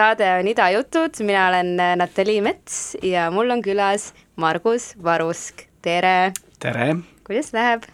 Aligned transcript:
saade 0.00 0.28
on 0.38 0.48
Ida 0.48 0.70
jutud, 0.72 1.18
mina 1.28 1.48
olen 1.50 1.74
äh, 1.80 1.94
Natali 1.98 2.38
Mets 2.40 2.96
ja 3.04 3.26
mul 3.30 3.50
on 3.52 3.60
külas 3.60 4.10
Margus 4.40 4.94
Varusk, 5.04 5.66
tere, 5.84 6.32
tere, 6.62 6.94
kuidas 7.26 7.50
läheb? 7.52 7.84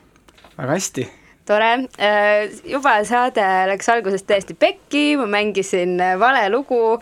väga 0.56 0.77
hästi. 0.77 1.06
tore, 1.47 1.71
juba 2.67 2.93
saade 3.09 3.47
läks 3.72 3.91
alguses 3.91 4.22
täiesti 4.22 4.55
pekki, 4.55 5.17
ma 5.19 5.27
mängisin 5.34 5.99
äh, 5.99 6.15
vale 6.21 6.47
lugu, 6.55 7.00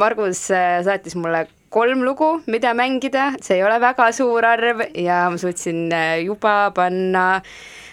Margus 0.00 0.46
äh, 0.54 0.80
saatis 0.86 1.18
mulle 1.20 1.44
kolm 1.74 2.04
lugu, 2.06 2.38
mida 2.46 2.72
mängida, 2.72 3.32
see 3.44 3.58
ei 3.58 3.66
ole 3.66 3.76
väga 3.82 4.08
suur 4.16 4.46
arv 4.46 4.86
ja 4.94 5.24
ma 5.28 5.40
suutsin 5.40 5.84
äh, 5.92 6.22
juba 6.24 6.70
panna 6.72 7.42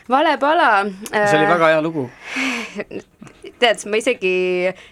vale 0.08 0.38
pala. 0.40 0.72
see 1.12 1.40
oli 1.42 1.52
väga 1.52 1.75
hea 1.75 1.84
lugu. 1.84 2.08
tead, 3.61 3.83
ma 3.89 3.99
isegi 4.01 4.33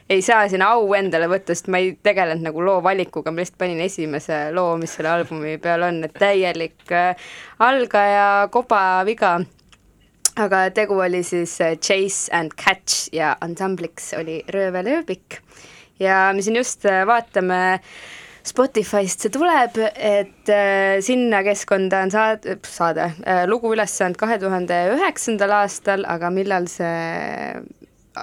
ei 0.10 0.22
saa 0.26 0.48
sinna 0.52 0.72
au 0.76 0.94
endale 0.98 1.30
võtta, 1.32 1.56
sest 1.56 1.70
ma 1.72 1.82
ei 1.82 1.94
tegelenud 2.06 2.46
nagu 2.46 2.64
loo 2.66 2.80
valikuga, 2.86 3.34
ma 3.34 3.42
lihtsalt 3.42 3.60
panin 3.62 3.82
esimese 3.84 4.42
loo, 4.56 4.76
mis 4.82 4.94
selle 4.98 5.12
albumi 5.14 5.58
peal 5.62 5.88
on, 5.88 6.04
et 6.08 6.16
täielik 6.20 6.94
äh, 6.96 7.32
algaja 7.66 8.50
kobaviga. 8.54 9.40
aga 10.40 10.70
tegu 10.72 10.96
oli 11.04 11.24
siis 11.24 11.58
äh, 11.62 11.76
Chase 11.78 12.32
and 12.32 12.54
Catch 12.56 13.10
ja 13.14 13.36
Ensembliks 13.42 14.14
oli 14.14 14.44
Röövelööbik. 14.48 15.42
ja 16.00 16.32
me 16.34 16.42
siin 16.42 16.56
just 16.56 16.86
äh, 16.86 17.06
vaatame 17.08 17.80
Spotify'st 18.50 19.26
see 19.26 19.30
tuleb, 19.30 19.76
et 19.94 20.50
sinna 21.06 21.42
keskkonda 21.44 22.00
on 22.06 22.10
saad-, 22.10 22.48
saade 22.66 23.10
lugu 23.52 23.74
üles 23.76 23.92
saanud 24.00 24.18
kahe 24.18 24.40
tuhande 24.42 24.78
üheksandal 24.96 25.52
aastal, 25.60 26.08
aga 26.08 26.32
millal 26.34 26.66
see 26.72 27.60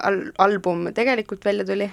al-, 0.03 0.29
album 0.43 0.87
tegelikult 0.95 1.45
välja 1.45 1.65
tuli? 1.67 1.89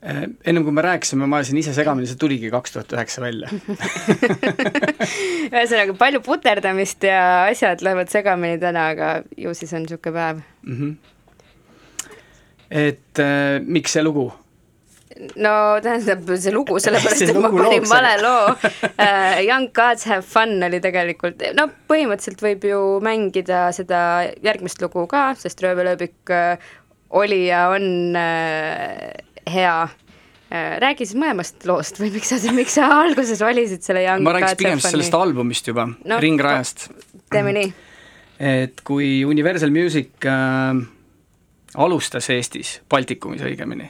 ennem 0.00 0.64
kui 0.64 0.72
me 0.72 0.80
rääkisime, 0.80 1.26
ma 1.28 1.40
ajasin 1.40 1.58
ise 1.60 1.74
segamini, 1.76 2.08
see 2.08 2.16
tuligi 2.20 2.48
kaks 2.52 2.72
tuhat 2.72 2.92
üheksa 2.96 3.20
välja. 3.20 3.50
ühesõnaga 5.52 5.96
palju 6.00 6.22
puterdamist 6.24 7.04
ja 7.04 7.20
asjad 7.50 7.84
lähevad 7.84 8.08
segamini 8.12 8.56
täna, 8.62 8.86
aga 8.94 9.10
ju 9.36 9.52
siis 9.56 9.74
on 9.76 9.84
niisugune 9.84 10.16
päev. 10.16 10.44
Mhm. 10.64 10.94
et 12.70 13.18
äh, 13.18 13.58
miks 13.66 13.92
see 13.92 14.02
lugu? 14.06 14.30
no 15.36 15.52
tähendab, 15.84 16.24
see 16.38 16.52
lugu, 16.54 16.78
sellepärast 16.84 17.26
et 17.26 17.36
ma 17.36 17.50
panin 17.52 17.86
vale 17.90 18.12
loo 18.22 18.52
uh. 18.54 19.40
Young 19.48 19.70
Gods 19.76 20.06
Have 20.08 20.24
Fun 20.26 20.62
oli 20.64 20.80
tegelikult, 20.82 21.42
no 21.56 21.66
põhimõtteliselt 21.90 22.44
võib 22.44 22.66
ju 22.70 22.80
mängida 23.04 23.66
seda 23.76 24.00
järgmist 24.44 24.80
lugu 24.84 25.06
ka, 25.10 25.30
sest 25.40 25.60
Röövelööbik 25.64 26.32
uh, 26.32 26.70
oli 27.10 27.46
ja 27.46 27.68
on 27.74 28.16
uh, 28.16 29.52
hea 29.52 29.76
uh,. 29.84 30.78
räägi 30.82 31.06
siis 31.06 31.18
mõlemast 31.18 31.66
loost 31.68 32.00
või 32.00 32.12
miks 32.14 32.32
sa, 32.32 32.38
miks 32.54 32.74
sa 32.78 32.88
alguses 33.00 33.42
valisid 33.42 33.84
selle 33.86 34.04
Young 34.06 34.24
ma 34.26 34.34
Gods 34.38 34.58
pigem 34.58 34.78
Fun'i 34.78 34.98
sellest? 34.98 35.14
albumist 35.14 35.70
juba 35.70 35.86
No, 35.90 35.98
no,, 36.14 36.20
Ringrajast. 36.22 36.88
teeme 37.30 37.54
nii. 37.56 37.72
et 38.38 38.82
kui 38.86 39.20
Universal 39.24 39.70
Music 39.74 40.26
äh, 40.26 40.80
alustas 41.74 42.30
Eestis, 42.34 42.80
Baltikumis 42.90 43.44
õigemini, 43.46 43.86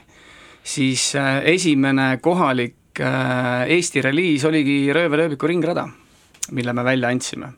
siis 0.63 1.15
äh, 1.17 1.41
esimene 1.55 2.17
kohalik 2.21 3.01
äh, 3.01 3.65
Eesti 3.77 4.03
reliis 4.05 4.45
oligi 4.45 4.93
Röövelööbiku 4.93 5.47
Ringrada. 5.49 5.87
mille 6.51 6.73
me 6.73 6.83
välja 6.83 7.07
andsime. 7.09 7.53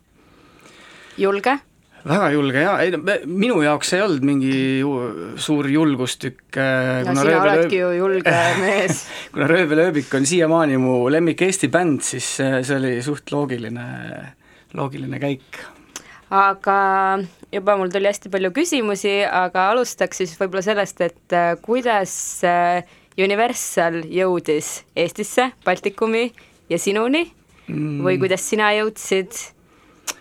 julge? 1.17 1.59
Väga 2.07 2.29
julge 2.33 2.63
jaa, 2.63 2.75
ei 2.83 2.91
minu 3.29 3.61
jaoks 3.63 3.93
ei 3.95 4.01
olnud 4.03 4.25
mingi 4.27 4.53
ju, 4.81 4.91
suur 5.39 5.69
julgustükk 5.71 6.57
äh, 6.59 7.03
no 7.07 7.15
sina 7.15 7.37
oledki 7.43 7.79
ju 7.79 7.91
julge 7.95 8.33
mees 8.63 9.05
kuna 9.31 9.47
Röövelööbik 9.51 10.11
on 10.19 10.27
siiamaani 10.27 10.79
mu 10.81 10.97
lemmik 11.13 11.45
Eesti 11.47 11.71
bänd, 11.71 12.03
siis 12.05 12.35
äh, 12.43 12.59
see 12.65 12.79
oli 12.79 12.97
suht 13.05 13.31
loogiline, 13.31 13.85
loogiline 14.75 15.21
käik. 15.23 15.61
aga 16.33 16.77
juba 17.53 17.77
mul 17.79 17.93
tuli 17.93 18.11
hästi 18.11 18.33
palju 18.33 18.51
küsimusi, 18.55 19.21
aga 19.23 19.69
alustaks 19.71 20.23
siis 20.23 20.35
võib-olla 20.41 20.65
sellest, 20.65 21.03
et 21.07 21.37
äh, 21.37 21.53
kuidas 21.63 22.15
Universal 23.13 24.01
jõudis 24.09 24.79
Eestisse, 24.97 25.51
Baltikumi 25.63 26.27
ja 26.67 26.79
sinuni 26.81 27.27
mm. 27.69 27.99
või 28.03 28.19
kuidas 28.19 28.43
sina 28.49 28.73
jõudsid 28.75 29.37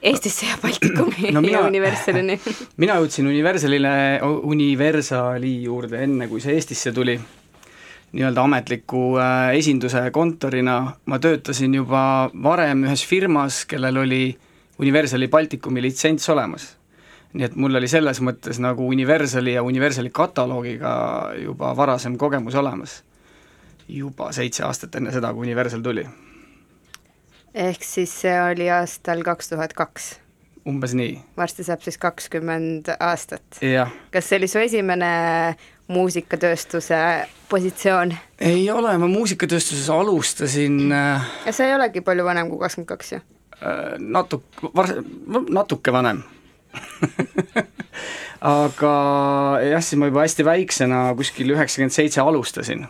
Eestisse 0.02 0.46
ja 0.46 0.56
Baltikumi 0.62 1.30
no 1.34 1.40
mina, 1.40 1.60
ja 1.60 1.66
Universalini 1.66 2.38
mina 2.82 2.96
jõudsin 2.98 3.28
Universalile, 3.30 3.92
Universali 4.22 5.52
juurde 5.62 6.02
enne, 6.02 6.26
kui 6.28 6.42
see 6.42 6.56
Eestisse 6.58 6.92
tuli, 6.92 7.14
nii-öelda 8.12 8.42
ametliku 8.42 9.04
äh, 9.22 9.52
esinduse 9.58 10.02
kontorina, 10.10 10.78
ma 11.06 11.18
töötasin 11.22 11.78
juba 11.78 12.02
varem 12.34 12.82
ühes 12.88 13.04
firmas, 13.06 13.62
kellel 13.70 14.02
oli 14.02 14.24
Universali 14.82 15.28
Baltikumi 15.30 15.82
litsents 15.82 16.28
olemas. 16.34 16.72
nii 17.32 17.46
et 17.46 17.54
mul 17.56 17.78
oli 17.78 17.88
selles 17.88 18.18
mõttes 18.20 18.58
nagu 18.60 18.84
Universali 18.92 19.54
ja 19.54 19.62
Universali 19.62 20.10
kataloogiga 20.12 20.90
juba 21.44 21.70
varasem 21.76 22.18
kogemus 22.18 22.54
olemas. 22.54 23.02
juba 23.88 24.32
seitse 24.32 24.64
aastat 24.64 24.94
enne 24.94 25.12
seda, 25.12 25.32
kui 25.32 25.46
Universal 25.46 25.80
tuli 25.82 26.06
ehk 27.54 27.84
siis 27.84 28.12
see 28.22 28.34
oli 28.42 28.68
aastal 28.72 29.22
kaks 29.26 29.52
tuhat 29.52 29.76
kaks? 29.76 30.16
umbes 30.68 30.94
nii. 30.94 31.16
varsti 31.36 31.64
saab 31.66 31.82
siis 31.82 31.98
kakskümmend 31.98 32.92
aastat. 32.98 33.60
kas 34.12 34.28
see 34.28 34.38
oli 34.38 34.48
su 34.48 34.62
esimene 34.62 35.12
muusikatööstuse 35.92 36.98
positsioon? 37.50 38.14
ei 38.40 38.64
ole, 38.70 38.96
ma 38.98 39.10
muusikatööstuses 39.10 39.90
alustasin 39.90 40.92
äh, 40.92 41.30
ja 41.46 41.52
sa 41.52 41.68
ei 41.68 41.76
olegi 41.76 42.04
palju 42.04 42.24
vanem 42.24 42.50
kui 42.52 42.62
kakskümmend 42.62 42.92
kaks 42.94 43.12
ju? 43.16 43.22
Äh, 43.62 43.96
natuke, 43.98 44.72
natuke 45.50 45.92
vanem 45.92 46.22
aga 48.40 48.92
jah, 49.66 49.82
siis 49.84 49.98
ma 50.00 50.08
juba 50.08 50.24
hästi 50.24 50.46
väiksena, 50.46 51.04
kuskil 51.18 51.52
üheksakümmend 51.52 51.94
seitse 51.94 52.22
alustasin 52.24 52.86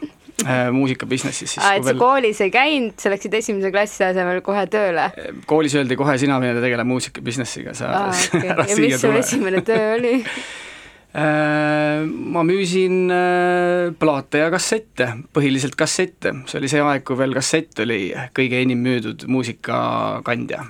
muusikabusinessis 0.75 1.55
siis 1.56 1.62
aa, 1.62 1.77
et 1.79 1.85
sa 1.85 1.93
veel... 1.93 2.00
koolis 2.00 2.41
ei 2.44 2.50
käinud, 2.55 2.97
sa 3.00 3.12
läksid 3.12 3.37
esimese 3.39 3.73
klassi 3.75 4.05
asemel 4.06 4.43
kohe 4.44 4.65
tööle? 4.73 5.09
koolis 5.50 5.77
öeldi 5.79 5.99
kohe, 5.99 6.17
sina 6.21 6.41
mine 6.43 6.56
tegele 6.62 6.85
muusikabusinessiga, 6.89 7.77
sa 7.79 7.93
aa, 8.00 8.11
okay. 8.11 8.53
ära 8.56 8.67
ja 8.69 8.81
mis 8.81 9.00
su 9.03 9.15
esimene 9.21 9.62
töö 9.67 9.94
oli 9.97 10.12
äh, 11.23 12.05
ma 12.06 12.44
müüsin 12.49 13.00
äh, 13.15 13.94
plaate 13.99 14.44
ja 14.44 14.53
kassette, 14.53 15.12
põhiliselt 15.35 15.79
kassette, 15.79 16.37
see 16.50 16.61
oli 16.62 16.71
see 16.73 16.85
aeg, 16.85 17.06
kui 17.09 17.19
veel 17.21 17.35
kassett 17.39 17.85
oli 17.85 18.05
kõige 18.37 18.62
enim 18.62 18.83
müüdud 18.85 19.27
muusikakandja 19.31 20.65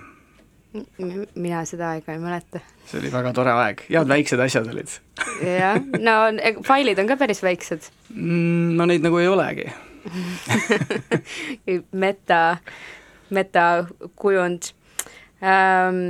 mina 0.72 1.62
seda 1.68 1.90
aega 1.92 2.14
ei 2.14 2.20
mäleta. 2.20 2.60
see 2.88 3.00
oli 3.00 3.10
väga 3.12 3.32
tore 3.36 3.52
aeg, 3.52 3.82
head 3.90 4.08
väiksed 4.08 4.40
asjad 4.40 4.68
olid 4.72 4.92
jah, 5.44 5.76
no 6.00 6.14
failid 6.66 7.00
on 7.02 7.10
ka 7.10 7.18
päris 7.20 7.42
väiksed 7.44 7.90
mm,. 8.14 8.72
no 8.78 8.86
neid 8.88 9.04
nagu 9.04 9.20
ei 9.20 9.28
olegi 9.28 9.68
meta, 12.04 12.40
metakujund 13.30 14.70
ähm, 15.44 16.00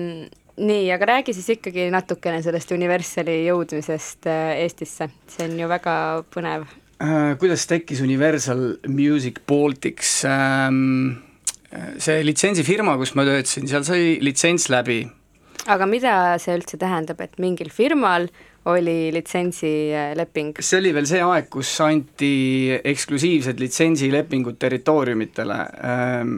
nii, 0.62 0.86
aga 0.94 1.10
räägi 1.10 1.34
siis 1.36 1.50
ikkagi 1.56 1.88
natukene 1.92 2.38
sellest 2.44 2.72
Universali 2.72 3.42
jõudmisest 3.48 4.30
äh, 4.30 4.62
Eestisse, 4.62 5.10
see 5.28 5.48
on 5.48 5.58
ju 5.58 5.68
väga 5.72 5.96
põnev 6.32 6.68
äh,. 7.02 7.34
kuidas 7.42 7.66
tekkis 7.70 8.04
Universal 8.06 8.78
Music 8.86 9.42
Baltics 9.48 10.20
ähm,? 10.28 11.31
See 12.02 12.22
litsentsifirma, 12.26 12.96
kus 13.00 13.14
ma 13.16 13.24
töötasin, 13.28 13.68
seal 13.70 13.84
sai 13.86 14.06
litsents 14.24 14.68
läbi. 14.72 15.02
aga 15.72 15.86
mida 15.86 16.14
see 16.42 16.56
üldse 16.58 16.78
tähendab, 16.80 17.20
et 17.22 17.38
mingil 17.40 17.70
firmal 17.70 18.26
oli 18.70 19.12
litsentsileping? 19.14 20.56
see 20.60 20.80
oli 20.80 20.94
veel 20.94 21.08
see 21.08 21.22
aeg, 21.24 21.48
kus 21.52 21.74
anti 21.84 22.32
eksklusiivsed 22.78 23.62
litsentsilepingud 23.62 24.58
territooriumitele. 24.62 25.60
Ehm, 25.92 26.36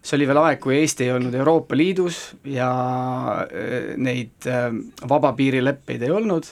see 0.00 0.16
oli 0.18 0.28
veel 0.30 0.42
aeg, 0.44 0.60
kui 0.62 0.78
Eesti 0.78 1.08
ei 1.08 1.14
olnud 1.16 1.34
Euroopa 1.36 1.78
Liidus 1.78 2.22
ja 2.48 2.70
eh, 3.48 3.94
neid 4.00 4.48
ehm, 4.48 4.84
vabapiirileppeid 5.08 6.06
ei 6.06 6.14
olnud 6.14 6.48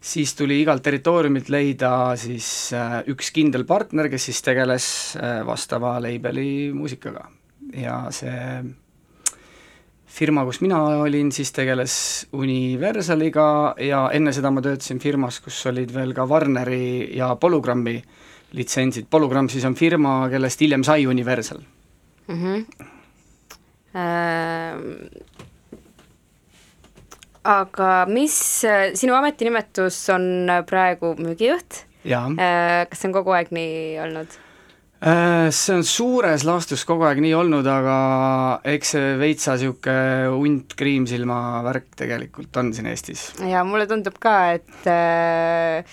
siis 0.00 0.34
tuli 0.38 0.60
igalt 0.62 0.82
territooriumilt 0.82 1.48
leida 1.52 1.90
siis 2.20 2.72
äh, 2.76 3.00
üks 3.10 3.30
kindel 3.34 3.64
partner, 3.68 4.10
kes 4.12 4.28
siis 4.30 4.42
tegeles 4.44 4.88
äh, 5.20 5.40
vastava 5.46 5.96
label'i 6.02 6.72
muusikaga 6.74 7.26
ja 7.76 8.06
see 8.14 8.62
firma, 10.16 10.44
kus 10.48 10.62
mina 10.64 10.78
olin, 11.02 11.32
siis 11.34 11.50
tegeles 11.52 11.96
Universaliga 12.36 13.74
ja 13.82 14.06
enne 14.16 14.32
seda 14.32 14.52
ma 14.54 14.62
töötasin 14.64 15.00
firmas, 15.02 15.40
kus 15.44 15.58
olid 15.68 15.92
veel 15.92 16.14
ka 16.16 16.24
Warneri 16.28 17.16
ja 17.16 17.34
Polygrammi 17.40 17.98
litsentsid, 18.56 19.08
Polygram 19.10 19.50
siis 19.52 19.66
on 19.68 19.74
firma, 19.76 20.28
kellest 20.32 20.62
hiljem 20.62 20.84
sai 20.86 21.06
Universal 21.06 21.62
mm. 22.28 22.42
-hmm. 22.42 22.92
Äh, 23.96 24.76
aga 27.46 27.90
mis, 28.10 28.36
sinu 28.98 29.14
ametinimetus 29.16 30.00
on 30.14 30.50
praegu 30.68 31.14
müügijuht? 31.20 31.84
Äh, 32.06 32.86
kas 32.90 33.00
see 33.00 33.08
on 33.08 33.14
kogu 33.16 33.34
aeg 33.34 33.52
nii 33.54 33.96
olnud? 34.04 34.36
Äh, 35.06 35.48
see 35.52 35.76
on 35.76 35.84
suures 35.84 36.46
laastus 36.46 36.86
kogu 36.88 37.04
aeg 37.08 37.20
nii 37.24 37.34
olnud, 37.36 37.66
aga 37.68 37.96
eks 38.72 38.94
see 38.94 39.14
veitsa 39.20 39.56
niisugune 39.58 40.34
hunt 40.34 40.76
kriimsilma 40.78 41.38
värk 41.66 41.90
tegelikult 42.00 42.56
on 42.62 42.72
siin 42.76 42.88
Eestis. 42.92 43.28
ja 43.44 43.64
mulle 43.68 43.88
tundub 43.90 44.16
ka, 44.22 44.36
et 44.56 44.88
äh, 44.88 45.84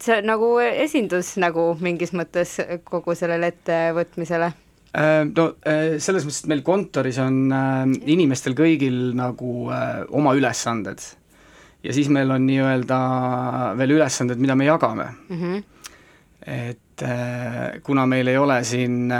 see 0.00 0.16
on 0.16 0.30
nagu 0.32 0.54
esindus 0.66 1.34
nagu 1.42 1.74
mingis 1.82 2.14
mõttes 2.16 2.56
kogu 2.88 3.18
sellele 3.18 3.52
ettevõtmisele 3.52 4.54
Äh, 4.54 4.65
no 4.94 5.46
äh, 5.66 5.96
selles 6.02 6.24
mõttes, 6.24 6.42
et 6.44 6.50
meil 6.50 6.64
kontoris 6.66 7.18
on 7.22 7.46
äh, 7.52 7.84
inimestel 8.12 8.56
kõigil 8.56 9.12
nagu 9.18 9.68
oma 9.68 10.34
ülesanded 10.38 11.02
ja 11.84 11.94
siis 11.94 12.08
meil 12.12 12.30
on 12.32 12.46
nii-öelda 12.48 12.98
veel 13.78 13.96
ülesanded, 13.98 14.40
mida 14.42 14.56
me 14.58 14.68
jagame 14.68 15.10
mm. 15.28 15.40
-hmm. 15.42 15.64
et 16.46 16.82
kuna 17.84 18.06
meil 18.08 18.30
ei 18.32 18.38
ole 18.40 18.56
siin 18.64 19.12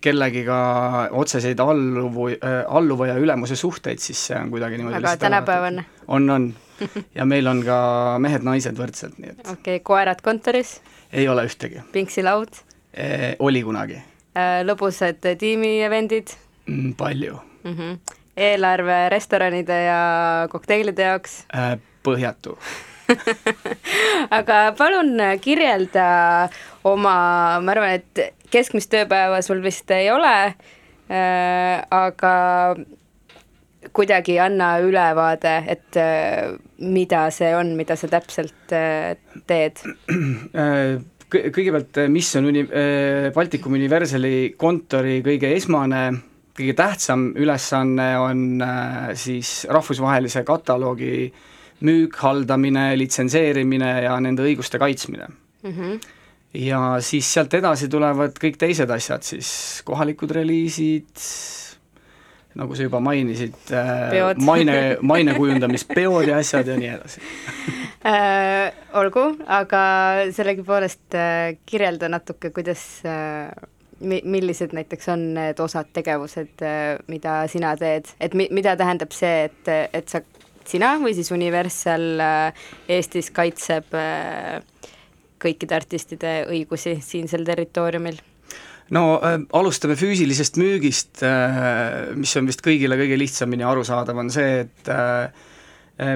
kellegiga 0.00 0.60
otseseid 1.12 1.60
alluvu, 1.60 2.30
alluva 2.68 3.06
ja 3.10 3.18
ülemuse 3.20 3.56
suhteid, 3.56 4.00
siis 4.00 4.26
see 4.30 4.38
on 4.38 4.48
kuidagi 4.50 4.78
niimoodi 4.78 5.02
väga 5.02 5.16
tänapäevane. 5.16 5.84
on, 6.08 6.30
on. 6.30 6.54
ja 7.14 7.24
meil 7.24 7.46
on 7.46 7.60
ka 7.64 8.16
mehed-naised 8.18 8.80
võrdselt, 8.80 9.18
nii 9.18 9.34
et 9.34 9.40
okei 9.44 9.52
okay,, 9.76 9.80
koerad 9.84 10.24
kontoris? 10.24 10.80
ei 11.12 11.28
ole 11.28 11.44
ühtegi. 11.44 11.84
pingsilaud? 11.92 12.64
oli 13.38 13.62
kunagi 13.62 14.00
Äh, 14.30 14.60
lõbusad 14.62 15.18
tiimi-event'id 15.18 16.30
mm,? 16.70 16.92
palju 16.94 17.34
mm. 17.64 17.72
-hmm. 17.72 17.96
eelarve 18.36 19.08
restoranide 19.10 19.78
ja 19.84 20.02
kokteilide 20.52 21.02
jaoks 21.02 21.32
äh,? 21.50 21.74
põhjatu 22.06 22.54
aga 24.38 24.60
palun 24.78 25.18
kirjelda 25.42 26.04
oma, 26.84 27.16
ma 27.58 27.74
arvan, 27.74 27.98
et 27.98 28.36
keskmist 28.54 28.92
tööpäeva 28.94 29.42
sul 29.42 29.64
vist 29.66 29.90
ei 29.90 30.12
ole 30.14 30.34
äh,, 30.46 31.82
aga 31.90 32.34
kuidagi 33.92 34.38
anna 34.38 34.76
ülevaade, 34.78 35.56
et 35.66 35.98
äh, 35.98 36.54
mida 36.78 37.26
see 37.34 37.50
on, 37.56 37.74
mida 37.74 37.98
sa 37.98 38.06
täpselt 38.06 38.78
äh, 38.78 39.16
teed 39.50 39.82
kõigepealt, 41.30 42.02
eh, 42.02 42.08
mis 42.12 42.28
on 42.38 42.48
uni-, 42.50 42.66
eh, 42.66 43.30
Baltikum 43.34 43.74
Universali 43.78 44.54
kontori 44.58 45.20
kõige 45.24 45.52
esmane, 45.56 46.02
kõige 46.56 46.74
tähtsam 46.76 47.30
ülesanne 47.38 48.08
on 48.20 48.44
eh, 48.66 49.12
siis 49.14 49.66
rahvusvahelise 49.70 50.44
kataloogi 50.44 51.30
müük, 51.86 52.16
haldamine, 52.20 52.90
litsenseerimine 53.00 53.92
ja 54.04 54.18
nende 54.20 54.44
õiguste 54.44 54.78
kaitsmine 54.78 55.28
mm. 55.62 55.70
-hmm. 55.70 56.00
ja 56.66 56.82
siis 57.00 57.32
sealt 57.32 57.54
edasi 57.54 57.88
tulevad 57.88 58.36
kõik 58.36 58.58
teised 58.60 58.90
asjad, 58.90 59.22
siis 59.24 59.82
kohalikud 59.84 60.30
reliisid, 60.30 61.14
nagu 62.58 62.76
sa 62.76 62.86
juba 62.86 63.00
mainisid, 63.04 63.56
maine, 64.50 64.76
maine 65.06 65.34
kujundamispeod 65.36 66.30
ja 66.30 66.40
asjad 66.42 66.70
ja 66.70 66.78
nii 66.80 66.94
edasi. 66.96 67.22
Äh, 68.00 68.70
olgu, 68.96 69.26
aga 69.44 69.80
sellegipoolest 70.32 71.12
äh, 71.20 71.58
kirjelda 71.68 72.08
natuke, 72.08 72.48
kuidas 72.56 72.80
äh,, 73.04 73.50
mi-, 74.00 74.22
millised 74.24 74.72
näiteks 74.72 75.10
on 75.12 75.26
need 75.36 75.60
osad 75.60 75.90
tegevused, 75.92 76.64
mida 77.12 77.34
sina 77.52 77.74
teed, 77.76 78.08
et 78.16 78.32
mi-, 78.32 78.48
mida 78.56 78.72
tähendab 78.80 79.12
see, 79.12 79.50
et, 79.50 79.68
et 79.92 80.08
sa, 80.08 80.22
sina 80.64 80.94
või 81.02 81.12
siis 81.18 81.28
Universal 81.36 82.24
Eestis 82.88 83.28
kaitseb 83.36 83.92
kõikide 85.44 85.76
artistide 85.76 86.34
õigusi 86.48 86.96
siinsel 87.04 87.44
territooriumil? 87.44 88.24
No 88.96 89.04
äh, 89.22 89.38
alustame 89.56 89.96
füüsilisest 89.98 90.58
müügist 90.60 91.22
äh,, 91.26 92.10
mis 92.18 92.34
on 92.38 92.50
vist 92.50 92.64
kõigile 92.64 92.98
kõige 93.00 93.18
lihtsamini 93.20 93.66
arusaadav, 93.66 94.18
on 94.18 94.32
see, 94.34 94.64
et 94.66 94.90
äh, 94.92 95.48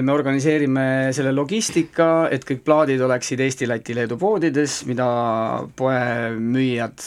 me 0.01 0.13
organiseerime 0.15 0.85
selle 1.13 1.29
logistika, 1.35 2.27
et 2.33 2.45
kõik 2.47 2.63
plaadid 2.65 3.01
oleksid 3.05 3.41
Eesti, 3.45 3.67
Läti, 3.69 3.93
Leedu 3.93 4.17
poodides, 4.17 4.79
mida 4.89 5.05
poemüüjad, 5.77 7.03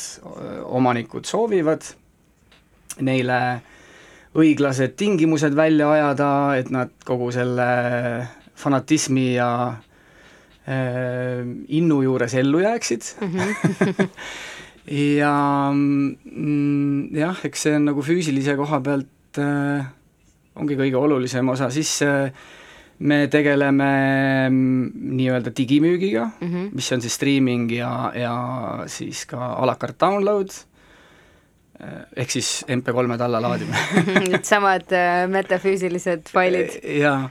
omanikud 0.78 1.26
soovivad, 1.26 1.88
neile 3.02 3.40
õiglased 4.38 4.94
tingimused 4.98 5.56
välja 5.58 5.90
ajada, 5.90 6.30
et 6.60 6.70
nad 6.70 6.92
kogu 7.06 7.32
selle 7.34 7.68
fanatismi 8.58 9.32
ja 9.34 9.50
äh, 10.68 11.42
innu 11.68 12.02
juures 12.06 12.34
ellu 12.34 12.62
jääksid 12.62 13.02
mm. 13.20 13.34
-hmm. 13.34 14.08
ja 14.90 15.32
mm, 15.72 17.14
jah, 17.16 17.40
eks 17.44 17.66
see 17.66 17.74
on 17.76 17.88
nagu 17.90 18.04
füüsilise 18.04 18.56
koha 18.58 18.80
pealt 18.84 19.40
äh, 19.42 19.88
ongi 20.58 20.78
kõige 20.78 20.98
olulisem 21.00 21.48
osa, 21.52 21.68
siis 21.74 21.90
äh, 22.06 22.30
me 22.98 23.26
tegeleme 23.30 23.90
mm, 24.48 25.12
nii-öelda 25.18 25.52
digimüügiga 25.56 26.30
mm, 26.30 26.48
-hmm. 26.48 26.70
mis 26.74 26.92
on 26.92 27.04
siis 27.04 27.14
streaming 27.14 27.70
ja, 27.72 28.12
ja 28.14 28.34
siis 28.86 29.26
ka 29.26 29.54
a 29.54 29.66
la 29.66 29.76
carte 29.76 30.06
download, 30.06 30.50
äh, 31.80 32.00
ehk 32.16 32.30
siis 32.30 32.64
MP3-de 32.68 33.24
allalaadimine 33.24 33.78
Needsamad 34.30 34.92
äh, 34.92 35.28
metafüüsilised 35.28 36.32
failid. 36.32 36.80
jaa 36.98 37.28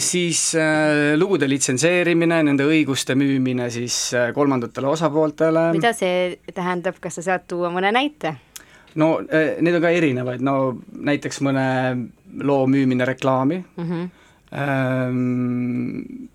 siis 0.00 0.54
äh, 0.56 1.14
lugude 1.18 1.48
litsenseerimine, 1.48 2.42
nende 2.48 2.64
õiguste 2.68 3.14
müümine 3.18 3.70
siis 3.70 4.14
äh, 4.16 4.30
kolmandatele 4.34 4.88
osapooltele. 4.88 5.72
mida 5.76 5.92
see 5.96 6.38
tähendab, 6.54 6.96
kas 7.00 7.14
sa 7.20 7.22
saad 7.32 7.44
tuua 7.50 7.68
mõne 7.74 7.92
näite? 7.92 8.36
no 8.98 9.20
need 9.20 9.74
on 9.74 9.82
ka 9.84 9.90
erinevaid, 9.94 10.40
no 10.40 10.78
näiteks 10.92 11.42
mõne 11.44 11.66
loo 12.40 12.66
müümine 12.66 13.04
reklaami 13.04 13.58
mm, 13.60 13.84
-hmm. 13.84 14.08
ähm, 14.56 16.28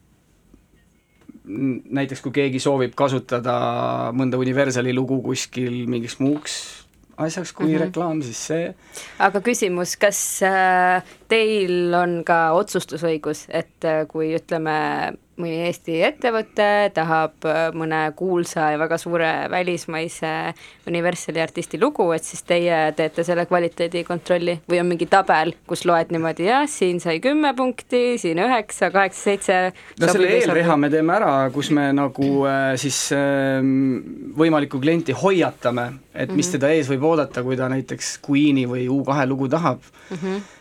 näiteks 1.90 2.22
kui 2.22 2.32
keegi 2.32 2.60
soovib 2.60 2.94
kasutada 2.96 4.12
mõnda 4.16 4.38
Universali 4.38 4.94
lugu 4.94 5.22
kuskil 5.22 5.88
mingiks 5.90 6.20
muuks 6.20 6.83
asjaks 7.18 7.54
kui 7.54 7.68
mm 7.68 7.74
-hmm. 7.74 7.82
reklaam, 7.86 8.22
siis 8.22 8.48
see. 8.48 8.76
aga 9.20 9.42
küsimus, 9.42 9.96
kas 9.98 10.44
äh, 10.44 11.04
teil 11.28 11.94
on 11.94 12.24
ka 12.26 12.52
otsustusõigus, 12.52 13.46
et 13.50 13.86
äh, 13.86 14.08
kui 14.08 14.34
ütleme, 14.36 15.14
mõni 15.42 15.64
Eesti 15.66 15.96
ettevõte 16.06 16.68
tahab 16.94 17.46
äh, 17.50 17.72
mõne 17.76 18.02
kuulsa 18.18 18.70
ja 18.74 18.80
väga 18.82 19.00
suure 19.02 19.32
välismaise 19.52 20.54
Universali 20.90 21.42
artisti 21.42 21.80
lugu, 21.82 22.06
et 22.14 22.26
siis 22.26 22.44
teie 22.46 22.78
teete 22.98 23.26
selle 23.26 23.46
kvaliteedikontrolli 23.50 24.60
või 24.70 24.82
on 24.84 24.92
mingi 24.92 25.08
tabel, 25.10 25.56
kus 25.70 25.86
loed 25.90 26.14
niimoodi, 26.14 26.48
jah, 26.50 26.68
siin 26.70 27.02
sai 27.04 27.20
kümme 27.24 27.54
punkti, 27.58 28.20
siin 28.22 28.42
üheksa, 28.44 28.92
kaheksa, 28.94 29.24
seitse. 29.24 29.60
no 30.00 30.12
selle 30.12 30.32
eelreha 30.38 30.78
me 30.78 30.92
teeme 30.94 31.18
ära, 31.18 31.34
kus 31.56 31.72
me 31.74 31.90
nagu 31.96 32.32
äh, 32.50 32.74
siis 32.82 33.00
äh, 33.18 33.60
võimalikku 34.38 34.82
klienti 34.84 35.18
hoiatame, 35.18 35.90
et 36.14 36.30
mis 36.30 36.46
mm 36.46 36.50
-hmm. 36.50 36.52
teda 36.60 36.74
ees 36.78 36.90
võib 36.94 37.10
oodata, 37.10 37.44
kui 37.44 37.58
ta 37.58 37.70
näiteks 37.74 38.20
Queen'i 38.28 38.68
või 38.70 38.86
U2 38.88 39.28
lugu 39.28 39.50
tahab 39.50 39.82
mm. 40.10 40.18
-hmm. 40.18 40.60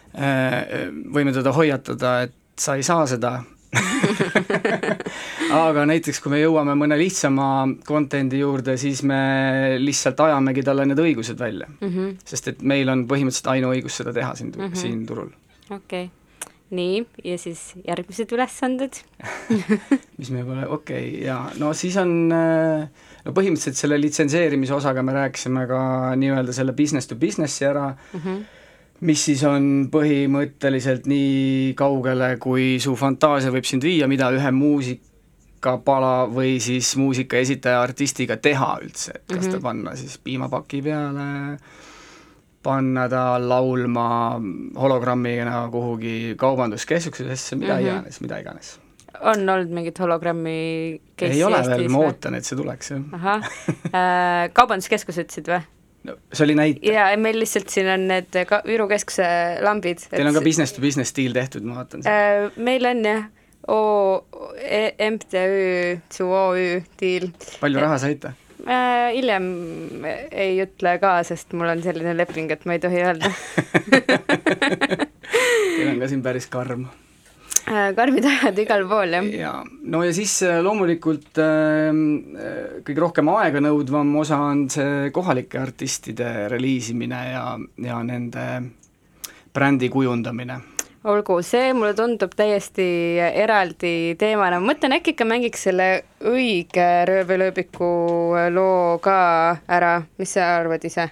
Võime 1.13 1.33
teda 1.33 1.53
hoiatada, 1.57 2.23
et 2.23 2.33
sa 2.61 2.75
ei 2.77 2.83
saa 2.85 3.07
seda 3.07 3.39
aga 5.67 5.85
näiteks, 5.89 6.21
kui 6.23 6.33
me 6.35 6.41
jõuame 6.43 6.77
mõne 6.79 6.99
lihtsama 7.01 7.49
content'i 7.87 8.41
juurde, 8.43 8.77
siis 8.81 9.03
me 9.09 9.21
lihtsalt 9.83 10.21
ajamegi 10.27 10.65
talle 10.67 10.87
need 10.89 11.03
õigused 11.03 11.39
välja 11.41 11.69
mm. 11.69 11.89
-hmm. 11.89 12.17
sest 12.25 12.53
et 12.55 12.63
meil 12.63 12.89
on 12.93 13.07
põhimõtteliselt 13.11 13.53
ainuõigus 13.57 14.01
seda 14.01 14.15
teha 14.17 14.35
siin 14.39 14.53
mm, 14.53 14.65
-hmm. 14.65 14.83
siin 14.85 15.07
turul. 15.07 15.31
okei 15.71 16.09
okay., 16.09 16.11
nii, 16.73 17.03
ja 17.25 17.37
siis 17.39 17.75
järgmised 17.85 18.33
ülesanded 18.33 19.03
mis 20.19 20.31
me 20.31 20.45
pole, 20.45 20.67
okei 20.67 21.09
okay,, 21.09 21.27
jaa, 21.27 21.51
no 21.61 21.73
siis 21.77 21.97
on 22.01 22.15
no 22.29 23.35
põhimõtteliselt 23.37 23.77
selle 23.77 24.01
litsenseerimise 24.01 24.75
osaga 24.75 25.03
me 25.03 25.13
rääkisime 25.13 25.67
ka 25.69 25.83
nii-öelda 26.17 26.53
selle 26.57 26.73
business 26.73 27.07
to 27.07 27.17
business'i 27.17 27.69
ära 27.69 27.93
mm, 27.93 28.21
-hmm 28.21 28.43
mis 29.03 29.25
siis 29.27 29.43
on 29.49 29.89
põhimõtteliselt 29.93 31.09
nii 31.11 31.73
kaugele, 31.79 32.37
kui 32.43 32.77
su 32.83 32.95
fantaasia 32.99 33.53
võib 33.55 33.67
sind 33.69 33.87
viia, 33.87 34.09
mida 34.11 34.31
ühe 34.35 34.53
muusikapala 34.55 36.29
või 36.31 36.59
siis 36.63 36.95
muusika 37.01 37.41
esitaja 37.43 37.83
artistiga 37.83 38.39
teha 38.39 38.77
üldse, 38.83 39.17
et 39.17 39.25
kas 39.27 39.39
mm 39.39 39.49
-hmm. 39.49 39.57
ta 39.57 39.67
panna 39.67 39.97
siis 39.97 40.19
piimapaki 40.19 40.83
peale, 40.83 41.59
panna 42.63 43.09
ta 43.09 43.25
laulma 43.43 44.41
hologrammina 44.79 45.69
kuhugi 45.71 46.35
kaubanduskeskusesse, 46.39 47.57
mida 47.57 47.75
mm 47.75 47.79
-hmm. 47.79 47.91
iganes, 47.91 48.21
mida 48.21 48.39
iganes 48.39 48.79
on 49.21 49.49
olnud 49.49 49.69
mingit 49.69 49.99
hologrammi 49.99 50.51
ei 51.21 51.45
ole 51.45 51.61
veel, 51.67 51.89
ma 51.89 51.99
ootan, 51.99 52.35
et 52.35 52.45
see 52.45 52.57
tuleks, 52.57 52.91
jah. 52.91 53.03
ahah, 53.13 53.45
äh, 53.93 54.51
kaubanduskeskus 54.53 55.19
ütlesid 55.19 55.51
või? 55.53 55.61
No 56.09 56.17
see 56.33 56.47
oli 56.47 56.57
näite. 56.59 56.83
jaa, 56.93 57.11
meil 57.21 57.39
lihtsalt 57.43 57.71
siin 57.73 57.91
on 57.93 58.09
need 58.11 58.41
ka 58.49 58.63
Viru 58.67 58.89
Keskuse 58.91 59.27
lambid. 59.65 60.05
Teil 60.11 60.31
on 60.31 60.37
ka 60.37 60.45
business 60.45 60.75
to 60.77 60.85
business 60.85 61.15
stiil 61.15 61.35
tehtud, 61.37 61.67
ma 61.67 61.83
vaatan 61.83 62.05
äh,. 62.07 62.51
meil 62.57 62.89
on 62.91 63.05
jah, 63.07 63.25
O 63.71 64.27
e, 64.59 65.11
MTÜ 65.11 66.01
to 66.11 66.27
OÜ 66.35 66.81
diil. 66.99 67.29
palju 67.61 67.85
raha 67.85 67.99
saite 68.03 68.33
äh,? 68.67 69.13
hiljem 69.15 69.47
ei 70.31 70.59
ütle 70.65 70.97
ka, 71.03 71.15
sest 71.27 71.55
mul 71.55 71.71
on 71.71 71.85
selline 71.85 72.17
leping, 72.19 72.51
et 72.51 72.67
ma 72.67 72.75
ei 72.75 72.83
tohi 72.83 73.05
öelda 73.05 73.31
Teil 75.77 75.95
on 75.95 76.03
ka 76.03 76.11
siin 76.11 76.27
päris 76.27 76.51
karm 76.51 76.89
karmid 77.67 78.27
ajad 78.27 78.59
igal 78.59 78.85
pool, 78.91 79.15
jah. 79.17 79.31
jaa, 79.39 79.63
no 79.95 80.03
ja 80.07 80.13
siis 80.17 80.35
äh, 80.47 80.59
loomulikult 80.65 81.39
äh, 81.43 81.93
kõige 82.83 83.05
rohkem 83.05 83.31
aeganõudvam 83.33 84.17
osa 84.23 84.41
on 84.51 84.67
see 84.73 85.13
kohalike 85.15 85.61
artistide 85.63 86.49
reliisimine 86.53 87.23
ja, 87.33 87.47
ja 87.87 88.03
nende 88.07 88.47
brändi 89.53 89.91
kujundamine 89.93 90.61
olgu, 91.05 91.41
see 91.43 91.73
mulle 91.75 91.95
tundub 91.99 92.35
täiesti 92.39 92.85
eraldi 93.19 94.15
teemana, 94.19 94.61
ma 94.63 94.73
mõtlen, 94.73 94.95
äkki 94.99 95.17
ikka 95.17 95.27
mängiks 95.27 95.67
selle 95.67 95.89
õige 96.31 96.87
röövelööbiku 97.11 97.91
loo 98.55 99.01
ka 99.03 99.19
ära, 99.67 99.97
mis 100.23 100.37
sa 100.39 100.55
arvad 100.61 100.87
ise? 100.87 101.11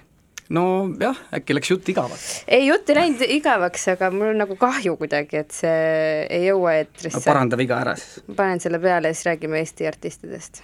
Nojah, 0.51 1.23
äkki 1.37 1.55
läks 1.55 1.71
jutt 1.73 1.89
igavaks? 1.93 2.27
ei, 2.47 2.65
jutt 2.67 2.89
ei 2.91 2.99
läinud 2.99 3.23
igavaks, 3.37 3.87
aga 3.95 4.11
mul 4.13 4.33
on 4.33 4.43
nagu 4.43 4.57
kahju 4.59 4.97
kuidagi, 4.99 5.45
et 5.45 5.55
see 5.55 6.27
ei 6.27 6.45
jõua 6.49 6.77
eetrisse 6.81 7.19
no,. 7.19 7.25
paranda 7.25 7.59
viga 7.59 7.79
ära 7.83 7.95
siis. 7.99 8.21
panen 8.35 8.63
selle 8.63 8.81
peale 8.83 9.11
ja 9.11 9.17
siis 9.17 9.31
räägime 9.31 9.61
Eesti 9.63 9.89
artistidest 9.89 10.63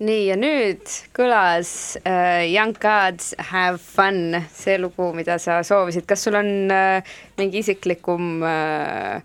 nii 0.00 0.22
ja 0.30 0.36
nüüd 0.40 0.94
kõlas 1.16 1.98
uh, 2.00 2.40
Young 2.46 2.78
Gods 2.80 3.34
Have 3.50 3.78
Fun, 3.82 4.38
see 4.54 4.78
lugu, 4.80 5.10
mida 5.16 5.36
sa 5.42 5.60
soovisid, 5.66 6.06
kas 6.08 6.24
sul 6.26 6.38
on 6.40 6.50
uh, 6.72 7.12
mingi 7.40 7.60
isiklikum 7.60 8.40
uh, 8.40 9.20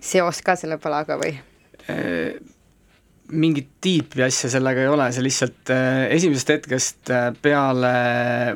seos 0.00 0.42
ka 0.46 0.56
selle 0.60 0.78
palaga 0.82 1.18
või? 1.20 1.34
mingit 3.30 3.68
tiipi 3.82 4.22
asja 4.24 4.50
sellega 4.50 4.84
ei 4.84 4.90
ole, 4.90 5.06
see 5.14 5.24
lihtsalt 5.24 5.72
äh, 5.74 6.02
esimesest 6.16 6.52
hetkest 6.54 7.12
äh, 7.14 7.30
peale 7.42 7.92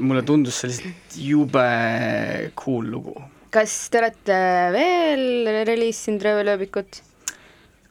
mulle 0.02 0.24
tundus 0.26 0.60
see 0.60 0.72
lihtsalt 0.72 1.18
jube 1.18 1.66
cool 2.58 2.90
lugu. 2.90 3.14
kas 3.54 3.74
te 3.90 4.00
olete 4.02 4.38
veel 4.74 5.50
reliisinud 5.68 6.26
röövelööbikut? 6.26 7.02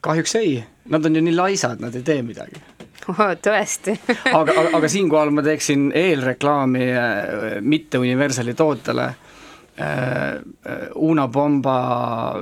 kahjuks 0.04 0.36
ei, 0.40 0.58
nad 0.92 1.06
on 1.06 1.16
ju 1.16 1.24
nii 1.24 1.36
laisad, 1.36 1.80
nad 1.80 1.94
ei 1.96 2.04
tee 2.04 2.20
midagi. 2.22 2.60
Tõesti 3.44 3.94
aga, 4.40 4.54
aga, 4.54 4.70
aga 4.78 4.90
siinkohal 4.90 5.32
ma 5.34 5.44
teeksin 5.44 5.90
eelreklaami 5.96 6.88
äh, 6.88 7.60
mitte 7.60 8.02
Universali 8.02 8.54
tootele 8.54 9.08
äh,. 9.08 10.42
Una 10.94 11.26
Bomba 11.28 11.76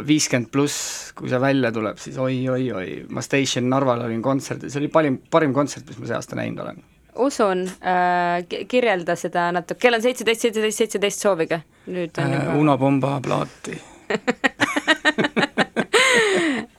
viiskümmend 0.05 0.51
pluss, 0.53 1.13
kui 1.17 1.31
see 1.33 1.39
välja 1.41 1.71
tuleb, 1.73 1.97
siis 1.97 2.19
oi-oi-oi, 2.21 3.07
ma 3.09 3.25
Station 3.25 3.71
Narval 3.73 4.05
olin 4.05 4.21
kontserdil, 4.23 4.69
see 4.69 4.83
oli 4.83 4.91
parim, 4.93 5.17
parim 5.33 5.55
kontsert, 5.57 5.89
mis 5.89 5.97
ma 6.03 6.11
see 6.11 6.19
aasta 6.19 6.37
näinud 6.37 6.61
olen. 6.61 6.83
usun 7.25 7.65
äh,, 7.81 8.45
kirjelda 8.69 9.17
seda 9.17 9.49
natuke, 9.57 9.81
kell 9.81 9.97
on 9.97 10.05
seitseteist, 10.05 10.45
seitseteist, 10.45 10.85
seitseteist, 10.85 11.25
soovige. 11.25 11.63
nüüd 11.89 12.21
on 12.21 12.37
juba 12.37 12.53
äh, 12.53 12.61
Una 12.61 12.77
Bomba 12.77 13.17
plaati 13.25 13.81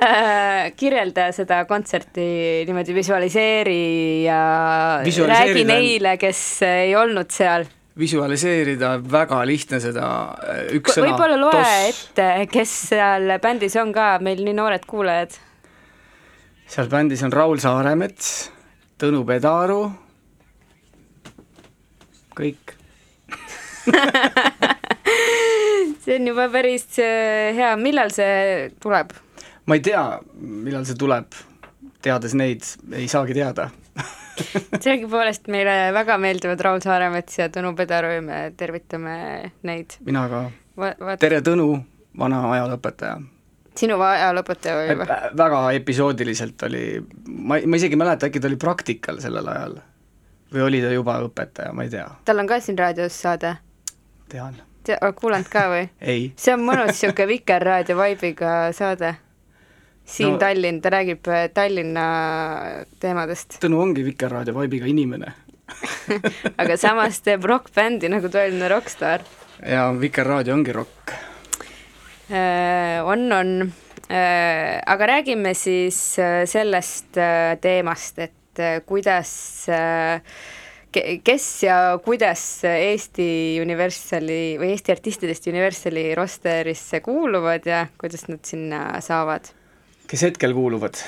Äh, 0.03 0.71
kirjelda 0.79 1.31
seda 1.35 1.65
kontserti 1.69 2.23
niimoodi, 2.67 2.95
visualiseeri 2.95 4.23
ja 4.25 4.39
räägi 5.03 5.63
neile, 5.67 6.17
kes 6.21 6.39
ei 6.67 6.95
olnud 6.95 7.31
seal. 7.31 7.65
visualiseerida, 7.99 9.01
väga 9.11 9.45
lihtne 9.45 9.79
seda, 9.79 10.07
äh, 10.49 10.63
üks 10.79 10.91
sõna. 10.97 11.07
võib-olla 11.11 11.37
loe 11.39 11.51
toss. 11.55 11.69
ette, 11.89 12.47
kes 12.51 12.71
seal 12.89 13.23
bändis 13.43 13.75
on 13.79 13.93
ka, 13.95 14.19
meil 14.25 14.39
nii 14.43 14.55
noored 14.57 14.85
kuulajad. 14.89 15.31
seal 16.67 16.87
bändis 16.91 17.23
on 17.23 17.31
Raul 17.33 17.59
Saaremets, 17.63 18.51
Tõnu 18.99 19.23
Pedaru, 19.27 19.91
kõik 22.37 22.75
see 26.03 26.15
on 26.17 26.27
juba 26.27 26.49
päris 26.51 26.85
äh, 27.03 27.53
hea, 27.55 27.75
millal 27.77 28.09
see 28.15 28.71
tuleb? 28.81 29.07
Ma 29.65 29.75
ei 29.77 29.83
tea, 29.83 30.03
millal 30.39 30.85
see 30.87 30.97
tuleb, 30.99 31.35
teades 32.03 32.35
neid, 32.35 32.65
ei 32.95 33.07
saagi 33.11 33.35
teada 33.37 33.69
sellegipoolest 34.83 35.47
meile 35.53 35.91
väga 35.93 36.17
meeldivad 36.21 36.61
Raul 36.65 36.81
Saaremets 36.83 37.37
ja 37.37 37.49
Tõnu 37.53 37.75
Pedaru 37.77 38.15
ja 38.15 38.23
me 38.25 38.39
tervitame 38.57 39.15
neid. 39.67 39.99
mina 40.05 40.25
ka 40.31 40.43
Va. 40.79 41.15
tere, 41.21 41.39
Tõnu, 41.45 41.67
vana 42.17 42.41
ajalooõpetaja. 42.55 43.21
sinu 43.77 43.99
ajalooõpetaja 44.01 44.77
oli 44.81 44.97
või? 44.99 45.17
väga 45.37 45.63
episoodiliselt 45.79 46.67
oli, 46.69 46.83
ma, 47.27 47.59
ma 47.65 47.79
isegi 47.79 47.93
ei 47.95 48.01
mäleta, 48.03 48.29
äkki 48.29 48.41
ta 48.41 48.49
oli 48.49 48.59
praktikal 48.59 49.21
sellel 49.21 49.47
ajal 49.53 49.79
või 50.53 50.67
oli 50.67 50.81
ta 50.81 50.91
juba 50.93 51.19
õpetaja, 51.27 51.73
ma 51.73 51.85
ei 51.85 51.93
tea. 51.93 52.09
tal 52.25 52.41
on 52.41 52.49
ka 52.49 52.59
siin 52.59 52.77
raadios 52.77 53.21
saade? 53.21 53.55
tean. 54.33 54.57
oled 54.97 55.19
kuulanud 55.21 55.53
ka 55.53 55.67
või? 55.69 55.85
see 56.35 56.57
on 56.57 56.65
mõnus 56.65 56.95
niisugune 56.95 57.29
Vikerraadio 57.35 57.99
vibe'iga 58.01 58.73
saade 58.73 59.13
siin 60.05 60.35
no, 60.35 60.39
Tallinn, 60.41 60.81
ta 60.83 60.91
räägib 60.93 61.27
äh, 61.31 61.47
Tallinna 61.53 62.05
teemadest. 63.01 63.59
Tõnu 63.63 63.79
ongi 63.83 64.05
Vikerraadio 64.05 64.55
vibe'iga 64.57 64.89
inimene 64.89 65.33
aga 66.61 66.75
samas 66.77 67.21
teeb 67.23 67.45
rokkbändi 67.47 68.11
nagu 68.11 68.29
tõeline 68.31 68.67
rokkstaar. 68.71 69.23
ja 69.65 69.87
Vikerraadio 69.99 70.55
ongi 70.57 70.75
rokk 70.75 71.13
äh,. 72.29 72.99
on, 73.07 73.25
on 73.31 73.53
äh,, 74.09 74.81
aga 74.85 75.09
räägime 75.15 75.53
siis 75.57 76.01
sellest 76.51 77.15
teemast, 77.63 78.19
et 78.19 78.63
kuidas 78.85 79.31
kes 80.93 81.47
ja 81.63 81.77
kuidas 82.05 82.43
Eesti 82.69 83.57
Universali 83.63 84.59
või 84.61 84.75
Eesti 84.75 84.93
artistidest 84.93 85.47
Universali 85.49 86.11
rosterisse 86.15 87.01
kuuluvad 87.01 87.65
ja 87.65 87.87
kuidas 87.97 88.27
nad 88.29 88.43
sinna 88.45 88.85
saavad 89.01 89.49
kes 90.07 90.25
hetkel 90.29 90.53
kuuluvad? 90.55 90.99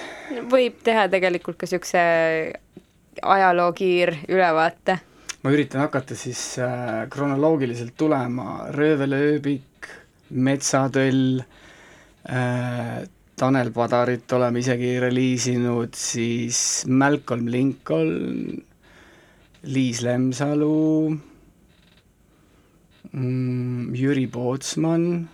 võib 0.51 0.79
teha 0.86 1.08
tegelikult 1.12 1.58
ka 1.60 1.67
niisuguse 1.67 2.05
ajaloo 3.21 3.71
kiirülevaate. 3.75 4.97
ma 5.43 5.53
üritan 5.53 5.86
hakata 5.86 6.17
siis 6.17 6.41
äh, 6.60 7.05
kronoloogiliselt 7.10 7.93
tulema, 7.97 8.67
röövelööbik, 8.73 9.89
metsatöll 10.29 11.43
äh,, 12.29 13.03
Tanel 13.36 13.71
Padarit 13.75 14.31
oleme 14.31 14.62
isegi 14.63 14.93
reliisinud, 15.03 15.91
siis 15.99 16.86
Malcolm 16.88 17.49
Lincoln, 17.51 18.62
Liis 19.67 19.99
Lemsalu 20.05 21.10
mm,, 23.12 23.91
Jüri 23.91 24.27
Pootsman, 24.31 25.27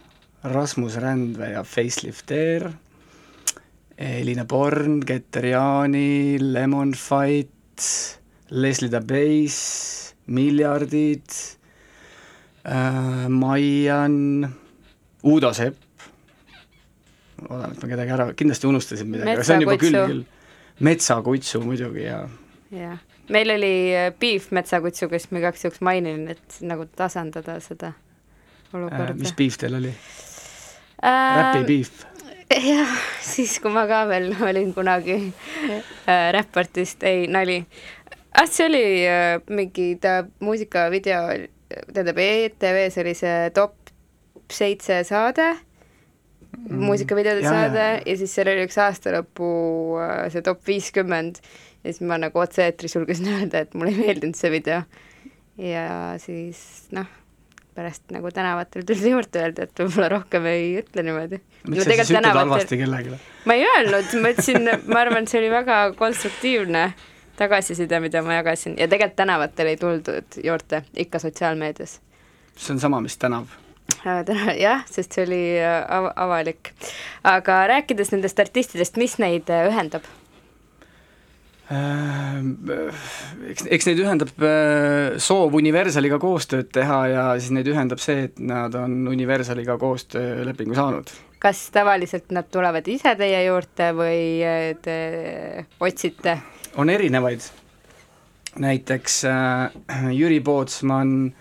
Rasmus 0.49 0.97
Rändvee 0.97 1.51
ja 1.53 1.61
Facelift 1.63 2.33
Air 2.33 2.71
Elina 4.01 4.45
Born, 4.45 4.99
Getter 5.05 5.45
Jaani, 5.45 6.39
Lemon 6.41 6.93
Fight, 6.93 7.49
Leslie 8.49 8.89
the 8.89 8.99
Bass, 8.99 10.15
Miljardid 10.25 11.29
äh,, 12.63 13.29
Maian, 13.29 14.49
Uudo 15.23 15.53
Sepp, 15.53 15.77
loodan, 17.45 17.75
et 17.75 17.83
ma 17.83 17.91
kedagi 17.93 18.15
ära, 18.17 18.27
kindlasti 18.37 18.69
unustasin 18.69 19.09
midagi, 19.11 19.35
aga 19.35 19.45
see 19.45 19.57
on 19.59 19.65
juba 19.67 19.77
küll, 19.81 19.97
küll. 19.99 20.23
metsakutsu 20.87 21.61
muidugi 21.65 22.07
ja. 22.07 22.23
jah, 22.73 23.01
meil 23.33 23.53
oli 23.53 23.73
äh, 23.93 24.09
Beef 24.17 24.49
metsakutsu, 24.55 25.11
kes 25.13 25.29
ma 25.29 25.43
igaks 25.43 25.67
juhuks 25.67 25.81
mainin, 25.85 26.25
et 26.33 26.61
nagu 26.65 26.89
tasandada 26.97 27.59
seda 27.61 27.93
olukorda 28.73 29.13
äh,. 29.13 29.19
mis 29.21 29.37
beef 29.37 29.61
teil 29.61 29.77
oli 29.77 29.93
äh,? 29.93 31.05
Räpi 31.05 31.67
beef 31.69 32.07
jah, 32.71 32.91
siis 33.23 33.57
kui 33.63 33.71
ma 33.73 33.85
ka 33.89 34.03
veel 34.09 34.31
olin 34.49 34.71
kunagi 34.75 35.17
äh, 35.71 36.29
räppartist, 36.35 37.03
ei 37.07 37.27
nali. 37.31 37.61
ah, 38.35 38.47
see 38.47 38.67
oli 38.67 38.85
äh, 39.07 39.39
mingi 39.51 39.93
ta 40.01 40.21
muusikavideo, 40.43 41.21
tähendab 41.93 42.19
ETV-s 42.23 42.99
oli 43.03 43.15
see 43.17 43.51
top 43.55 43.77
seitse 44.51 45.01
saade 45.07 45.47
mm,, 45.53 46.81
muusikavideode 46.83 47.45
saade 47.45 47.85
ja. 47.85 48.01
ja 48.03 48.17
siis 48.19 48.35
seal 48.35 48.51
oli 48.51 48.67
üks 48.67 48.79
aastalõpu 48.83 49.51
äh, 50.01 50.25
see 50.33 50.43
top 50.45 50.65
viiskümmend 50.67 51.39
ja 51.81 51.87
siis 51.87 52.03
ma 52.07 52.19
nagu 52.21 52.43
otse-eetris 52.43 52.97
julgesin 52.99 53.31
öelda, 53.37 53.63
et 53.63 53.77
mulle 53.77 53.95
ei 53.95 54.03
meeldinud 54.03 54.37
see 54.37 54.51
video. 54.53 54.83
ja 55.61 55.87
siis 56.19 56.91
noh 56.95 57.20
pärast 57.75 58.11
nagu 58.11 58.31
tänavatel 58.33 58.83
tuldi 58.87 59.13
juurde 59.13 59.41
öelda, 59.45 59.67
et 59.67 59.79
võib-olla 59.79 60.09
rohkem 60.11 60.45
ei 60.51 60.67
ütle 60.81 61.05
niimoodi. 61.07 61.39
miks 61.67 61.85
sa 61.85 61.95
siis 61.95 62.11
ütled 62.11 62.37
halvasti 62.39 62.79
kellelegi? 62.81 63.17
ma 63.45 63.57
ei 63.57 63.65
öelnud, 63.67 64.13
ma 64.23 64.33
ütlesin, 64.35 64.69
ma 64.91 65.01
arvan, 65.05 65.25
et 65.25 65.33
see 65.33 65.41
oli 65.41 65.51
väga 65.53 65.79
konstruktiivne 65.99 66.85
tagasiside, 67.39 67.99
mida 68.03 68.21
ma 68.25 68.39
jagasin 68.41 68.77
ja 68.79 68.87
tegelikult 68.91 69.19
tänavatel 69.23 69.73
ei 69.73 69.81
tuldud 69.81 70.39
juurde, 70.43 70.83
ikka 71.05 71.19
sotsiaalmeedias. 71.23 71.99
see 72.55 72.73
on 72.75 72.79
sama, 72.83 73.01
mis 73.01 73.17
tänav 73.17 73.47
äh, 74.05 74.55
jah, 74.59 74.83
sest 74.89 75.15
see 75.15 75.25
oli 75.27 75.43
äh, 75.59 75.79
av 75.87 76.11
avalik. 76.15 76.73
aga 77.23 77.63
rääkides 77.75 78.11
nendest 78.11 78.39
artistidest, 78.39 78.99
mis 78.99 79.17
neid 79.23 79.49
äh, 79.49 79.69
ühendab? 79.71 80.07
Äh, 81.71 82.39
eks, 83.51 83.63
eks 83.71 83.87
neid 83.87 83.99
ühendab 84.03 84.31
äh, 84.43 85.15
soov 85.23 85.55
Universaliga 85.55 86.17
koostööd 86.19 86.67
teha 86.75 86.97
ja 87.07 87.25
siis 87.39 87.53
neid 87.55 87.69
ühendab 87.71 88.01
see, 88.03 88.25
et 88.27 88.41
nad 88.43 88.75
on 88.75 89.05
Universaliga 89.07 89.77
koostöölepingu 89.79 90.75
saanud. 90.75 91.13
kas 91.41 91.61
tavaliselt 91.73 92.33
nad 92.35 92.49
tulevad 92.51 92.87
ise 92.91 93.15
teie 93.15 93.45
juurde 93.45 93.87
või 93.95 94.23
äh, 94.43 94.65
te 94.83 94.97
otsite? 95.79 96.41
on 96.75 96.91
erinevaid, 96.91 97.47
näiteks 98.59 99.21
äh, 99.31 100.11
Jüri 100.11 100.41
Pootsman, 100.43 101.31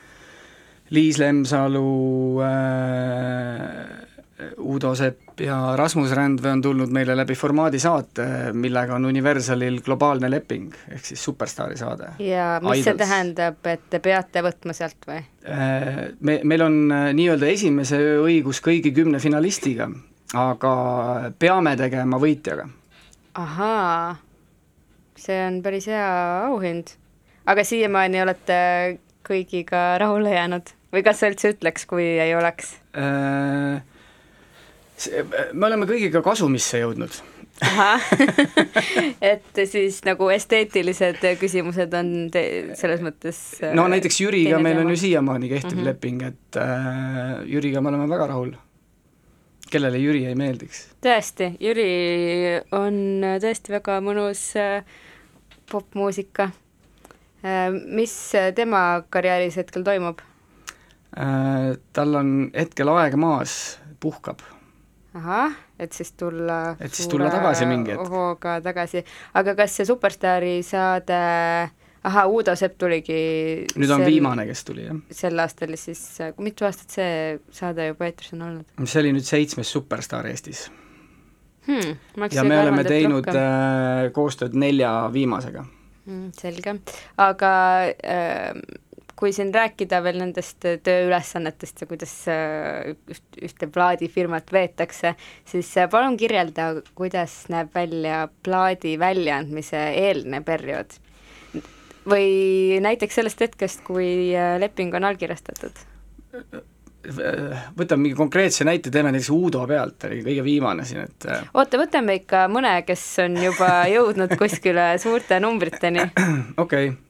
Liis 0.94 1.18
Lemsalu 1.18 2.38
äh,, 2.46 4.09
Udo 4.58 4.94
Sepp 4.94 5.40
ja 5.40 5.76
Rasmus 5.76 6.12
Rändvee 6.16 6.52
on 6.52 6.62
tulnud 6.62 6.92
meile 6.92 7.16
läbi 7.16 7.34
formaadi 7.38 7.78
saate, 7.80 8.26
millega 8.52 8.94
on 8.96 9.08
Universalil 9.08 9.80
globaalne 9.84 10.30
leping, 10.30 10.70
ehk 10.88 11.04
siis 11.04 11.24
superstaari 11.24 11.76
saade. 11.80 12.12
ja 12.18 12.60
mis 12.62 12.80
Idols. 12.80 12.84
see 12.84 13.00
tähendab, 13.00 13.60
et 13.66 13.84
te 13.90 14.00
peate 14.04 14.42
võtma 14.44 14.76
sealt 14.76 15.08
või? 15.08 15.20
Äh, 15.48 16.00
me, 16.20 16.40
meil 16.44 16.64
on 16.66 16.80
äh, 16.92 17.10
nii-öelda 17.16 17.50
esimese 17.52 18.00
öö 18.00 18.16
õigus 18.26 18.62
kõigi 18.64 18.94
kümne 18.96 19.20
finalistiga, 19.20 19.90
aga 20.34 20.72
peame 21.38 21.76
tegema 21.80 22.20
võitjaga. 22.22 22.68
ahaa, 23.34 24.16
see 25.16 25.38
on 25.46 25.62
päris 25.62 25.86
hea 25.90 26.10
auhind. 26.48 26.96
aga 27.46 27.64
siiamaani 27.64 28.22
olete 28.22 28.60
kõigiga 29.26 29.98
rahule 29.98 30.34
jäänud 30.34 30.74
või 30.92 31.04
kas 31.06 31.22
sa 31.22 31.30
üldse 31.30 31.54
ütleks, 31.54 31.86
kui 31.86 32.04
ei 32.18 32.34
oleks? 32.34 32.74
Äh, 32.96 33.82
me 35.52 35.66
oleme 35.70 35.88
kõigiga 35.88 36.22
kasumisse 36.24 36.82
jõudnud 36.82 37.20
ahah 37.60 38.04
et 39.32 39.60
siis 39.68 40.00
nagu 40.06 40.30
esteetilised 40.32 41.20
küsimused 41.40 41.94
on 41.96 42.12
te-, 42.32 42.72
selles 42.78 43.02
mõttes 43.04 43.40
no 43.76 43.86
näiteks 43.92 44.20
Jüriga 44.22 44.60
meil 44.62 44.80
on 44.82 44.92
ju 44.94 45.00
siiamaani 45.04 45.50
kehtiv 45.52 45.72
mm. 45.72 45.78
-hmm. 45.78 45.88
leping, 45.90 46.22
et 46.22 46.60
äh, 46.60 47.44
Jüriga 47.50 47.80
me 47.80 47.92
oleme 47.92 48.08
väga 48.08 48.26
rahul. 48.32 48.54
kellele 49.70 49.98
Jüri 49.98 50.24
ei 50.26 50.34
meeldiks? 50.34 50.88
tõesti, 51.04 51.52
Jüri 51.60 51.90
on 52.72 53.22
tõesti 53.44 53.76
väga 53.76 54.00
mõnus 54.00 54.56
äh, 54.56 54.84
popmuusika. 55.70 56.50
mis 57.86 58.32
tema 58.54 59.02
karjääris 59.10 59.56
hetkel 59.56 59.82
toimub? 59.82 60.20
Äh, 61.16 61.76
tal 61.92 62.14
on 62.14 62.50
hetkel 62.54 62.88
aeg 62.88 63.14
maas, 63.16 63.78
puhkab. 64.00 64.42
Ahah, 65.18 65.54
et 65.78 65.92
siis 65.92 66.12
tulla 66.18 66.76
Et 66.80 66.92
siis 66.94 67.08
tulla 67.10 67.30
tagasi 67.32 67.66
mingi 67.66 67.94
hetk. 67.94 68.10
hooga 68.12 68.58
tagasi, 68.62 69.02
aga 69.34 69.54
kas 69.58 69.78
see 69.80 69.88
Superstaari 69.88 70.60
saade, 70.66 71.20
ahah, 72.06 72.28
Uudo 72.30 72.54
Sepp 72.58 72.78
tuligi 72.78 73.22
nüüd 73.74 73.94
on 73.94 74.04
viimane, 74.06 74.46
kes 74.48 74.62
tuli, 74.68 74.86
jah. 74.86 75.00
sel 75.14 75.42
aastal 75.42 75.74
siis, 75.80 76.04
mitu 76.38 76.68
aastat 76.68 76.98
see 77.00 77.40
saade 77.54 77.90
juba 77.90 78.10
eetris 78.10 78.36
on 78.36 78.46
olnud 78.48 78.86
see 78.86 79.02
oli 79.02 79.16
nüüd 79.16 79.26
seitsmes 79.26 79.72
Superstaar 79.72 80.30
Eestis. 80.30 80.68
hmm,? 81.66 81.98
ja 82.30 82.46
me 82.46 82.60
oleme 82.62 82.86
teinud 82.86 83.26
äh, 83.34 84.06
koostööd 84.14 84.54
nelja 84.54 84.92
viimasega. 85.12 85.66
mm, 86.06 86.30
selge, 86.38 86.78
aga 87.18 87.56
äh, 87.98 88.54
kui 89.20 89.34
siin 89.36 89.52
rääkida 89.54 90.00
veel 90.04 90.18
nendest 90.22 90.64
tööülesannetest 90.64 91.84
ja 91.84 91.88
kuidas 91.90 92.14
äh, 92.32 92.94
üht, 93.12 93.26
ühte 93.44 93.68
plaadifirmat 93.72 94.48
veetakse, 94.54 95.14
siis 95.48 95.68
äh, 95.76 95.88
palun 95.92 96.16
kirjelda, 96.20 96.72
kuidas 96.96 97.42
näeb 97.52 97.74
välja 97.76 98.24
plaadi 98.44 98.96
väljaandmise 99.00 99.84
eelne 100.06 100.42
periood. 100.46 100.96
või 102.10 102.80
näiteks 102.80 103.20
sellest 103.20 103.40
hetkest, 103.44 103.84
kui 103.84 104.32
äh, 104.32 104.56
leping 104.60 104.94
on 104.96 105.04
allkirjastatud. 105.04 105.84
võtame 107.76 108.02
mingi 108.02 108.16
konkreetse 108.16 108.64
näite, 108.64 108.90
teeme 108.90 109.12
näiteks 109.12 109.30
Uudo 109.36 109.66
pealt, 109.66 110.04
oli 110.08 110.22
kõige 110.24 110.44
viimane 110.44 110.84
siin, 110.88 111.04
et 111.04 111.28
äh, 111.28 111.44
oota, 111.54 111.76
võtame 111.80 112.16
ikka 112.22 112.46
mõne, 112.48 112.72
kes 112.88 113.04
on 113.26 113.36
juba 113.44 113.84
jõudnud 113.92 114.36
kuskile 114.40 114.94
suurte 114.98 115.40
numbriteni. 115.44 116.08
okei 116.64 116.88
okay. 116.88 117.09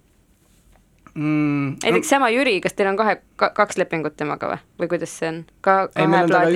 Mm,. 1.21 1.77
näiteks 1.85 2.11
sama 2.15 2.31
Jüri, 2.33 2.57
kas 2.65 2.75
teil 2.77 2.91
on 2.91 2.99
kahe, 2.99 3.17
kaks 3.37 3.79
lepingut 3.81 4.17
temaga 4.19 4.51
või, 4.53 4.61
või 4.83 4.91
kuidas 4.95 5.15
see 5.21 5.31
on? 5.31 5.41
ka 5.65 5.77
Ei, 5.95 6.09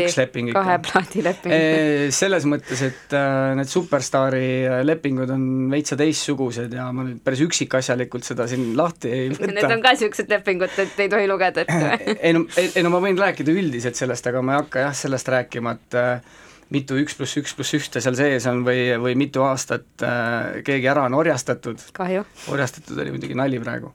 üks 0.04 0.16
leping 0.20 0.50
ikka. 0.50 0.62
kahe 0.62 0.78
plaadi 0.84 1.24
leping 1.26 2.14
selles 2.14 2.46
mõttes, 2.50 2.84
et 2.88 3.16
äh, 3.16 3.52
need 3.58 3.70
Superstaari 3.70 4.46
äh, 4.68 4.80
lepingud 4.86 5.32
on 5.34 5.44
veitsa 5.72 5.98
teistsugused 6.00 6.72
ja 6.74 6.88
ma 6.94 7.06
nüüd 7.06 7.20
päris 7.24 7.44
üksikasjalikult 7.44 8.26
seda 8.26 8.48
siin 8.50 8.72
lahti 8.78 9.12
ei 9.12 9.28
Need 9.34 9.60
võta 9.60 9.74
on 9.76 9.84
ka 9.84 9.94
niisugused 9.96 10.32
lepingud, 10.32 10.78
et 10.84 11.04
ei 11.04 11.12
tohi 11.12 11.28
lugeda 11.30 11.64
ette 11.64 11.82
või? 11.82 12.16
ei 12.26 12.36
no, 12.36 12.46
ei, 12.60 12.72
ei 12.74 12.86
no 12.86 12.94
ma 12.94 13.02
võin 13.04 13.20
rääkida 13.20 13.54
üldiselt 13.54 13.98
sellest, 13.98 14.26
aga 14.30 14.42
ma 14.44 14.56
ei 14.56 14.64
hakka 14.64 14.88
jah, 14.88 14.96
sellest 15.04 15.30
rääkima, 15.34 15.76
et 15.78 15.98
äh, 16.00 16.40
mitu 16.72 16.96
üks 17.00 17.16
pluss 17.18 17.38
üks 17.40 17.54
pluss 17.56 17.76
ühte 17.76 18.02
seal 18.04 18.16
sees 18.18 18.46
on 18.50 18.62
või, 18.66 18.86
või 19.00 19.16
mitu 19.18 19.44
aastat 19.46 20.04
äh, 20.04 20.62
keegi 20.66 20.90
ära 20.90 21.06
on 21.08 21.18
orjastatud. 21.18 21.82
orjastatud 22.52 22.98
oli 22.98 23.14
muidugi 23.14 23.38
nali 23.38 23.60
praegu. 23.62 23.92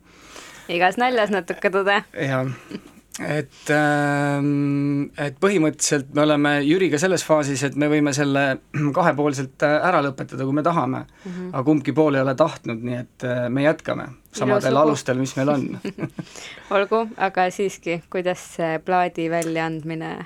Igas 0.69 0.99
naljas 1.01 1.33
natuke 1.33 1.71
tõde. 1.73 1.99
jah, 2.13 2.47
et 3.19 3.71
ähm, 3.75 5.09
et 5.19 5.35
põhimõtteliselt 5.41 6.13
me 6.15 6.23
oleme 6.23 6.53
Jüriga 6.63 6.99
selles 7.01 7.25
faasis, 7.27 7.63
et 7.67 7.75
me 7.79 7.89
võime 7.91 8.13
selle 8.15 8.45
kahepoolselt 8.97 9.67
äh, 9.67 9.75
ära 9.89 10.01
lõpetada, 10.05 10.45
kui 10.47 10.55
me 10.55 10.63
tahame 10.65 11.03
mm, 11.03 11.29
-hmm. 11.29 11.51
aga 11.53 11.63
kumbki 11.67 11.95
pool 11.95 12.15
ei 12.15 12.23
ole 12.23 12.35
tahtnud, 12.39 12.81
nii 12.85 12.99
et 13.01 13.27
äh, 13.27 13.45
me 13.49 13.65
jätkame 13.67 14.09
samadel 14.31 14.73
lugu. 14.73 14.87
alustel, 14.87 15.19
mis 15.19 15.35
meil 15.35 15.53
on 15.55 15.69
olgu, 16.77 17.05
aga 17.17 17.49
siiski, 17.51 18.01
kuidas 18.09 18.45
see 18.55 18.79
plaadi 18.85 19.29
väljaandmine 19.31 20.17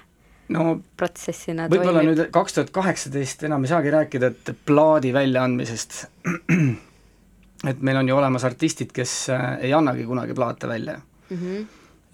no 0.53 0.79
protsessina 0.97 1.67
võib-olla 1.71 2.03
nüüd 2.05 2.25
kaks 2.33 2.57
tuhat 2.57 2.71
kaheksateist 2.75 3.45
enam 3.47 3.63
ei 3.63 3.71
saagi 3.71 3.93
rääkida, 3.93 4.33
et 4.33 4.65
plaadi 4.67 5.13
väljaandmisest, 5.15 6.03
et 7.69 7.81
meil 7.81 7.97
on 8.01 8.09
ju 8.09 8.17
olemas 8.17 8.43
artistid, 8.47 8.91
kes 8.95 9.13
äh, 9.33 9.47
ei 9.67 9.73
annagi 9.75 10.05
kunagi 10.07 10.35
plaate 10.35 10.67
välja 10.67 10.97
mm. 11.29 11.37
-hmm. 11.37 11.65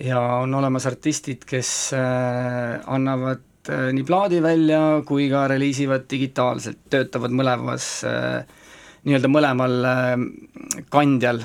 ja 0.05 0.21
on 0.21 0.53
olemas 0.55 0.85
artistid, 0.85 1.45
kes 1.45 1.93
äh, 1.93 2.81
annavad 2.85 3.69
äh, 3.69 3.91
nii 3.93 4.03
plaadi 4.03 4.41
välja 4.41 5.01
kui 5.05 5.29
ka 5.29 5.47
reliisivad 5.47 6.05
digitaalselt, 6.09 6.77
töötavad 6.89 7.31
mõlemas 7.31 8.05
nii-öelda 9.03 9.27
mõlemal 9.27 9.75
kandjal 10.89 11.39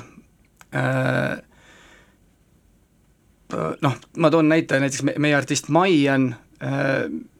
noh, 3.81 3.95
ma 4.17 4.31
toon 4.31 4.49
näite, 4.49 4.79
näiteks 4.79 5.03
me, 5.03 5.13
meie 5.17 5.35
artist 5.35 5.69
Maian 5.69 6.35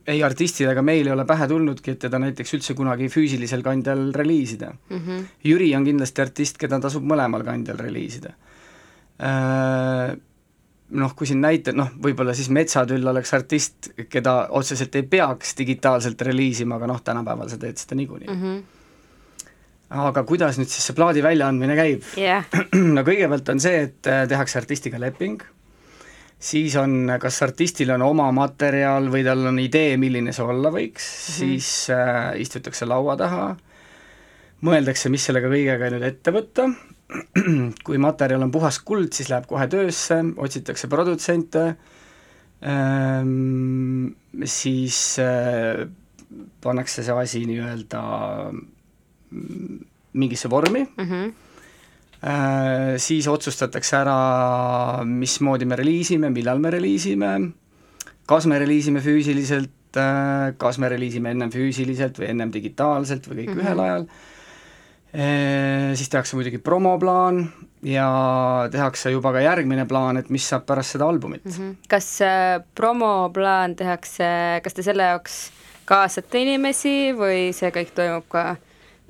ei 0.08 0.22
artistid 0.24 0.70
ega 0.70 0.82
meil 0.86 1.08
ei 1.08 1.13
ole 1.13 1.26
pähe 1.26 1.48
tulnudki, 1.50 1.96
et 1.96 2.00
teda 2.06 2.20
näiteks 2.22 2.54
üldse 2.58 2.76
kunagi 2.78 3.10
füüsilisel 3.10 3.63
kandjal 3.65 4.12
reliisida 4.13 4.74
Mm 4.89 4.98
-hmm. 4.98 5.26
Jüri 5.44 5.76
on 5.76 5.86
kindlasti 5.86 6.22
artist, 6.22 6.58
keda 6.58 6.80
tasub 6.80 7.04
mõlemal 7.04 7.44
kandjal 7.44 7.78
reliisida. 7.78 8.34
Noh, 10.89 11.15
kui 11.18 11.26
siin 11.26 11.41
näite, 11.41 11.74
noh, 11.74 11.89
võib-olla 11.98 12.34
siis 12.38 12.52
Metsatüll 12.54 13.08
oleks 13.10 13.34
artist, 13.34 13.89
keda 14.10 14.36
otseselt 14.50 14.96
ei 14.96 15.04
peaks 15.10 15.56
digitaalselt 15.58 16.22
reliisima, 16.22 16.76
aga 16.76 16.89
noh, 16.91 17.02
tänapäeval 17.02 17.50
sa 17.50 17.58
teed 17.58 17.82
seda 17.82 17.98
niikuinii 17.98 18.28
mm. 18.28 18.36
mm 18.36 18.54
-hmm. 18.54 20.04
aga 20.10 20.24
kuidas 20.24 20.60
nüüd 20.60 20.70
siis 20.70 20.86
see 20.86 20.96
plaadi 20.96 21.24
väljaandmine 21.24 21.76
käib? 21.76 22.04
jah, 22.18 22.46
no 22.96 23.02
kõigepealt 23.02 23.50
on 23.50 23.60
see, 23.60 23.82
et 23.82 24.08
äh, 24.08 24.28
tehakse 24.28 24.60
artistiga 24.60 25.00
leping, 25.00 25.41
siis 26.39 26.76
on, 26.80 27.12
kas 27.21 27.41
artistil 27.45 27.93
on 27.95 28.04
oma 28.06 28.28
materjal 28.36 29.10
või 29.12 29.24
tal 29.26 29.45
on 29.52 29.60
idee, 29.63 29.95
milline 30.02 30.34
see 30.36 30.45
olla 30.45 30.71
võiks 30.74 31.06
mm, 31.06 31.30
-hmm. 31.30 31.38
siis 31.39 31.89
äh, 31.93 32.39
istutakse 32.41 32.86
laua 32.86 33.17
taha, 33.19 33.56
mõeldakse, 34.65 35.10
mis 35.10 35.26
sellega 35.26 35.50
kõigega 35.52 35.89
nüüd 35.93 36.06
ette 36.08 36.34
võtta, 36.36 36.69
kui 37.86 37.98
materjal 38.02 38.43
on 38.43 38.52
puhas 38.52 38.80
kuld, 38.80 39.13
siis 39.13 39.30
läheb 39.30 39.48
kohe 39.50 39.67
töösse, 39.67 40.21
otsitakse 40.38 40.89
produtsente 40.91 41.76
ähm,, 42.65 44.15
siis 44.43 45.19
äh, 45.21 45.86
pannakse 46.62 47.04
see 47.06 47.15
asi 47.21 47.43
nii-öelda 47.45 48.02
mm, 48.52 49.80
mingisse 50.13 50.50
vormi 50.50 50.84
mm 50.84 51.06
-hmm. 51.10 51.34
Äh, 52.26 52.96
siis 52.98 53.28
otsustatakse 53.30 53.98
ära, 54.00 54.18
mismoodi 55.06 55.68
me 55.70 55.78
reliisime, 55.78 56.32
millal 56.34 56.62
me 56.64 56.72
reliisime, 56.74 57.34
kas 58.26 58.48
me 58.50 58.60
reliisime 58.62 59.04
füüsiliselt, 59.06 59.72
kas 60.60 60.80
me 60.82 60.90
reliisime 60.92 61.32
ennem 61.32 61.52
füüsiliselt 61.54 62.18
või 62.20 62.32
ennem 62.34 62.50
digitaalselt 62.52 63.30
või 63.30 63.44
kõik 63.44 63.52
mm 63.54 63.60
-hmm. 63.60 63.68
ühel 63.68 63.84
ajal, 63.86 64.08
siis 65.96 66.10
tehakse 66.12 66.36
muidugi 66.36 66.60
promoplaan 66.60 67.46
ja 67.86 68.08
tehakse 68.72 69.12
juba 69.14 69.32
ka 69.36 69.44
järgmine 69.44 69.86
plaan, 69.86 70.18
et 70.18 70.30
mis 70.34 70.46
saab 70.50 70.66
pärast 70.66 70.96
seda 70.96 71.08
albumit 71.08 71.46
mm. 71.46 71.52
-hmm. 71.52 71.76
kas 71.90 72.22
äh, 72.22 72.62
promoplaan 72.76 73.76
tehakse, 73.76 74.62
kas 74.64 74.74
te 74.74 74.84
selle 74.84 75.04
jaoks 75.04 75.52
kaasate 75.86 76.42
inimesi 76.42 77.14
või 77.14 77.54
see 77.54 77.70
kõik 77.72 77.94
toimub 77.96 78.26
ka 78.30 78.56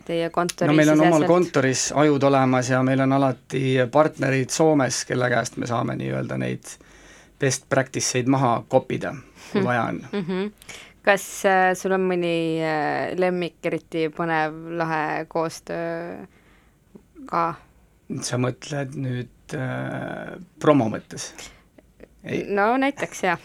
teie 0.05 0.29
kontori 0.29 0.69
no 0.69 0.77
meil 0.77 0.91
on 0.93 1.03
omal 1.07 1.27
kontoris 1.29 1.89
ajud 1.95 2.23
olemas 2.23 2.69
ja 2.69 2.81
meil 2.85 3.01
on 3.05 3.13
alati 3.17 3.77
partnerid 3.91 4.49
Soomes, 4.53 5.03
kelle 5.05 5.29
käest 5.29 5.57
me 5.61 5.67
saame 5.69 5.95
nii-öelda 5.99 6.37
neid 6.41 6.75
best 7.39 7.69
practice 7.69 8.19
eid 8.19 8.29
maha 8.31 8.57
kopida, 8.69 9.15
kui 9.51 9.63
vaja 9.63 9.83
on 9.91 10.01
mm. 10.11 10.25
-hmm. 10.27 10.51
kas 11.03 11.45
äh, 11.45 11.73
sul 11.77 11.91
on 11.91 12.07
mõni 12.11 12.61
äh, 12.63 13.17
lemmik, 13.19 13.59
eriti 13.63 14.09
põnev, 14.09 14.77
lahe 14.77 15.25
koostöö 15.27 16.25
ka? 17.25 17.55
sa 18.21 18.37
mõtled 18.37 18.95
nüüd 18.95 19.57
äh, 19.57 20.37
promo 20.59 20.89
mõttes? 20.89 21.33
ei, 22.23 22.45
no 22.47 22.77
näiteks 22.77 23.23
jah 23.23 23.39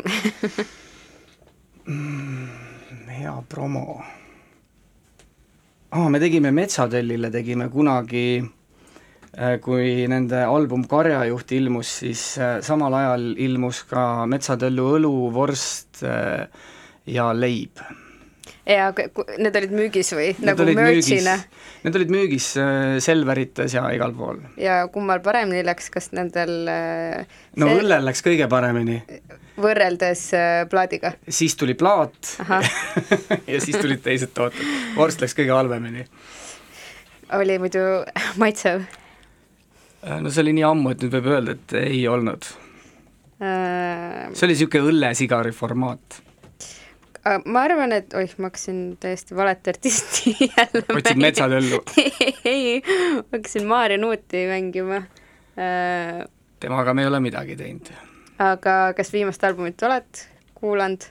hea 3.20 3.42
promo 3.48 4.02
ah,. 5.90 6.08
me 6.08 6.20
tegime 6.22 6.50
Metsatellile, 6.54 7.30
tegime 7.34 7.68
kunagi 7.72 8.26
äh, 8.40 9.56
kui 9.62 10.06
nende 10.10 10.42
album 10.46 10.84
Karjajuht 10.90 11.52
ilmus, 11.58 11.94
siis 12.02 12.22
äh, 12.38 12.58
samal 12.66 12.94
ajal 13.00 13.30
ilmus 13.38 13.84
ka 13.90 14.26
Metsatöllu 14.30 14.90
õlu, 14.98 15.14
vorst 15.34 16.02
äh, 16.06 16.46
ja 17.10 17.30
leib. 17.34 17.80
ja 18.70 18.90
need 19.40 19.56
olid 19.56 19.72
müügis 19.74 20.12
või 20.14 20.28
Need 20.38 20.46
nagu 20.52 20.66
merch'ina, 20.76 21.32
need 21.82 21.96
olid 21.98 22.10
müügis 22.12 22.50
Selverites 23.02 23.74
ja 23.74 23.86
igal 23.94 24.12
pool. 24.14 24.38
ja 24.60 24.82
kummal 24.92 25.22
paremini 25.24 25.64
läks, 25.66 25.88
kas 25.90 26.10
nendel 26.14 26.68
äh, 26.70 27.24
no 27.56 27.66
see- 27.70 27.80
õllel 27.80 28.04
läks 28.06 28.22
kõige 28.26 28.46
paremini, 28.52 29.00
võrreldes 29.62 30.24
äh, 30.36 30.62
plaadiga? 30.70 31.14
siis 31.28 31.56
tuli 31.56 31.74
plaat 31.78 32.36
ja 33.52 33.60
siis 33.60 33.76
tulid 33.76 34.04
teised 34.06 34.34
tooted. 34.34 34.64
vorst 34.96 35.22
läks 35.22 35.36
kõige 35.38 35.54
halvemini. 35.56 36.06
oli 37.38 37.60
muidu 37.62 37.84
maitsev 38.40 38.88
Äh, 40.00 40.20
no 40.24 40.32
see 40.32 40.44
oli 40.46 40.56
nii 40.56 40.64
ammu, 40.64 40.94
et 40.94 41.02
nüüd 41.04 41.12
võib 41.18 41.28
öelda, 41.34 41.54
et 41.58 41.76
ei 41.76 42.00
olnud. 42.08 42.48
äh,? 43.44 44.30
see 44.32 44.46
oli 44.46 44.56
niisugune 44.56 44.94
õllesigari 44.94 45.52
formaat. 45.52 46.20
Aga 47.20 47.52
ma 47.52 47.66
arvan, 47.68 47.92
et 47.92 48.14
oih, 48.16 48.32
ma 48.40 48.48
hakkasin 48.48 48.78
täiesti 49.00 49.36
valet 49.36 49.68
artisti 49.68 50.32
jälle 50.54 50.84
otsid 50.86 51.20
metsatöllu. 51.20 51.82
ei, 52.54 52.78
ma 52.80 53.36
hakkasin 53.36 53.68
Maarja 53.68 54.00
Nuuti 54.00 54.46
mängima 54.48 55.02
äh,. 55.60 56.22
temaga 56.60 56.96
me 56.96 57.04
ei 57.04 57.12
ole 57.12 57.20
midagi 57.20 57.58
teinud. 57.60 57.92
Aga 58.40 58.76
kas 58.96 59.12
viimast 59.12 59.44
albumit 59.44 59.82
oled 59.86 60.22
kuulanud? 60.56 61.04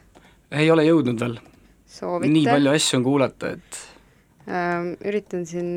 ei 0.51 0.69
ole 0.73 0.85
jõudnud 0.87 1.21
veel. 1.21 1.37
nii 2.25 2.45
palju 2.47 2.73
asju 2.73 2.99
on 2.99 3.05
kuulata, 3.05 3.53
et 3.57 3.81
ähm,. 4.49 4.93
üritan 5.05 5.45
siin, 5.49 5.71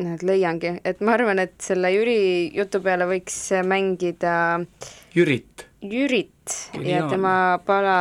näed, 0.00 0.24
leiangi, 0.24 0.78
et 0.84 1.00
ma 1.04 1.16
arvan, 1.18 1.42
et 1.44 1.56
selle 1.60 1.92
Jüri 1.92 2.20
jutu 2.56 2.80
peale 2.84 3.08
võiks 3.10 3.40
mängida 3.68 4.34
Jürit 5.16 5.66
Jürit 5.80 6.56
ja 6.74 6.80
Geniaalne. 6.80 7.10
tema 7.14 7.34
pala 7.66 7.96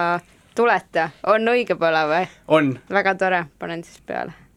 Tuleta, 0.55 1.09
on 1.31 1.47
õige 1.47 1.75
pala 1.79 2.05
või? 2.07 2.27
on 2.47 2.77
väga 2.91 3.15
tore, 3.19 3.45
panen 3.59 3.83
siis 3.83 3.99
peale 4.05 4.48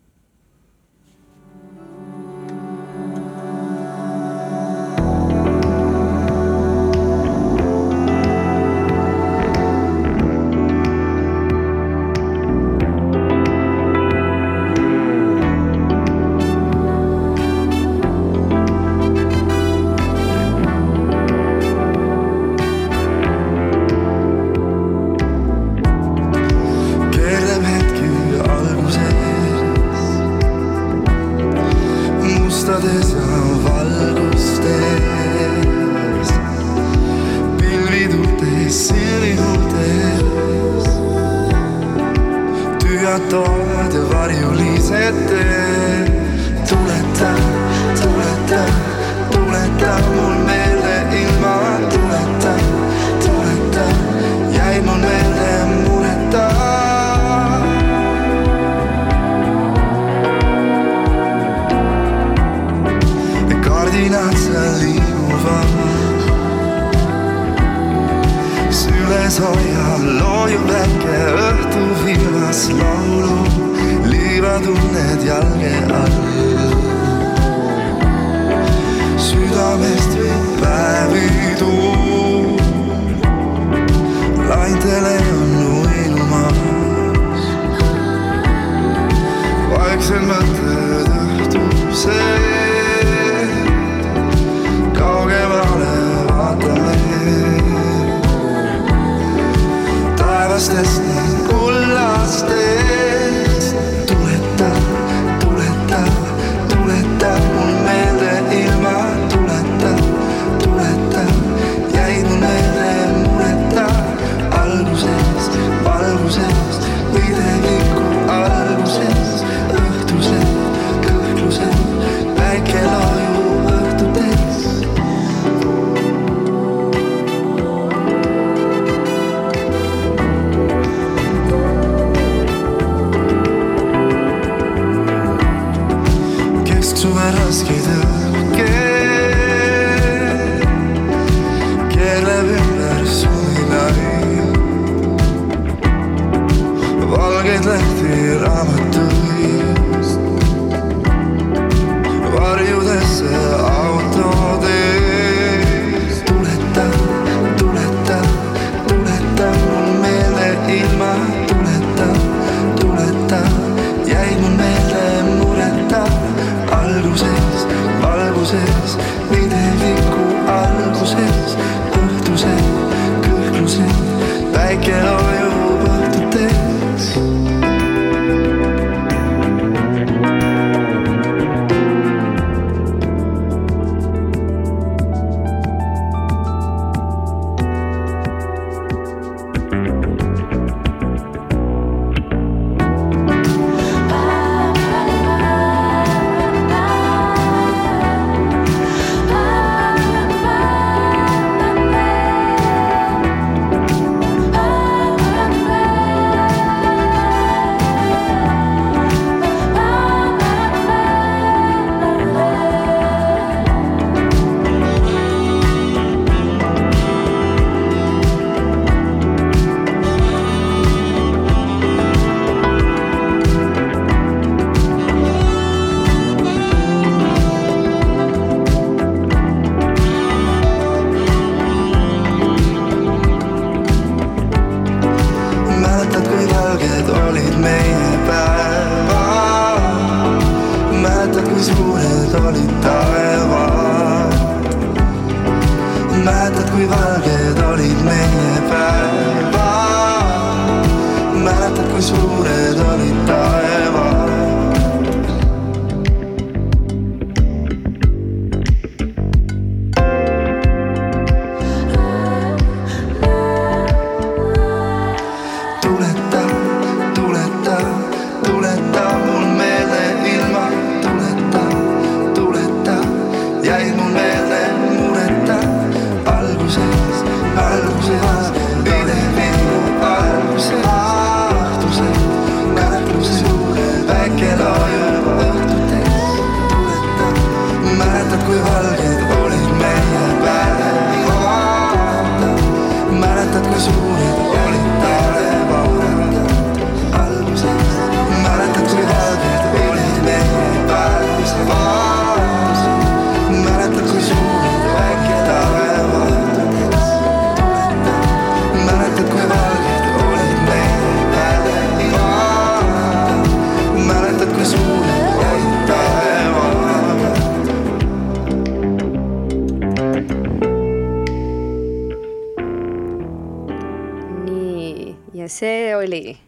see 325.62 325.96
oli 325.96 326.38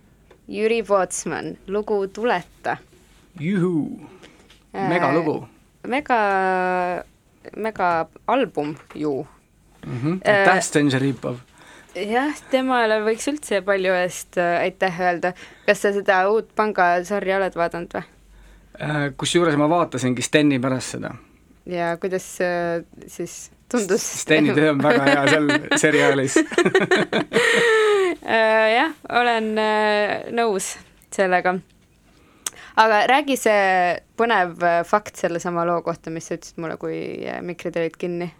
Jüri 0.50 0.82
Pootsman, 0.82 1.54
lugu 1.70 2.06
Tuleta. 2.08 2.76
juhuu, 3.40 4.10
megalugu 4.74 5.44
mega, 5.86 6.18
mega 7.56 8.06
album 8.26 8.76
ju. 8.94 9.26
mm. 9.86 10.00
-hmm. 10.02 10.28
Äh, 10.28 10.38
aitäh, 10.38 10.60
Sten 10.62 10.90
Šeripov. 10.90 11.36
jah, 11.94 12.34
temale 12.50 13.00
võiks 13.04 13.28
üldse 13.30 13.60
palju 13.62 13.92
eest 13.92 14.38
äh, 14.38 14.60
aitäh 14.60 15.00
öelda. 15.00 15.32
kas 15.66 15.82
sa 15.82 15.92
seda 15.92 16.28
uut 16.28 16.54
pangasarja 16.56 17.36
oled 17.36 17.54
vaadanud 17.54 17.94
või? 17.94 18.02
Äh, 18.82 19.12
kusjuures 19.16 19.56
ma 19.56 19.68
vaatasingi 19.68 20.22
Steni 20.22 20.58
pärast 20.58 20.96
seda. 20.96 21.14
ja 21.66 21.96
kuidas 21.96 22.38
äh, 22.40 22.84
siis 23.06 23.50
tundus? 23.68 24.20
Steni 24.22 24.54
töö 24.54 24.70
on 24.70 24.82
väga 24.82 25.04
hea 25.04 25.26
seal 25.28 25.48
seriaalis. 25.76 26.34
Äh, 28.24 28.72
jah, 28.72 28.92
olen 29.20 29.52
äh, 29.60 30.32
nõus 30.32 30.74
sellega. 31.12 31.58
aga 32.80 33.00
räägi 33.06 33.36
see 33.36 33.96
põnev 34.16 34.62
äh, 34.64 34.78
fakt 34.88 35.20
sellesama 35.20 35.66
loo 35.68 35.82
kohta, 35.84 36.10
mis 36.10 36.30
sa 36.30 36.38
ütlesid 36.38 36.56
mulle, 36.62 36.78
kui 36.80 36.96
mikrid 37.44 37.76
olid 37.76 37.98
kinni. 38.00 38.30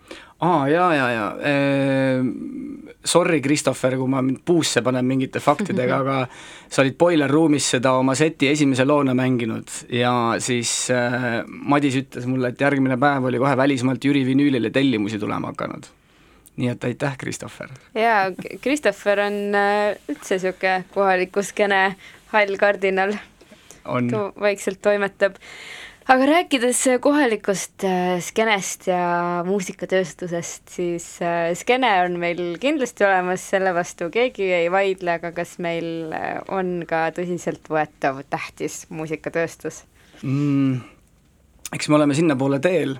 aa, 0.40 0.62
jaa, 0.73 0.88
jaa 0.97 1.27
ehm, 1.51 2.31
Sorry, 3.05 3.42
Christopher, 3.44 3.99
kui 4.01 4.09
ma 4.09 4.23
mind 4.25 4.40
puusse 4.49 4.81
panen 4.81 5.05
mingite 5.05 5.42
faktidega, 5.44 5.99
aga 6.03 6.16
sa 6.33 6.81
olid 6.81 6.97
Boiler 6.97 7.29
Room'is 7.29 7.68
seda 7.77 7.92
oma 7.99 8.14
seti 8.16 8.49
esimese 8.49 8.87
loona 8.88 9.12
mänginud 9.12 9.68
ja 9.92 10.14
siis 10.40 10.73
äh, 10.97 11.44
Madis 11.44 12.01
ütles 12.01 12.25
mulle, 12.25 12.55
et 12.55 12.64
järgmine 12.64 12.97
päev 12.97 13.29
oli 13.29 13.42
kohe 13.42 13.53
välismaalt 13.61 14.09
Jüri 14.09 14.25
vinüülile 14.25 14.73
tellimusi 14.73 15.20
tulema 15.20 15.53
hakanud. 15.53 15.92
Nii 16.57 16.71
et 16.71 16.85
aitäh, 16.87 17.17
Christopher. 17.19 17.71
jaa, 17.95 18.29
Christopher 18.62 19.25
on 19.27 19.38
äh, 19.59 19.95
üldse 20.11 20.38
niisugune 20.38 20.85
kohaliku 20.95 21.43
skeene 21.43 21.97
hall 22.35 22.59
kardinal, 22.61 23.17
on, 23.85 24.11
vaikselt 24.40 24.81
toimetab. 24.83 25.38
aga 26.09 26.29
rääkides 26.29 26.85
kohalikust 27.03 27.87
äh, 27.88 28.21
skeenest 28.23 28.87
ja 28.90 29.43
muusikatööstusest, 29.49 30.69
siis 30.77 31.09
äh, 31.25 31.51
skeene 31.59 31.90
on 32.05 32.19
meil 32.23 32.43
kindlasti 32.62 33.07
olemas, 33.09 33.47
selle 33.55 33.75
vastu 33.75 34.11
keegi 34.14 34.51
ei 34.61 34.71
vaidle, 34.73 35.19
aga 35.19 35.33
kas 35.35 35.57
meil 35.59 36.14
on 36.55 36.85
ka 36.88 37.09
tõsiseltvõetav 37.19 38.23
tähtis 38.31 38.85
muusikatööstus? 38.95 39.83
mm, 40.23 40.79
eks 41.75 41.90
me 41.90 41.98
oleme 41.98 42.15
sinnapoole 42.15 42.63
teel, 42.63 42.98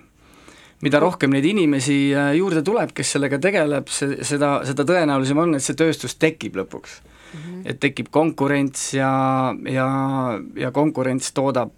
mida 0.85 1.01
rohkem 1.03 1.33
neid 1.33 1.47
inimesi 1.49 1.97
äh, 2.13 2.35
juurde 2.39 2.63
tuleb, 2.67 2.93
kes 2.97 3.15
sellega 3.17 3.39
tegeleb, 3.43 3.91
see, 3.93 4.19
seda, 4.27 4.59
seda 4.69 4.87
tõenäolisem 4.89 5.41
on, 5.41 5.57
et 5.57 5.65
see 5.65 5.77
tööstus 5.79 6.17
tekib 6.21 6.59
lõpuks 6.61 6.99
mm. 7.01 7.39
-hmm. 7.39 7.63
et 7.73 7.81
tekib 7.81 8.11
konkurents 8.15 8.91
ja, 8.97 9.13
ja, 9.71 9.89
ja 10.61 10.73
konkurents 10.77 11.33
toodab 11.33 11.73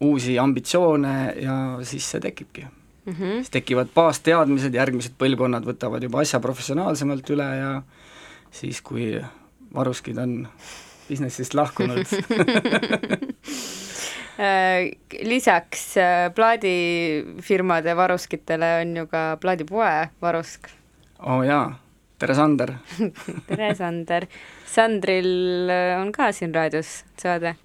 uusi 0.00 0.38
ambitsioone 0.40 1.16
ja 1.40 1.56
siis 1.82 2.10
see 2.10 2.20
tekibki. 2.20 2.64
Mm 3.04 3.12
-hmm. 3.12 3.34
siis 3.40 3.50
tekivad 3.50 3.88
baasteadmised, 3.94 4.74
järgmised 4.74 5.16
põlvkonnad 5.18 5.64
võtavad 5.64 6.02
juba 6.02 6.20
asja 6.20 6.40
professionaalsemalt 6.40 7.30
üle 7.30 7.48
ja 7.56 7.82
siis, 8.50 8.80
kui 8.80 9.20
varuskid 9.74 10.18
on 10.18 10.48
businessist 11.08 11.54
lahkunud 11.54 12.04
lisaks 15.22 15.96
äh, 16.00 16.30
plaadifirmade 16.34 17.96
varuskitele 17.96 18.70
on 18.80 18.96
ju 18.96 19.06
ka 19.06 19.36
plaadipoe 19.40 20.08
varusk. 20.22 20.70
oo 21.20 21.38
oh, 21.38 21.42
jaa, 21.44 21.66
tere 22.18 22.34
Sander 22.34 22.72
tere, 23.50 23.74
Sander. 23.74 24.26
Sandril 24.66 25.68
äh, 25.70 26.00
on 26.00 26.12
ka 26.12 26.30
siin 26.32 26.54
raadios 26.54 27.02
saade. 27.20 27.56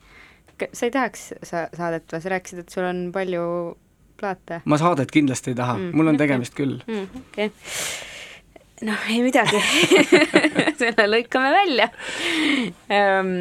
sa 0.72 0.86
ei 0.86 0.92
tahaks 0.92 1.30
sa 1.44 1.68
saadet 1.74 2.12
või, 2.12 2.22
sa 2.24 2.34
rääkisid, 2.36 2.60
et 2.64 2.76
sul 2.76 2.88
on 2.88 3.00
palju 3.16 3.46
plaate 4.20 4.62
ma 4.66 4.80
saadet 4.80 5.12
kindlasti 5.12 5.54
ei 5.54 5.60
taha 5.62 5.78
Mm, 5.78 5.88
mm,, 5.88 5.96
mul 5.96 6.12
on 6.12 6.20
tegemist 6.20 6.56
küll. 6.58 6.82
mm,? 6.88 7.08
okei 7.22 7.48
okay.. 7.48 8.88
noh, 8.90 9.08
ei 9.12 9.22
midagi 9.24 9.64
selle 10.82 11.08
lõikame 11.08 11.56
välja 11.56 11.88
um,. 12.90 13.32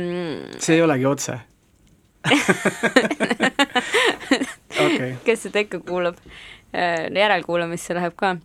see 0.59 0.79
ei 0.79 0.87
olegi 0.87 1.11
otse. 1.11 1.41
Okei, 4.85 5.17
kes 5.27 5.43
seda 5.49 5.65
ikka 5.65 5.79
kuulab, 5.87 6.17
järelkuulamisse 7.15 7.95
läheb 7.95 8.15
ka. 8.19 8.37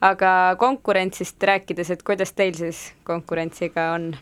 aga 0.00 0.30
konkurentsist 0.58 1.42
rääkides, 1.42 1.90
et 1.94 2.02
kuidas 2.06 2.32
teil 2.32 2.54
siis 2.58 2.92
konkurentsiga 3.06 3.92
on? 3.94 4.14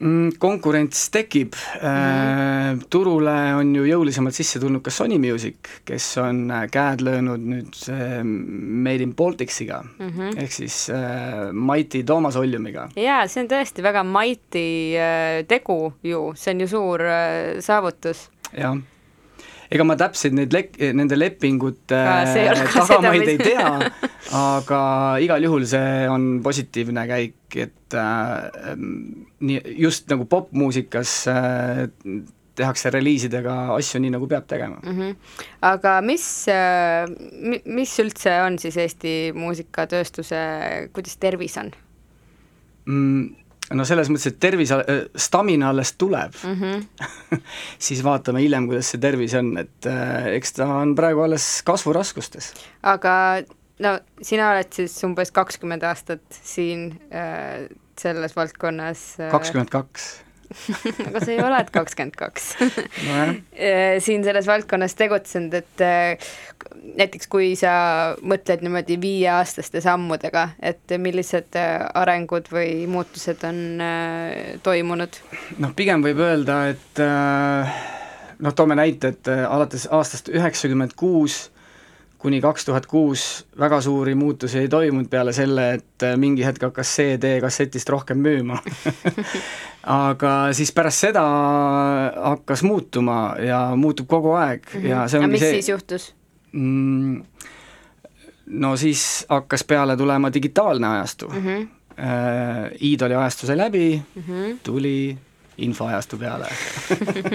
Mm, 0.00 0.30
konkurents 0.40 1.10
tekib 1.12 1.52
mm, 1.52 2.86
turule 2.88 3.34
on 3.58 3.74
ju 3.76 3.82
jõulisemalt 3.84 4.32
sisse 4.32 4.56
tulnud 4.62 4.80
ka 4.80 4.92
Sony 4.96 5.18
Music, 5.20 5.68
kes 5.84 6.06
on 6.22 6.46
äh, 6.48 6.62
käed 6.72 7.04
löönud 7.04 7.44
nüüd 7.44 7.76
äh, 7.92 8.22
Made 8.24 9.04
in 9.04 9.12
Balticsiga 9.14 9.82
mm. 9.84 10.08
-hmm. 10.08 10.40
ehk 10.40 10.56
siis 10.56 10.88
äh, 10.88 11.52
Mighty 11.52 12.00
Toomas 12.08 12.36
Oljumiga. 12.40 12.88
jaa, 12.96 13.26
see 13.28 13.44
on 13.44 13.52
tõesti 13.52 13.84
väga 13.84 14.04
mighty 14.08 14.66
äh, 14.96 15.44
tegu 15.44 15.92
ju, 16.02 16.32
see 16.34 16.54
on 16.54 16.64
ju 16.64 16.68
suur 16.68 17.04
äh, 17.04 17.60
saavutus. 17.60 18.30
jah, 18.56 18.80
ega 19.70 19.86
ma 19.86 19.96
täpseid 19.98 20.34
neid 20.36 20.54
lek-, 20.54 20.78
nende 20.96 21.18
lepingute 21.18 22.00
ka 22.00 22.84
tagamaid 22.88 23.28
seda, 23.28 23.30
ei 23.30 23.38
tea, 23.38 23.70
aga 24.40 24.80
igal 25.22 25.46
juhul 25.46 25.66
see 25.70 26.08
on 26.10 26.26
positiivne 26.44 27.06
käik, 27.10 27.38
et 27.66 27.96
äh, 27.98 28.74
nii, 28.76 29.62
just 29.86 30.10
nagu 30.10 30.26
popmuusikas 30.30 31.14
äh, 31.30 31.86
tehakse 32.60 32.90
reliisidega 32.92 33.56
asju 33.76 34.02
nii, 34.02 34.12
nagu 34.12 34.26
peab 34.28 34.48
tegema. 34.50 34.80
Mm 34.82 34.96
-hmm. 34.98 35.36
aga 35.70 36.00
mis 36.04 36.26
äh,, 36.48 37.06
mis 37.64 37.98
üldse 38.02 38.40
on 38.46 38.58
siis 38.58 38.76
Eesti 38.76 39.32
muusikatööstuse, 39.34 40.40
kuidas 40.92 41.16
tervis 41.16 41.56
on 41.62 41.70
mm, 42.84 43.36
no 43.76 43.86
selles 43.88 44.10
mõttes, 44.10 44.32
et 44.32 44.40
tervis, 44.42 44.72
stamina 45.16 45.70
alles 45.70 45.92
tuleb 45.98 46.34
mm? 46.42 46.56
-hmm. 46.60 47.40
siis 47.86 48.02
vaatame 48.04 48.42
hiljem, 48.42 48.66
kuidas 48.70 48.92
see 48.92 49.00
tervis 49.02 49.34
on, 49.38 49.52
et 49.62 49.86
äh, 49.86 50.32
eks 50.36 50.58
ta 50.58 50.68
on 50.80 50.94
praegu 50.98 51.22
alles 51.26 51.48
kasvuraskustes. 51.66 52.52
aga 52.82 53.14
no 53.78 53.98
sina 54.22 54.50
oled 54.54 54.72
siis 54.72 54.96
umbes 55.06 55.30
kakskümmend 55.34 55.86
aastat 55.86 56.24
siin 56.42 56.90
äh, 57.12 57.68
selles 58.00 58.36
valdkonnas 58.36 59.20
äh, 59.20 59.30
kakskümmend 59.30 59.70
kaks. 59.70 60.10
aga 61.08 61.22
sa 61.22 61.34
ju 61.34 61.42
oled 61.44 61.70
kakskümmend 61.74 62.16
kaks. 62.18 62.48
nojah, 63.06 63.34
siin 64.04 64.24
selles 64.26 64.48
valdkonnas 64.50 64.96
tegutsenud, 64.98 65.54
et 65.60 65.84
äh, 65.84 66.30
näiteks 66.98 67.30
kui 67.30 67.52
sa 67.58 67.72
mõtled 68.22 68.64
niimoodi 68.64 68.98
viieaastaste 69.02 69.82
sammudega, 69.84 70.48
et 70.62 70.96
millised 70.98 71.58
äh, 71.58 71.86
arengud 72.02 72.50
või 72.52 72.84
muutused 72.90 73.46
on 73.48 73.62
äh, 73.84 74.58
toimunud? 74.66 75.22
noh, 75.62 75.74
pigem 75.76 76.04
võib 76.04 76.22
öelda, 76.26 76.60
et 76.74 77.04
äh, 77.04 77.80
noh, 78.40 78.56
toome 78.56 78.78
näite, 78.78 79.14
et 79.14 79.32
äh, 79.32 79.46
alates 79.46 79.88
aastast 79.94 80.32
üheksakümmend 80.32 80.98
kuus 80.98 81.46
kuni 82.20 82.40
kaks 82.40 82.64
tuhat 82.68 82.86
kuus 82.86 83.46
väga 83.58 83.80
suuri 83.80 84.14
muutusi 84.14 84.58
ei 84.58 84.68
toimunud 84.68 85.08
peale 85.08 85.32
selle, 85.32 85.70
et 85.78 86.04
äh, 86.04 86.16
mingi 86.20 86.44
hetk 86.44 86.68
hakkas 86.68 86.96
CD 86.96 87.38
kassetist 87.40 87.88
rohkem 87.88 88.20
müüma 88.20 88.60
aga 89.82 90.32
siis 90.56 90.72
pärast 90.76 91.06
seda 91.06 91.22
hakkas 92.14 92.62
muutuma 92.66 93.34
ja 93.40 93.60
muutub 93.76 94.08
kogu 94.08 94.34
aeg 94.36 94.66
mm 94.74 94.80
-hmm. 94.80 94.86
ja 94.86 95.08
see 95.08 95.18
ja 95.18 95.24
ongi 95.24 95.32
mis 95.32 95.40
see 95.40 95.52
siis 95.52 95.68
juhtus? 95.68 96.14
mm, 96.52 97.22
no 98.46 98.76
siis 98.76 99.26
hakkas 99.28 99.64
peale 99.64 99.96
tulema 99.96 100.32
digitaalne 100.32 100.86
ajastu 100.86 101.28
mm. 101.28 101.36
Mhm. 101.36 101.48
-hmm. 101.48 101.68
Iidoli 102.82 103.14
ajastu 103.14 103.46
sai 103.46 103.56
läbi 103.56 104.02
mm, 104.16 104.22
Mhm. 104.22 104.32
-hmm. 104.32 104.58
tuli 104.62 105.18
infoajastu 105.58 106.18
peale 106.18 106.46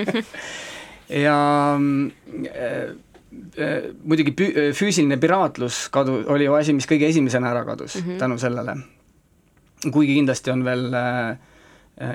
ja 1.25 1.75
äh, 1.75 2.89
äh, 3.59 3.83
muidugi 4.03 4.31
pü-, 4.41 4.73
füüsiline 4.73 5.17
piraatlus 5.17 5.89
kadu-, 5.89 6.23
oli 6.27 6.45
ju 6.45 6.53
asi, 6.53 6.73
mis 6.73 6.87
kõige 6.87 7.09
esimesena 7.09 7.49
ära 7.49 7.65
kadus 7.65 7.95
mm 7.95 8.01
-hmm. 8.01 8.17
tänu 8.19 8.37
sellele. 8.37 8.77
kuigi 9.91 10.13
kindlasti 10.13 10.51
on 10.51 10.65
veel 10.65 10.93
äh, 10.93 11.29
äh, 11.29 11.37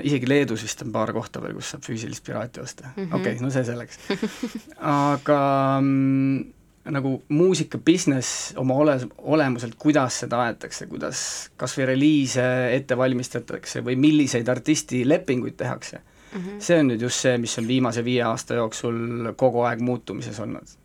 isegi 0.03 0.29
Leedus 0.29 0.63
vist 0.63 0.81
on 0.85 0.91
paar 0.93 1.09
kohta 1.13 1.41
veel, 1.41 1.55
kus 1.57 1.71
saab 1.73 1.85
füüsilist 1.85 2.25
piraati 2.25 2.61
osta 2.61 2.91
mm 2.91 3.03
-hmm., 3.03 3.15
okei 3.15 3.33
okay,, 3.33 3.45
no 3.45 3.49
see 3.49 3.63
selleks. 3.65 3.99
aga 5.09 5.39
mm, 5.81 6.43
nagu 6.89 7.23
muusika 7.29 7.77
business 7.77 8.53
oma 8.57 8.73
ole-, 8.73 9.09
olemuselt, 9.17 9.75
kuidas 9.77 10.19
seda 10.23 10.41
aetakse, 10.47 10.87
kuidas 10.89 11.23
kas 11.57 11.77
või 11.77 11.85
reliise 11.93 12.45
ette 12.75 12.97
valmistatakse 12.97 13.83
või 13.85 13.95
milliseid 14.01 14.49
artistilepinguid 14.49 15.57
tehakse 15.57 15.97
mm, 15.97 16.39
-hmm. 16.39 16.59
see 16.59 16.79
on 16.79 16.87
nüüd 16.87 17.01
just 17.01 17.21
see, 17.21 17.37
mis 17.37 17.57
on 17.57 17.67
viimase 17.67 18.05
viie 18.05 18.23
aasta 18.25 18.57
jooksul 18.57 19.33
kogu 19.35 19.61
aeg 19.61 19.81
muutumises 19.81 20.39
olnud. 20.39 20.77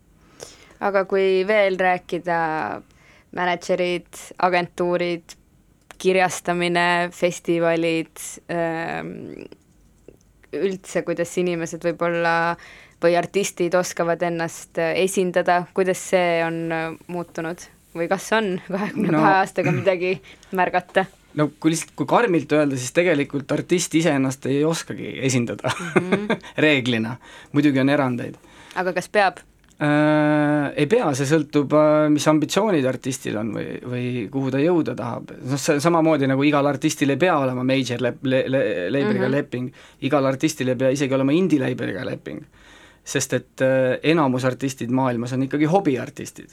aga 0.81 1.05
kui 1.05 1.45
veel 1.47 1.79
rääkida, 1.79 2.39
mänedžerid, 3.33 4.09
agentuurid, 4.39 5.37
kirjastamine, 5.99 7.11
festivalid 7.15 8.23
ähm,, 8.53 9.47
üldse, 10.57 11.03
kuidas 11.07 11.33
inimesed 11.41 11.85
võib-olla 11.85 12.57
või 13.03 13.17
artistid 13.19 13.75
oskavad 13.77 14.23
ennast 14.25 14.81
äh, 14.81 14.95
esindada, 15.05 15.65
kuidas 15.77 16.01
see 16.13 16.41
on 16.47 16.61
äh, 16.73 16.89
muutunud 17.13 17.67
või 17.97 18.09
kas 18.13 18.31
on 18.37 18.57
kahekümne 18.69 19.13
No- 19.13 19.23
kahe 19.23 19.39
aastaga 19.43 19.73
midagi 19.75 20.17
märgata? 20.57 21.07
no 21.37 21.51
kui 21.61 21.75
lihtsalt, 21.75 21.93
kui 21.99 22.09
karmilt 22.09 22.53
öelda, 22.53 22.79
siis 22.81 22.95
tegelikult 22.97 23.53
artist 23.53 23.95
iseennast 23.95 24.47
ei 24.49 24.65
oskagi 24.65 25.19
esindada 25.29 25.73
mm 25.73 26.11
-hmm. 26.11 26.43
reeglina, 26.67 27.17
muidugi 27.53 27.81
on 27.81 27.93
erandeid 27.93 28.41
aga 28.77 28.93
kas 28.97 29.09
peab? 29.13 29.41
Äh,. 29.81 30.73
Ei 30.77 30.87
pea, 30.91 31.09
see 31.17 31.29
sõltub, 31.29 31.73
äh, 31.77 32.07
mis 32.13 32.27
ambitsioonid 32.29 32.85
artistil 32.89 33.37
on 33.41 33.53
või, 33.55 33.67
või 33.81 34.07
kuhu 34.33 34.51
ta 34.53 34.61
jõuda 34.61 34.97
tahab, 34.97 35.33
noh 35.41 35.61
see 35.61 35.81
samamoodi 35.81 36.29
nagu 36.29 36.45
igal 36.45 36.67
artistil 36.69 37.15
ei 37.15 37.21
pea 37.21 37.39
olema 37.41 37.65
major 37.65 38.03
lep- 38.05 38.25
le,, 38.25 38.43
le, 38.49 38.61
label'iga 38.91 39.27
mm 39.27 39.27
-hmm. 39.27 39.37
leping, 39.37 39.73
igal 40.09 40.27
artistil 40.27 40.69
ei 40.73 40.77
pea 40.77 40.93
isegi 40.97 41.15
olema 41.15 41.33
indie 41.33 41.61
label'iga 41.61 42.05
leping. 42.05 42.45
sest 43.05 43.33
et 43.33 43.63
äh, 43.63 43.99
enamus 44.03 44.45
artistid 44.45 44.91
maailmas 44.91 45.33
on 45.33 45.43
ikkagi 45.43 45.65
hobiartistid 45.65 46.51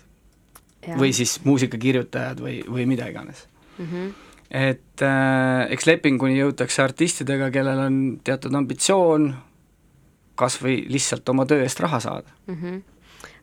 või 1.00 1.14
siis 1.14 1.40
muusikakirjutajad 1.44 2.42
või, 2.44 2.60
või 2.68 2.86
mida 2.86 3.08
iganes 3.08 3.48
mm. 3.78 3.86
-hmm. 3.86 4.14
et 4.50 5.02
äh, 5.02 5.72
eks 5.72 5.88
lepinguni 5.88 6.38
jõutakse 6.38 6.84
artistidega, 6.84 7.50
kellel 7.52 7.80
on 7.80 8.00
teatud 8.24 8.54
ambitsioon 8.54 9.34
kas 10.36 10.58
või 10.62 10.84
lihtsalt 10.90 11.30
oma 11.30 11.46
töö 11.46 11.62
eest 11.64 11.80
raha 11.80 12.00
saada. 12.00 12.30
mm. 12.48 12.58
-hmm. 12.62 12.82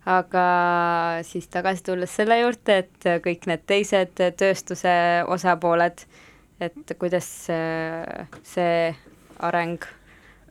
Aga 0.09 0.45
siis 1.27 1.49
tagasi 1.53 1.85
tulles 1.85 2.13
selle 2.17 2.41
juurde, 2.41 2.81
et 2.85 3.09
kõik 3.25 3.47
need 3.51 3.65
teised 3.69 4.21
tööstuse 4.41 4.93
osapooled, 5.29 6.05
et 6.61 6.95
kuidas 7.01 7.29
äh, 7.53 8.29
see 8.47 8.91
areng 9.45 9.85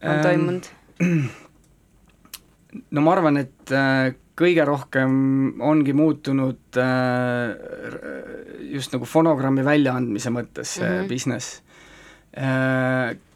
on 0.03 0.21
toimunud? 0.25 0.69
no 2.93 3.05
ma 3.05 3.15
arvan, 3.15 3.41
et 3.41 3.73
äh, 3.73 4.11
kõige 4.39 4.65
rohkem 4.69 5.15
ongi 5.65 5.95
muutunud 5.97 6.77
äh, 6.77 7.55
just 8.75 8.93
nagu 8.93 9.09
fonogrammi 9.09 9.65
väljaandmise 9.65 10.33
mõttes 10.35 10.77
see 10.77 10.85
mm. 10.85 10.99
-hmm. 10.99 11.09
business. 11.09 11.63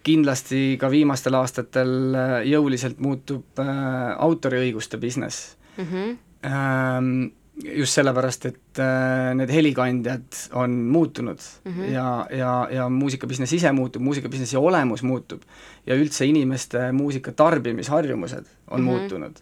Kindlasti 0.03 0.77
ka 0.77 0.87
viimastel 0.91 1.33
aastatel 1.33 2.13
jõuliselt 2.45 2.99
muutub 3.01 3.57
autoriõiguste 3.57 4.99
business 5.01 5.55
Mm 5.77 5.85
-hmm. 5.85 7.31
Just 7.63 7.93
sellepärast, 7.93 8.45
et 8.49 8.79
äh, 8.81 9.35
need 9.37 9.51
helikandjad 9.53 10.37
on 10.57 10.71
muutunud 10.71 11.37
mm. 11.65 11.71
-hmm. 11.71 11.91
ja, 11.93 12.27
ja, 12.31 12.67
ja 12.71 12.89
muusikabusiness 12.89 13.53
ise 13.53 13.71
muutub, 13.71 14.01
muusikabusinessi 14.01 14.57
olemus 14.57 15.03
muutub 15.03 15.41
ja 15.85 15.95
üldse 15.95 16.25
inimeste 16.25 16.91
muusika 16.91 17.31
tarbimisharjumused 17.31 18.45
on 18.67 18.81
mm. 18.81 18.87
-hmm. 18.87 18.89
muutunud. 18.89 19.35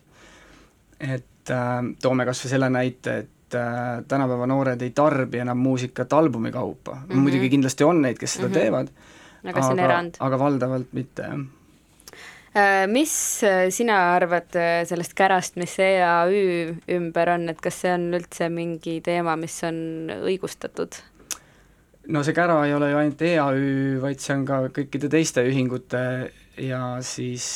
et 1.00 1.50
äh, 1.50 1.96
toome 2.02 2.26
kas 2.26 2.46
või 2.46 2.50
selle 2.50 2.70
näite, 2.70 3.18
et 3.18 3.56
äh, 3.56 4.04
tänapäeva 4.08 4.48
noored 4.48 4.82
ei 4.82 4.90
tarbi 4.90 5.38
enam 5.38 5.58
muusikat 5.58 6.14
albumi 6.14 6.52
kaupa 6.52 6.96
mm. 6.96 7.02
-hmm. 7.10 7.16
muidugi 7.16 7.50
kindlasti 7.50 7.84
on 7.84 8.02
neid, 8.02 8.18
kes 8.18 8.34
seda 8.34 8.48
mm. 8.48 8.54
-hmm. 8.54 8.60
teevad, 8.60 8.88
aga 9.44 9.84
erand. 9.84 10.16
aga 10.20 10.40
valdavalt 10.40 10.94
mitte, 10.94 11.22
jah 11.22 11.40
mis 12.88 13.44
äh, 13.44 13.70
sina 13.72 14.16
arvad 14.16 14.56
äh, 14.60 14.84
sellest 14.88 15.14
kärast, 15.16 15.56
mis 15.56 15.78
EAÜ 15.80 16.76
ümber 16.92 17.32
on, 17.38 17.48
et 17.50 17.62
kas 17.64 17.78
see 17.86 17.94
on 17.96 18.10
üldse 18.18 18.50
mingi 18.52 19.00
teema, 19.06 19.38
mis 19.40 19.56
on 19.64 20.12
õigustatud? 20.18 21.00
no 22.12 22.24
see 22.28 22.36
kära 22.36 22.58
ei 22.66 22.74
ole 22.76 22.92
ju 22.92 22.98
ainult 23.00 23.22
EAÜ, 23.24 24.02
vaid 24.04 24.20
see 24.20 24.36
on 24.36 24.44
ka 24.50 24.66
kõikide 24.76 25.08
teiste 25.14 25.46
ühingute 25.48 26.04
ja 26.60 26.98
siis 27.06 27.48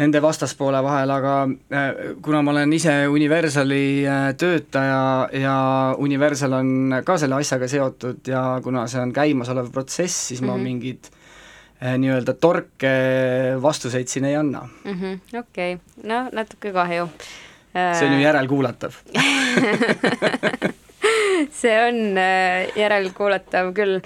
nende 0.00 0.22
vastaspoole 0.24 0.80
vahel, 0.80 1.12
aga 1.12 1.36
äh, 1.44 2.02
kuna 2.24 2.40
ma 2.40 2.56
olen 2.56 2.72
ise 2.72 2.96
Universali 3.12 3.84
äh, 4.08 4.30
töötaja 4.40 5.28
ja 5.36 5.56
Universal 6.00 6.56
on 6.62 7.00
ka 7.04 7.20
selle 7.20 7.42
asjaga 7.42 7.68
seotud 7.68 8.24
ja 8.32 8.44
kuna 8.64 8.88
see 8.88 9.04
on 9.04 9.12
käimasolev 9.12 9.68
protsess, 9.68 10.28
siis 10.30 10.40
mm 10.40 10.46
-hmm. 10.46 10.50
ma 10.50 10.56
Mhm. 10.56 10.64
mingid 10.64 11.12
äh, 11.12 11.19
nii-öelda 11.80 12.34
torke 12.36 12.90
vastuseid 13.62 14.08
siin 14.08 14.26
ei 14.28 14.36
anna. 14.36 14.66
okei, 15.38 15.78
no 16.04 16.26
natuke 16.32 16.72
kahju. 16.76 17.08
see 17.72 18.06
on 18.06 18.12
ju 18.12 18.20
järelkuulatav. 18.20 19.00
see 21.60 21.78
on 21.80 22.18
äh, 22.20 22.68
järelkuulatav 22.78 23.72
küll, 23.76 23.98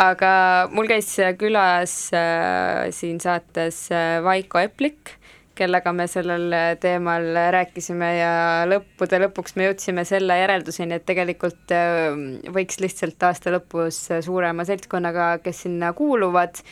aga 0.00 0.34
mul 0.72 0.88
käis 0.90 1.10
külas 1.40 1.96
äh, 2.16 2.90
siin 2.94 3.20
saates 3.22 3.86
Vaiko 4.24 4.60
Eplik, 4.62 5.16
kellega 5.56 5.92
me 5.94 6.06
sellel 6.08 6.54
teemal 6.80 7.26
rääkisime 7.54 8.08
ja 8.16 8.32
lõppude 8.68 9.20
lõpuks 9.26 9.56
me 9.56 9.68
jõudsime 9.68 10.04
selle 10.08 10.38
järelduseni, 10.40 10.98
et 10.98 11.06
tegelikult 11.08 11.74
äh, 11.76 12.12
võiks 12.54 12.80
lihtsalt 12.82 13.28
aasta 13.28 13.54
lõpus 13.56 14.04
suurema 14.24 14.66
seltskonnaga, 14.68 15.34
kes 15.44 15.66
sinna 15.66 15.92
kuuluvad, 15.96 16.62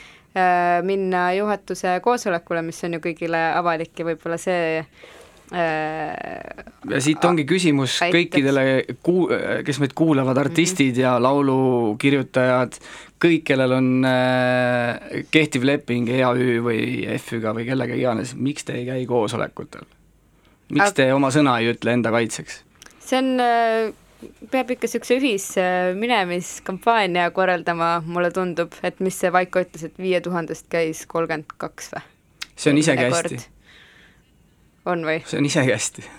minna 0.86 1.32
juhatuse 1.34 1.96
koosolekule, 2.04 2.62
mis 2.62 2.84
on 2.86 2.94
ju 2.94 3.00
kõigile 3.02 3.40
avalik 3.58 3.98
ja 3.98 4.04
võib-olla 4.06 4.36
see 4.38 4.76
äh, 4.78 5.00
ja 5.50 7.00
siit 7.02 7.24
ongi 7.26 7.44
küsimus 7.48 7.96
kõikidele 8.12 8.64
kuu-, 9.02 9.28
kes 9.66 9.80
meid 9.82 9.94
kuulavad, 9.98 10.38
artistid 10.38 11.00
ja 11.02 11.16
laulukirjutajad, 11.22 12.78
kõik, 13.22 13.42
kellel 13.50 13.74
on 13.80 13.88
äh, 14.06 15.24
kehtiv 15.34 15.66
leping 15.66 16.10
EAÜ 16.14 16.60
või 16.64 16.84
FÜ-ga 17.18 17.54
või 17.56 17.66
kellega 17.68 17.98
iganes, 17.98 18.36
miks 18.38 18.68
te 18.68 18.78
ei 18.78 18.86
käi 18.88 19.08
koosolekutel? 19.10 19.88
miks 20.70 20.94
te 20.94 21.08
oma 21.10 21.32
sõna 21.34 21.56
ei 21.58 21.72
ütle 21.72 21.98
enda 21.98 22.14
kaitseks? 22.14 22.62
see 23.02 23.18
on, 23.18 23.34
peab 24.50 24.70
ikka 24.74 24.86
niisuguse 24.86 25.14
ühisminemiskampaania 25.20 27.30
korraldama, 27.36 27.88
mulle 28.06 28.30
tundub, 28.34 28.70
et 28.86 28.96
mis 29.00 29.16
see 29.20 29.30
Vaiko 29.32 29.58
ütles, 29.64 29.82
et 29.88 29.96
viie 30.00 30.20
tuhandest 30.24 30.66
käis 30.72 30.98
kolmkümmend 31.10 31.46
kaks 31.60 31.86
või? 31.94 32.02
see 32.56 32.70
on 32.72 32.78
isegi 32.80 33.04
hästi, 33.06 33.36
on 34.92 34.98
või? 35.08 35.18
see 35.26 35.38
on 35.40 35.46
isegi 35.50 35.72
hästi. 35.76 36.02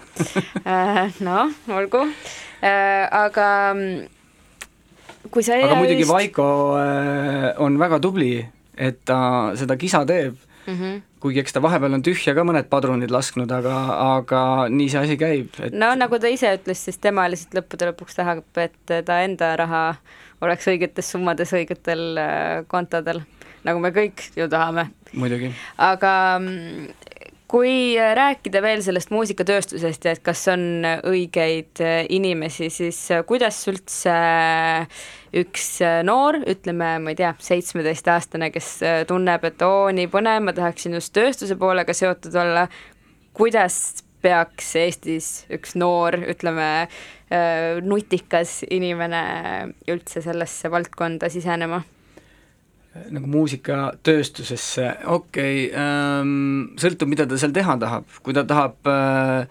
Äh, 0.67 1.07
noh, 1.23 1.47
olgu, 1.71 2.01
aga 2.61 3.45
mm, 3.73 4.07
kui 5.31 5.43
sa 5.45 5.55
aga 5.55 5.75
muidugi 5.77 6.03
EAÜ-st 6.03 6.11
Vaiko 6.11 6.47
äh, 6.79 6.83
on 7.63 7.79
väga 7.79 7.99
tubli, 8.03 8.45
et 8.75 8.99
ta 9.05 9.17
seda 9.59 9.77
kisa 9.79 10.05
teeb 10.05 10.35
mm. 10.67 10.75
-hmm. 10.75 11.01
Kuigi 11.21 11.41
eks 11.43 11.55
ta 11.55 11.61
vahepeal 11.63 11.97
on 11.97 12.03
tühja 12.05 12.33
ka 12.37 12.45
mõned 12.47 12.69
padrunid 12.71 13.13
lasknud, 13.13 13.51
aga, 13.53 13.75
aga 14.17 14.41
nii 14.73 14.89
see 14.91 15.03
asi 15.05 15.17
käib, 15.21 15.53
et 15.61 15.75
no 15.77 15.91
nagu 15.97 16.19
ta 16.21 16.31
ise 16.31 16.53
ütles, 16.57 16.81
siis 16.87 16.97
tema 17.01 17.27
lihtsalt 17.31 17.59
lõppude 17.59 17.91
lõpuks 17.91 18.17
tahab, 18.17 18.43
et 18.61 18.95
ta 19.05 19.21
enda 19.25 19.53
raha 19.61 19.83
oleks 20.41 20.67
õigetes 20.71 21.11
summades 21.13 21.53
õigetel 21.57 22.05
äh, 22.17 22.63
kontodel, 22.71 23.21
nagu 23.67 23.83
me 23.83 23.93
kõik 23.95 24.25
ju 24.37 24.49
tahame. 24.51 24.89
muidugi. 25.13 25.53
aga 25.77 26.13
kui 27.51 27.97
rääkida 28.15 28.61
veel 28.63 28.79
sellest 28.83 29.11
muusikatööstusest 29.11 30.05
ja 30.07 30.13
et 30.15 30.21
kas 30.23 30.45
on 30.51 30.85
õigeid 31.07 31.81
äh, 31.83 31.97
inimesi, 32.15 32.69
siis 32.71 32.99
äh, 33.11 33.25
kuidas 33.27 33.59
üldse 33.67 34.13
üks 35.35 35.65
äh, 35.83 35.99
noor, 36.07 36.39
ütleme, 36.47 36.93
ma 37.03 37.11
ei 37.11 37.19
tea, 37.19 37.33
seitsmeteistaastane, 37.43 38.51
kes 38.55 38.71
tunneb, 39.09 39.43
et 39.51 39.67
oo, 39.67 39.89
nii 39.95 40.07
põnev, 40.11 40.39
ma 40.47 40.55
tahaksin 40.55 40.95
just 40.95 41.11
tööstuse 41.17 41.59
poolega 41.59 41.95
seotud 41.95 42.39
olla, 42.39 42.67
kuidas 43.35 43.77
peaks 44.23 44.75
Eestis 44.77 45.31
üks 45.51 45.73
noor, 45.81 46.19
ütleme, 46.29 46.67
nutikas 47.81 48.59
inimene 48.69 49.23
üldse 49.89 50.21
sellesse 50.21 50.69
valdkonda 50.71 51.31
sisenema? 51.33 51.81
Nagu 52.91 53.27
muusikatööstusesse, 53.31 54.87
okei 55.07 55.67
okay, 55.69 55.79
ähm,, 55.79 56.73
sõltub, 56.81 57.07
mida 57.11 57.27
ta 57.29 57.37
seal 57.39 57.53
teha 57.55 57.77
tahab, 57.79 58.07
kui 58.25 58.35
ta 58.35 58.43
tahab 58.47 58.89
äh, 58.91 59.45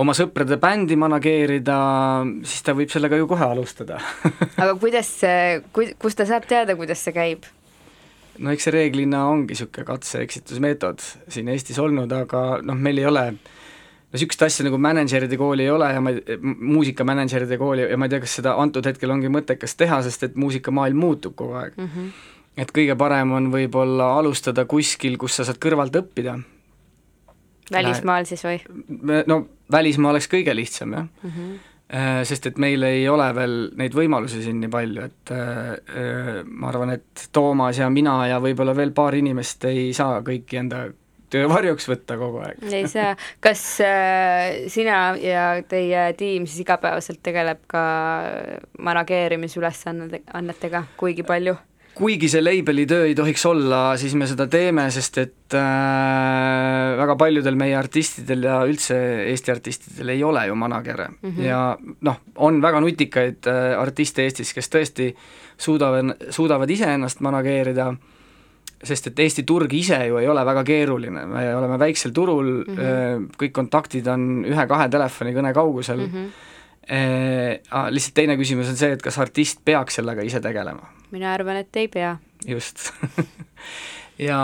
oma 0.00 0.14
sõprade 0.16 0.56
bändi 0.60 0.96
manageerida, 0.96 1.78
siis 2.48 2.64
ta 2.64 2.72
võib 2.76 2.92
sellega 2.92 3.18
ju 3.20 3.28
kohe 3.28 3.44
alustada 3.44 4.00
aga 4.62 4.72
kuidas 4.80 5.10
see, 5.20 5.60
ku-, 5.76 5.90
kust 6.00 6.20
ta 6.22 6.28
saab 6.28 6.48
teada, 6.48 6.76
kuidas 6.78 7.04
see 7.04 7.12
käib? 7.16 7.44
no 8.40 8.54
eks 8.54 8.68
see 8.68 8.74
reeglina 8.78 9.26
ongi 9.28 9.52
niisugune 9.52 9.84
katse-eksitusmeetod 9.92 11.04
siin 11.28 11.52
Eestis 11.52 11.80
olnud, 11.82 12.12
aga 12.16 12.62
noh, 12.64 12.78
meil 12.80 13.04
ei 13.04 13.08
ole 13.12 13.28
no 13.36 14.16
niisugust 14.16 14.48
asja 14.48 14.64
nagu 14.64 14.80
mänedžeride 14.80 15.36
kooli 15.40 15.68
ei 15.68 15.76
ole 15.76 15.92
ja 15.92 16.00
ma 16.00 16.16
ei, 16.16 16.40
muusikamänedžeride 16.40 17.60
kooli 17.60 17.84
ja 17.84 18.00
ma 18.00 18.08
ei 18.08 18.16
tea, 18.16 18.24
kas 18.24 18.40
seda 18.40 18.56
antud 18.64 18.88
hetkel 18.88 19.12
ongi 19.12 19.28
mõttekas 19.32 19.76
teha, 19.76 20.00
sest 20.08 20.30
et 20.30 20.40
muusikamaailm 20.40 21.04
muutub 21.04 21.36
kogu 21.36 21.60
aeg 21.60 21.76
mm. 21.76 21.96
-hmm 21.96 22.30
et 22.56 22.72
kõige 22.74 22.96
parem 23.00 23.32
on 23.36 23.50
võib-olla 23.52 24.12
alustada 24.18 24.64
kuskil, 24.68 25.18
kus 25.20 25.38
sa 25.38 25.46
saad 25.48 25.60
kõrvalt 25.62 25.96
õppida. 26.02 26.38
välismaal 27.72 28.26
siis 28.28 28.44
või? 28.44 28.58
no 29.26 29.44
välismaa 29.72 30.12
oleks 30.12 30.28
kõige 30.28 30.54
lihtsam 30.56 30.92
jah 30.92 31.06
mm, 31.06 31.30
-hmm. 31.30 32.24
sest 32.28 32.46
et 32.46 32.58
meil 32.58 32.82
ei 32.82 33.08
ole 33.08 33.34
veel 33.34 33.70
neid 33.76 33.94
võimalusi 33.94 34.42
siin 34.42 34.60
nii 34.60 34.72
palju, 34.72 35.02
et 35.02 35.32
äh, 35.32 36.42
ma 36.44 36.68
arvan, 36.68 36.90
et 36.90 37.28
Toomas 37.32 37.78
ja 37.78 37.90
mina 37.90 38.26
ja 38.26 38.40
võib-olla 38.40 38.76
veel 38.76 38.92
paar 38.92 39.14
inimest 39.14 39.64
ei 39.64 39.92
saa 39.92 40.20
kõiki 40.20 40.60
enda 40.60 40.88
töö 41.32 41.48
varjuks 41.48 41.88
võtta 41.88 42.18
kogu 42.20 42.42
aeg. 42.44 42.60
ei 42.78 42.88
saa, 42.88 43.16
kas 43.40 43.64
äh, 43.80 44.68
sina 44.68 45.16
ja 45.16 45.62
teie 45.68 46.12
tiim 46.18 46.46
siis 46.46 46.60
igapäevaselt 46.66 47.22
tegeleb 47.22 47.64
ka 47.66 47.82
manageerimisülesannetega 48.78 50.84
kuigi 51.00 51.22
palju? 51.22 51.56
Kuigi 51.96 52.28
see 52.32 52.40
label'i 52.42 52.84
töö 52.88 53.04
ei 53.08 53.16
tohiks 53.16 53.44
olla, 53.48 53.80
siis 54.00 54.14
me 54.16 54.26
seda 54.28 54.46
teeme, 54.50 54.86
sest 54.94 55.18
et 55.20 55.56
äh, 55.58 56.94
väga 56.98 57.16
paljudel 57.20 57.58
meie 57.60 57.76
artistidel 57.76 58.46
ja 58.48 58.60
üldse 58.68 58.96
Eesti 59.26 59.52
artistidel 59.52 60.14
ei 60.14 60.22
ole 60.24 60.46
ju 60.48 60.56
manager'e 60.56 61.08
mm 61.10 61.30
-hmm. 61.30 61.42
ja 61.44 61.76
noh, 62.00 62.20
on 62.36 62.62
väga 62.62 62.80
nutikaid 62.80 63.46
äh, 63.46 63.80
artiste 63.80 64.24
Eestis, 64.24 64.54
kes 64.54 64.72
tõesti 64.72 65.10
suudavad, 65.58 66.16
suudavad 66.30 66.70
iseennast 66.70 67.20
manageerida, 67.20 67.92
sest 68.82 69.06
et 69.06 69.18
Eesti 69.18 69.42
turg 69.42 69.72
ise 69.74 70.06
ju 70.06 70.16
ei 70.16 70.28
ole 70.28 70.44
väga 70.44 70.64
keeruline, 70.64 71.26
me 71.26 71.54
oleme 71.56 71.78
väiksel 71.78 72.12
turul 72.12 72.64
mm, 72.64 72.76
-hmm. 72.76 73.28
kõik 73.36 73.52
kontaktid 73.52 74.06
on 74.06 74.44
ühe-kahe 74.48 74.88
telefonikõne 74.88 75.52
kaugusel 75.52 76.06
mm, 76.06 76.12
-hmm. 76.12 76.32
Eh, 76.88 77.60
lihtsalt 77.90 78.14
teine 78.14 78.36
küsimus 78.36 78.68
on 78.68 78.76
see, 78.76 78.92
et 78.92 79.02
kas 79.02 79.18
artist 79.18 79.60
peaks 79.64 79.94
sellega 79.94 80.22
ise 80.22 80.40
tegelema 80.40 81.01
mina 81.12 81.32
arvan, 81.32 81.60
et 81.62 81.76
ei 81.76 81.88
pea. 81.92 82.16
just 82.48 82.90
ja 84.28 84.38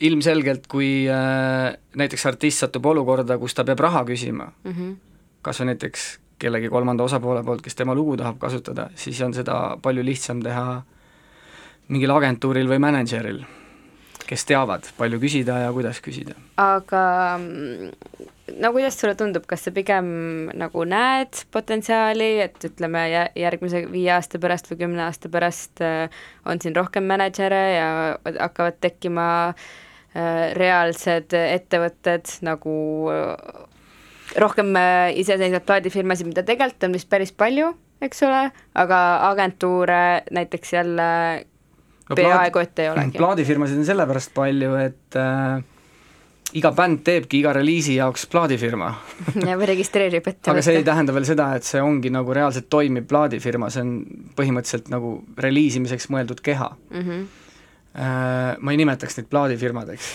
ilmselgelt, 0.00 0.66
kui 0.70 1.08
äh, 1.10 1.74
näiteks 1.98 2.26
artist 2.30 2.62
satub 2.62 2.86
olukorda, 2.86 3.38
kus 3.38 3.54
ta 3.54 3.64
peab 3.64 3.82
raha 3.82 4.04
küsima 4.04 4.52
mm 4.64 4.72
-hmm., 4.72 4.94
kas 5.42 5.60
või 5.60 5.72
näiteks 5.72 6.06
kellegi 6.38 6.68
kolmanda 6.68 7.04
osapoole 7.04 7.42
poolt, 7.44 7.62
kes 7.62 7.74
tema 7.74 7.94
lugu 7.94 8.16
tahab 8.16 8.38
kasutada, 8.38 8.90
siis 8.94 9.20
on 9.22 9.34
seda 9.34 9.78
palju 9.82 10.04
lihtsam 10.04 10.42
teha 10.42 10.82
mingil 11.88 12.10
agentuuril 12.10 12.68
või 12.68 12.78
mänedžeril, 12.82 13.44
kes 14.26 14.44
teavad, 14.48 14.88
palju 14.98 15.20
küsida 15.22 15.60
ja 15.64 15.70
kuidas 15.74 16.00
küsida. 16.04 16.36
aga 16.60 17.04
no 18.60 18.72
kuidas 18.72 18.98
sulle 18.98 19.14
tundub, 19.18 19.46
kas 19.48 19.66
sa 19.66 19.72
pigem 19.74 20.08
nagu 20.56 20.84
näed 20.88 21.42
potentsiaali, 21.54 22.30
et 22.46 22.68
ütleme, 22.68 23.06
järgmise 23.38 23.84
viie 23.90 24.12
aasta 24.16 24.40
pärast 24.42 24.70
või 24.70 24.82
kümne 24.84 25.06
aasta 25.06 25.30
pärast 25.32 25.82
äh, 25.84 26.20
on 26.46 26.62
siin 26.62 26.76
rohkem 26.76 27.06
mänedžere 27.08 27.62
ja 27.76 27.88
hakkavad 28.38 28.78
tekkima 28.84 29.26
äh, 29.48 30.52
reaalsed 30.58 31.34
ettevõtted 31.40 32.38
nagu 32.46 32.76
äh, 33.12 33.66
rohkem 34.42 34.74
iseseisvaid 35.16 35.66
plaadifirmasid, 35.66 36.28
mida 36.28 36.42
tegelikult 36.46 36.88
on 36.88 36.96
vist 36.96 37.08
päris 37.10 37.32
palju, 37.32 37.70
eks 38.04 38.24
ole, 38.26 38.48
aga 38.76 39.02
agentuure 39.30 40.00
näiteks 40.34 40.74
jälle 40.74 41.06
no, 42.08 42.18
peaaegu 42.18 42.62
et 42.62 42.84
ei 42.84 42.90
olegi. 42.92 43.18
plaadifirmasid 43.18 43.80
on 43.80 43.88
sellepärast 43.88 44.34
palju, 44.36 44.74
et 44.82 45.18
äh, 45.20 45.64
iga 46.56 46.70
bänd 46.76 47.02
teebki 47.06 47.40
iga 47.40 47.54
reliisi 47.56 47.96
jaoks 47.96 48.26
plaadifirma 48.30 48.92
ja 49.48 49.56
või 49.58 49.70
registreerib 49.72 50.22
ettevõtte. 50.30 50.52
aga 50.54 50.66
see 50.66 50.78
ei 50.80 50.86
tähenda 50.86 51.16
veel 51.16 51.26
seda, 51.28 51.50
et 51.58 51.66
see 51.66 51.82
ongi 51.82 52.12
nagu 52.14 52.36
reaalselt 52.36 52.70
toimiv 52.72 53.08
plaadifirma, 53.10 53.72
see 53.72 53.82
on 53.82 53.96
põhimõtteliselt 54.38 54.92
nagu 54.92 55.18
reliisimiseks 55.48 56.10
mõeldud 56.14 56.44
keha 56.44 56.70
mm. 56.76 57.02
-hmm. 57.02 57.26
Ma 57.96 58.72
ei 58.74 58.76
nimetaks 58.76 59.14
neid 59.16 59.28
plaadifirmadeks 59.32 60.08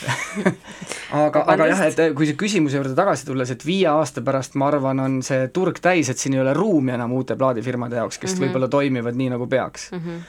aga, 1.17 1.41
aga 1.49 1.65
jah, 1.71 1.79
et 1.87 2.01
kui 2.13 2.27
see 2.29 2.37
küsimuse 2.37 2.77
juurde 2.77 2.93
tagasi 2.93 3.25
tulles, 3.25 3.49
et 3.49 3.65
viie 3.65 3.87
aasta 3.89 4.21
pärast 4.21 4.53
ma 4.53 4.67
arvan, 4.69 5.01
on 5.01 5.15
see 5.25 5.47
turg 5.49 5.81
täis, 5.81 6.11
et 6.13 6.21
siin 6.21 6.37
ei 6.37 6.43
ole 6.43 6.53
ruumi 6.53 6.93
enam 6.93 7.15
uute 7.17 7.33
plaadifirmade 7.35 7.97
jaoks, 7.97 8.21
kes 8.21 8.35
mm 8.35 8.37
-hmm. 8.37 8.45
võib-olla 8.45 8.69
toimivad 8.69 9.17
nii, 9.17 9.31
nagu 9.33 9.49
peaks 9.49 9.89
mm. 9.91 10.05
-hmm 10.05 10.21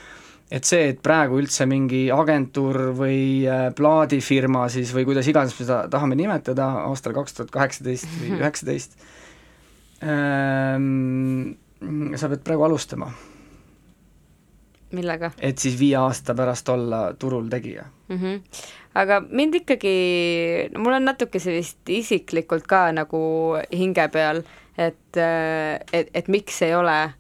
et 0.53 0.69
see, 0.69 0.91
et 0.93 1.01
praegu 1.03 1.39
üldse 1.41 1.65
mingi 1.69 2.05
agentuur 2.13 2.91
või 2.97 3.49
äh, 3.49 3.67
plaadifirma 3.77 4.67
siis 4.73 4.93
või 4.95 5.07
kuidas 5.09 5.29
iganes 5.31 5.55
me 5.57 5.65
seda 5.65 5.83
tahame 5.93 6.19
nimetada 6.19 6.69
aastal 6.85 7.17
kaks 7.17 7.39
tuhat 7.39 7.53
kaheksateist 7.55 8.09
või 8.19 8.33
mhm. 8.35 8.43
üheksateist 8.43 8.97
ähm,, 10.05 11.55
sa 12.21 12.31
pead 12.33 12.45
praegu 12.45 12.67
alustama. 12.69 13.11
millega? 14.93 15.33
et 15.41 15.59
siis 15.59 15.79
viie 15.81 15.97
aasta 15.97 16.37
pärast 16.37 16.69
olla 16.69 17.05
turul 17.19 17.49
tegija 17.49 17.87
mm. 18.09 18.19
-hmm. 18.19 18.43
aga 19.01 19.23
mind 19.31 19.55
ikkagi, 19.63 19.97
mul 20.77 20.99
on 20.99 21.09
natuke 21.09 21.41
sellist 21.41 21.89
isiklikult 21.89 22.69
ka 22.69 22.91
nagu 22.93 23.23
hinge 23.73 24.09
peal, 24.13 24.45
et, 24.77 25.17
äh, 25.17 25.81
et, 25.93 26.13
et 26.15 26.29
miks 26.29 26.63
ei 26.63 26.75
ole 26.75 27.15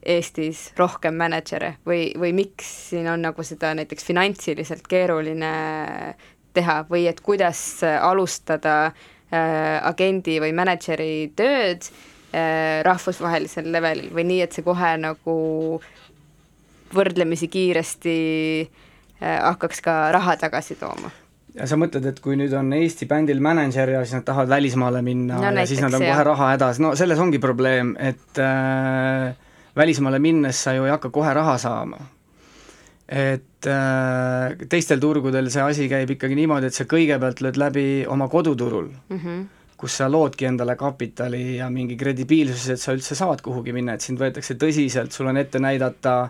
Eestis 0.00 0.70
rohkem 0.78 1.14
mänedžere 1.20 1.74
või, 1.86 2.10
või 2.16 2.32
miks 2.36 2.68
siin 2.90 3.08
on 3.12 3.20
nagu 3.26 3.44
seda 3.44 3.74
näiteks 3.76 4.06
finantsiliselt 4.08 4.86
keeruline 4.88 5.50
teha 6.56 6.80
või 6.88 7.04
et 7.10 7.20
kuidas 7.20 7.60
alustada 7.84 8.76
äh, 8.88 9.76
agendi 9.84 10.38
või 10.40 10.54
mänedžeri 10.56 11.30
tööd 11.36 11.84
äh, 11.84 12.80
rahvusvahelisel 12.86 13.70
levelil 13.72 14.08
või 14.14 14.26
nii, 14.32 14.40
et 14.46 14.56
see 14.56 14.66
kohe 14.66 14.94
nagu 15.00 15.36
võrdlemisi 16.96 17.50
kiiresti 17.52 18.18
äh, 18.64 19.36
hakkaks 19.36 19.84
ka 19.84 20.02
raha 20.16 20.38
tagasi 20.40 20.80
tooma 20.80 21.12
ja 21.54 21.66
sa 21.68 21.78
mõtled, 21.80 22.06
et 22.06 22.18
kui 22.22 22.36
nüüd 22.38 22.52
on 22.56 22.72
Eesti 22.76 23.08
bändil 23.10 23.40
mänedžer 23.42 23.94
ja 23.96 24.02
siis 24.04 24.16
nad 24.18 24.26
tahavad 24.26 24.50
välismaale 24.52 25.02
minna 25.06 25.38
no, 25.38 25.44
ja 25.44 25.54
näiteks, 25.54 25.74
siis 25.74 25.84
nad 25.84 25.94
on 25.94 26.04
jah. 26.04 26.14
kohe 26.14 26.26
raha 26.32 26.50
hädas, 26.54 26.80
no 26.82 26.92
selles 26.98 27.20
ongi 27.22 27.40
probleem, 27.42 27.94
et 27.98 28.40
äh, 28.42 29.32
välismaale 29.76 30.18
minnes 30.18 30.62
sa 30.62 30.74
ju 30.74 30.84
ei 30.84 30.90
hakka 30.90 31.10
kohe 31.10 31.34
raha 31.34 31.58
saama. 31.58 31.98
et 33.10 33.66
äh, 33.66 34.66
teistel 34.70 35.00
turgudel 35.02 35.48
see 35.50 35.62
asi 35.62 35.88
käib 35.90 36.12
ikkagi 36.14 36.36
niimoodi, 36.38 36.68
et 36.70 36.76
sa 36.76 36.84
kõigepealt 36.86 37.40
lööd 37.42 37.56
läbi 37.58 37.86
oma 38.06 38.28
koduturul 38.30 38.86
mm, 38.86 39.16
-hmm. 39.18 39.40
kus 39.76 39.96
sa 39.98 40.06
loodki 40.10 40.46
endale 40.46 40.76
kapitali 40.76 41.56
ja 41.56 41.70
mingi 41.70 41.96
kredibiilsuse, 41.96 42.72
et 42.72 42.80
sa 42.80 42.92
üldse 42.94 43.14
saad 43.18 43.42
kuhugi 43.42 43.72
minna, 43.72 43.94
et 43.94 44.00
sind 44.00 44.20
võetakse 44.20 44.54
tõsiselt, 44.54 45.10
sul 45.10 45.26
on 45.26 45.36
ette 45.36 45.58
näidata 45.58 46.28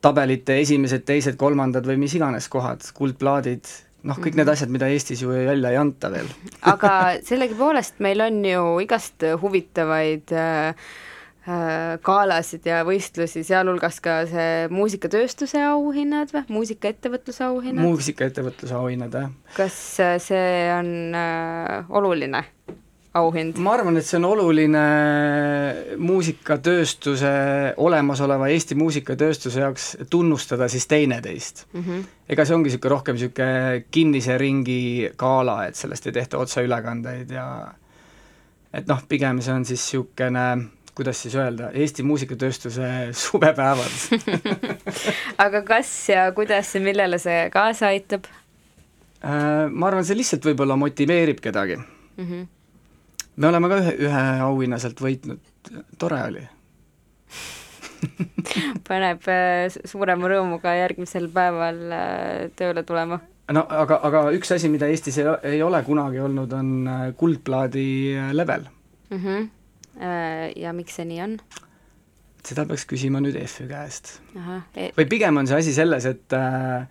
tabelite 0.00 0.58
esimesed, 0.58 1.04
teised, 1.06 1.36
kolmandad 1.36 1.86
või 1.86 1.96
mis 1.96 2.14
iganes 2.14 2.48
kohad, 2.48 2.82
kuldplaadid, 2.94 3.62
noh, 4.02 4.16
kõik 4.16 4.18
mm 4.18 4.30
-hmm. 4.30 4.36
need 4.36 4.48
asjad, 4.48 4.68
mida 4.70 4.88
Eestis 4.88 5.22
ju 5.22 5.28
välja 5.28 5.70
ei 5.70 5.76
anta 5.76 6.10
veel 6.10 6.26
aga 6.62 6.90
sellegipoolest 7.28 8.00
meil 8.00 8.20
on 8.20 8.44
ju 8.44 8.80
igast 8.80 9.22
huvitavaid 9.42 10.32
äh, 10.32 10.74
galasid 12.04 12.66
ja 12.68 12.82
võistlusi, 12.84 13.40
sealhulgas 13.46 14.00
ka 14.04 14.20
see 14.28 14.68
muusikatööstuse 14.72 15.62
auhinnad 15.70 16.32
või 16.34 16.44
muusikaettevõtluse 16.58 17.44
auhinnad. 17.46 17.84
muusikaettevõtluse 17.86 18.76
auhinnad, 18.76 19.16
jah. 19.16 19.30
kas 19.56 19.76
äh, 20.04 20.18
see 20.20 20.68
on 20.74 21.16
äh, 21.16 21.88
oluline 21.88 22.44
auhind? 23.16 23.56
ma 23.56 23.72
arvan, 23.78 23.96
et 23.96 24.06
see 24.06 24.18
on 24.20 24.28
oluline 24.28 24.84
muusikatööstuse, 25.96 27.32
olemasoleva 27.80 28.50
Eesti 28.52 28.76
muusikatööstuse 28.78 29.64
jaoks 29.64 29.90
tunnustada 30.10 30.68
siis 30.68 30.86
teineteist 30.90 31.66
mm. 31.72 31.84
-hmm. 31.86 32.04
ega 32.28 32.44
see 32.44 32.56
ongi 32.58 32.68
niisugune 32.68 32.94
rohkem 32.94 33.16
niisugune 33.16 33.84
kinnise 33.90 34.38
ringi 34.38 35.10
gala, 35.16 35.64
et 35.66 35.74
sellest 35.74 36.06
ei 36.06 36.18
tehta 36.20 36.38
otseülekandeid 36.38 37.32
ja 37.32 37.46
et 38.72 38.86
noh, 38.86 39.00
pigem 39.08 39.40
see 39.40 39.54
on 39.54 39.64
siis 39.64 39.80
niisugune 39.80 40.46
kuidas 40.94 41.22
siis 41.22 41.34
öelda, 41.38 41.70
Eesti 41.72 42.02
muusikatööstuse 42.06 42.90
suvepäevad 43.24 44.22
aga 45.46 45.64
kas 45.66 45.90
ja 46.08 46.28
kuidas 46.36 46.74
ja 46.74 46.84
millele 46.84 47.18
see 47.18 47.48
kaasa 47.52 47.92
aitab? 47.94 48.28
Äh, 49.20 49.68
ma 49.70 49.90
arvan, 49.90 50.06
see 50.06 50.16
lihtsalt 50.18 50.46
võib-olla 50.48 50.78
motiveerib 50.80 51.42
kedagi 51.44 51.76
mm. 51.80 52.24
-hmm 52.24 52.48
me 53.40 53.48
oleme 53.48 53.68
ka 53.72 53.78
ühe, 53.80 53.92
ühe 54.06 54.24
auhinna 54.44 54.78
sealt 54.82 55.00
võitnud, 55.00 55.40
tore 56.00 56.18
oli 56.26 56.42
paneb 58.88 59.26
äh, 59.28 59.68
suurema 59.68 60.30
rõõmuga 60.32 60.72
järgmisel 60.78 61.28
päeval 61.32 61.80
äh, 61.92 62.48
tööle 62.56 62.84
tulema. 62.88 63.20
no 63.52 63.64
aga, 63.82 64.00
aga 64.08 64.24
üks 64.36 64.52
asi, 64.56 64.70
mida 64.72 64.88
Eestis 64.90 65.20
ei, 65.20 65.28
ei 65.54 65.62
ole 65.64 65.82
kunagi 65.86 66.22
olnud, 66.24 66.52
on 66.56 66.74
äh, 66.88 67.06
kuldplaadi 67.20 67.88
level 68.36 68.66
mm. 69.10 69.18
-hmm. 69.18 69.48
Ja 70.00 70.72
miks 70.72 70.96
see 70.96 71.04
nii 71.04 71.20
on? 71.20 71.34
seda 72.46 72.64
peaks 72.68 72.86
küsima 72.88 73.20
nüüd 73.22 73.36
EF-i 73.40 73.66
käest. 73.68 74.14
E 74.74 74.90
või 74.96 75.06
pigem 75.10 75.40
on 75.40 75.48
see 75.48 75.58
asi 75.60 75.74
selles, 75.76 76.06
et 76.08 76.36
äh, 76.36 76.86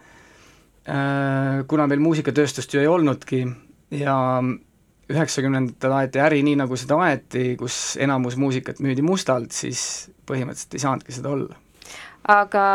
kuna 1.69 1.87
meil 1.89 2.03
muusikatööstust 2.03 2.73
ju 2.73 2.83
ei 2.83 2.89
olnudki 2.89 3.43
ja 3.97 4.15
üheksakümnendatel 5.09 5.95
aeti 5.97 6.21
äri 6.21 6.43
nii, 6.45 6.59
nagu 6.61 6.77
seda 6.77 6.99
aeti, 7.07 7.55
kus 7.59 7.97
enamus 8.01 8.37
muusikat 8.37 8.81
müüdi 8.83 9.05
mustalt, 9.05 9.53
siis 9.55 10.09
põhimõtteliselt 10.29 10.77
ei 10.77 10.85
saanudki 10.85 11.15
seda 11.15 11.33
olla. 11.33 11.57
aga 12.29 12.65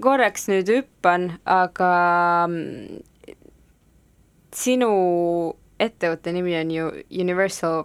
korraks 0.00 0.48
nüüd 0.48 0.70
hüppan, 0.72 1.34
aga 1.44 1.90
mm, 2.48 3.02
sinu 4.54 4.92
ettevõtte 5.82 6.32
nimi 6.32 6.54
on 6.56 6.70
ju 6.72 6.88
Universal 7.20 7.84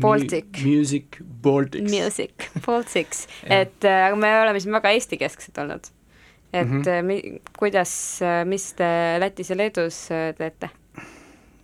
Baltic. 0.00 0.62
Music 0.64 1.18
Baltics. 1.22 1.90
Music 1.90 2.48
Baltics 2.66 3.26
et 3.44 3.84
äh, 3.84 4.06
aga 4.06 4.16
me 4.16 4.30
oleme 4.42 4.62
siin 4.62 4.74
väga 4.76 4.92
Eesti-kesksed 4.96 5.58
olnud. 5.62 5.90
et 6.52 6.68
mm 6.68 6.82
-hmm. 6.82 7.02
mi, 7.02 7.40
kuidas, 7.58 8.22
äh, 8.22 8.44
mis 8.44 8.72
te 8.72 9.18
Lätis 9.18 9.50
ja 9.50 9.56
Leedus 9.56 10.08
teete? 10.38 10.70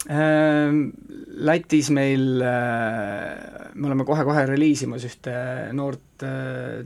Ehm, 0.09 0.91
Lätis 1.29 1.91
meil, 1.91 2.41
me 3.75 3.87
oleme 3.87 4.05
kohe-kohe 4.05 4.47
reliisimas 4.47 5.05
ühte 5.05 5.35
noort 5.73 6.25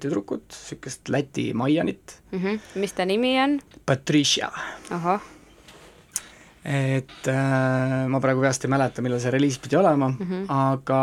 tüdrukut, 0.01 0.49
niisugust 0.49 1.09
Läti 1.09 1.53
Maianit 1.55 2.23
mm. 2.33 2.39
-hmm. 2.39 2.59
mis 2.75 2.93
ta 2.93 3.05
nimi 3.05 3.41
on? 3.41 3.61
Patricia. 3.87 4.51
ahah. 4.91 5.32
Et 6.65 7.27
äh, 7.27 7.97
ma 8.09 8.21
praegu 8.23 8.45
peast 8.45 8.65
ei 8.65 8.71
mäleta, 8.71 9.03
millal 9.03 9.21
see 9.23 9.33
reliis 9.35 9.59
pidi 9.59 9.77
olema 9.77 10.09
mm, 10.13 10.29
-hmm. 10.29 10.45
aga 10.49 11.01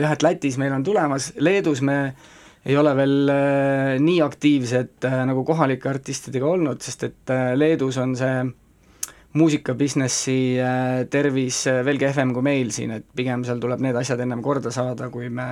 jah, 0.00 0.12
et 0.12 0.22
Lätis 0.22 0.56
meil 0.58 0.72
on 0.72 0.84
tulemas, 0.84 1.32
Leedus 1.36 1.82
me 1.82 2.14
ei 2.64 2.76
ole 2.76 2.96
veel 2.96 3.28
äh, 3.28 4.00
nii 4.00 4.20
aktiivsed 4.24 5.04
äh, 5.04 5.24
nagu 5.28 5.44
kohalike 5.44 5.88
artistidega 5.88 6.46
olnud, 6.46 6.80
sest 6.80 7.04
et 7.04 7.30
äh, 7.30 7.52
Leedus 7.56 7.98
on 7.98 8.16
see 8.16 8.40
äh, 8.40 8.52
muusikabusinessi 9.34 10.60
äh, 10.62 11.06
tervis 11.10 11.66
äh, 11.66 11.82
veel 11.86 11.98
kehvem 11.98 12.32
kui 12.34 12.44
meil 12.46 12.70
siin, 12.74 12.94
et 12.98 13.06
pigem 13.18 13.42
seal 13.46 13.58
tuleb 13.62 13.82
need 13.82 13.96
asjad 13.98 14.22
ennem 14.22 14.42
korda 14.42 14.70
saada, 14.74 15.10
kui 15.10 15.28
me 15.28 15.48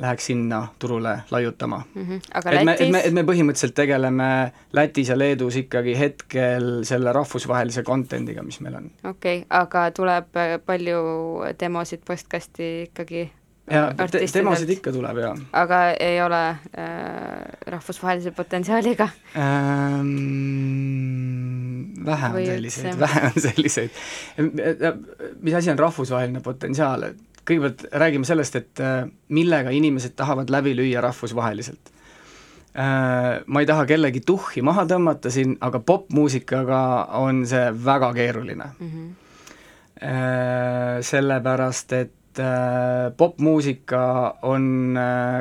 läheks 0.00 0.26
sinna 0.30 0.60
turule 0.78 1.16
laiutama 1.30 1.82
mm. 1.94 2.02
-hmm. 2.02 2.20
aga 2.34 2.50
et 2.50 2.64
me, 2.64 2.76
et 2.80 2.92
me, 2.92 3.02
et 3.04 3.14
me 3.14 3.22
põhimõtteliselt 3.22 3.74
tegeleme 3.74 4.52
Lätis 4.72 5.08
ja 5.08 5.18
Leedus 5.18 5.56
ikkagi 5.56 5.98
hetkel 5.98 6.70
selle 6.84 7.12
rahvusvahelise 7.12 7.82
content'iga, 7.82 8.42
mis 8.42 8.60
meil 8.60 8.74
on. 8.74 8.90
okei 9.04 9.38
okay,, 9.38 9.46
aga 9.50 9.90
tuleb 9.90 10.36
äh, 10.36 10.56
palju 10.66 11.02
demosid 11.60 12.00
postkasti 12.06 12.70
ikkagi 12.88 13.30
ja 13.70 13.94
te, 14.10 14.24
demosid 14.34 14.70
ikka 14.76 14.92
tuleb, 14.92 15.18
jaa. 15.24 15.34
aga 15.52 15.80
ei 16.00 16.22
ole 16.22 16.42
äh, 16.48 16.56
rahvusvahelise 17.66 18.30
potentsiaaliga 18.30 19.08
ähm,? 19.36 21.10
vähe 22.04 22.26
on 22.26 22.46
selliseid, 22.46 23.00
vähe 23.00 23.26
on 23.26 23.40
selliseid. 23.40 23.90
mis 25.40 25.54
asi 25.54 25.70
on 25.70 25.78
rahvusvaheline 25.78 26.40
potentsiaal, 26.40 27.02
et 27.02 27.18
kõigepealt 27.48 27.86
räägime 27.92 28.28
sellest, 28.28 28.56
et 28.56 28.82
äh, 28.84 29.06
millega 29.28 29.72
inimesed 29.74 30.14
tahavad 30.18 30.50
läbi 30.52 30.74
lüüa 30.76 31.02
rahvusvaheliselt 31.04 31.92
äh,. 32.74 33.40
Ma 33.46 33.60
ei 33.60 33.66
taha 33.66 33.86
kellegi 33.86 34.20
tuhhi 34.26 34.62
maha 34.62 34.84
tõmmata 34.90 35.30
siin, 35.32 35.56
aga 35.60 35.80
popmuusikaga 35.80 36.82
on 37.18 37.44
see 37.46 37.66
väga 37.84 38.12
keeruline 38.14 38.70
mm. 38.78 38.90
-hmm. 38.90 39.10
Sellepärast, 41.04 41.92
et 41.92 42.38
popmuusika 43.16 44.38
on 44.42 44.96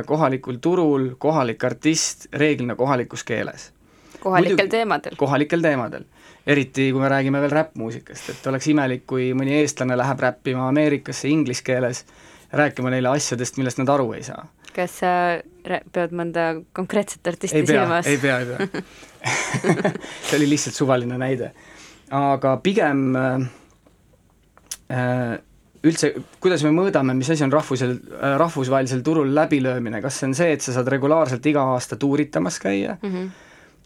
kohalikul 0.05 0.57
turul 0.61 1.05
kohalik 1.17 1.63
artist 1.63 2.25
reeglina 2.33 2.75
kohalikus 2.75 3.23
keeles. 3.23 3.71
kohalikel 4.19 4.57
Muidu, 4.57 4.69
teemadel? 4.69 5.15
kohalikel 5.15 5.61
teemadel. 5.61 6.03
Eriti, 6.47 6.89
kui 6.91 7.01
me 7.01 7.09
räägime 7.11 7.41
veel 7.43 7.53
räppmuusikast, 7.53 8.29
et 8.33 8.47
oleks 8.51 8.69
imelik, 8.71 9.05
kui 9.09 9.31
mõni 9.37 9.57
eestlane 9.59 9.97
läheb 9.99 10.23
räppima 10.23 10.67
Ameerikasse 10.69 11.29
inglise 11.29 11.65
keeles, 11.65 12.05
rääkima 12.55 12.93
neile 12.93 13.11
asjadest, 13.11 13.59
millest 13.59 13.81
nad 13.81 13.91
aru 13.95 14.13
ei 14.17 14.23
saa. 14.27 14.45
kas 14.75 14.99
sa 15.01 15.11
pead 15.65 16.13
mõnda 16.15 16.61
konkreetset 16.73 17.27
artisti 17.27 17.65
silmas? 17.65 18.07
ei 18.07 18.17
pea, 18.21 18.39
ei 18.39 18.45
pea 18.45 18.83
see 20.29 20.37
oli 20.37 20.47
lihtsalt 20.53 20.77
suvaline 20.77 21.17
näide. 21.19 21.51
aga 22.11 22.57
pigem 22.63 23.15
äh, 23.15 23.47
äh 24.89 25.37
üldse, 25.85 26.11
kuidas 26.43 26.63
me 26.65 26.71
mõõdame, 26.75 27.13
mis 27.15 27.29
asi 27.31 27.45
on 27.45 27.53
rahvusel, 27.53 27.93
äh, 28.19 28.33
rahvusvahelisel 28.41 29.03
turul 29.05 29.31
läbilöömine, 29.35 30.01
kas 30.03 30.19
see 30.19 30.29
on 30.29 30.35
see, 30.35 30.55
et 30.55 30.65
sa 30.65 30.75
saad 30.75 30.89
regulaarselt 30.91 31.45
iga 31.51 31.63
aasta 31.75 31.95
tuuritamas 31.99 32.59
käia 32.59 32.97
mm, 33.01 33.13
-hmm. 33.13 33.29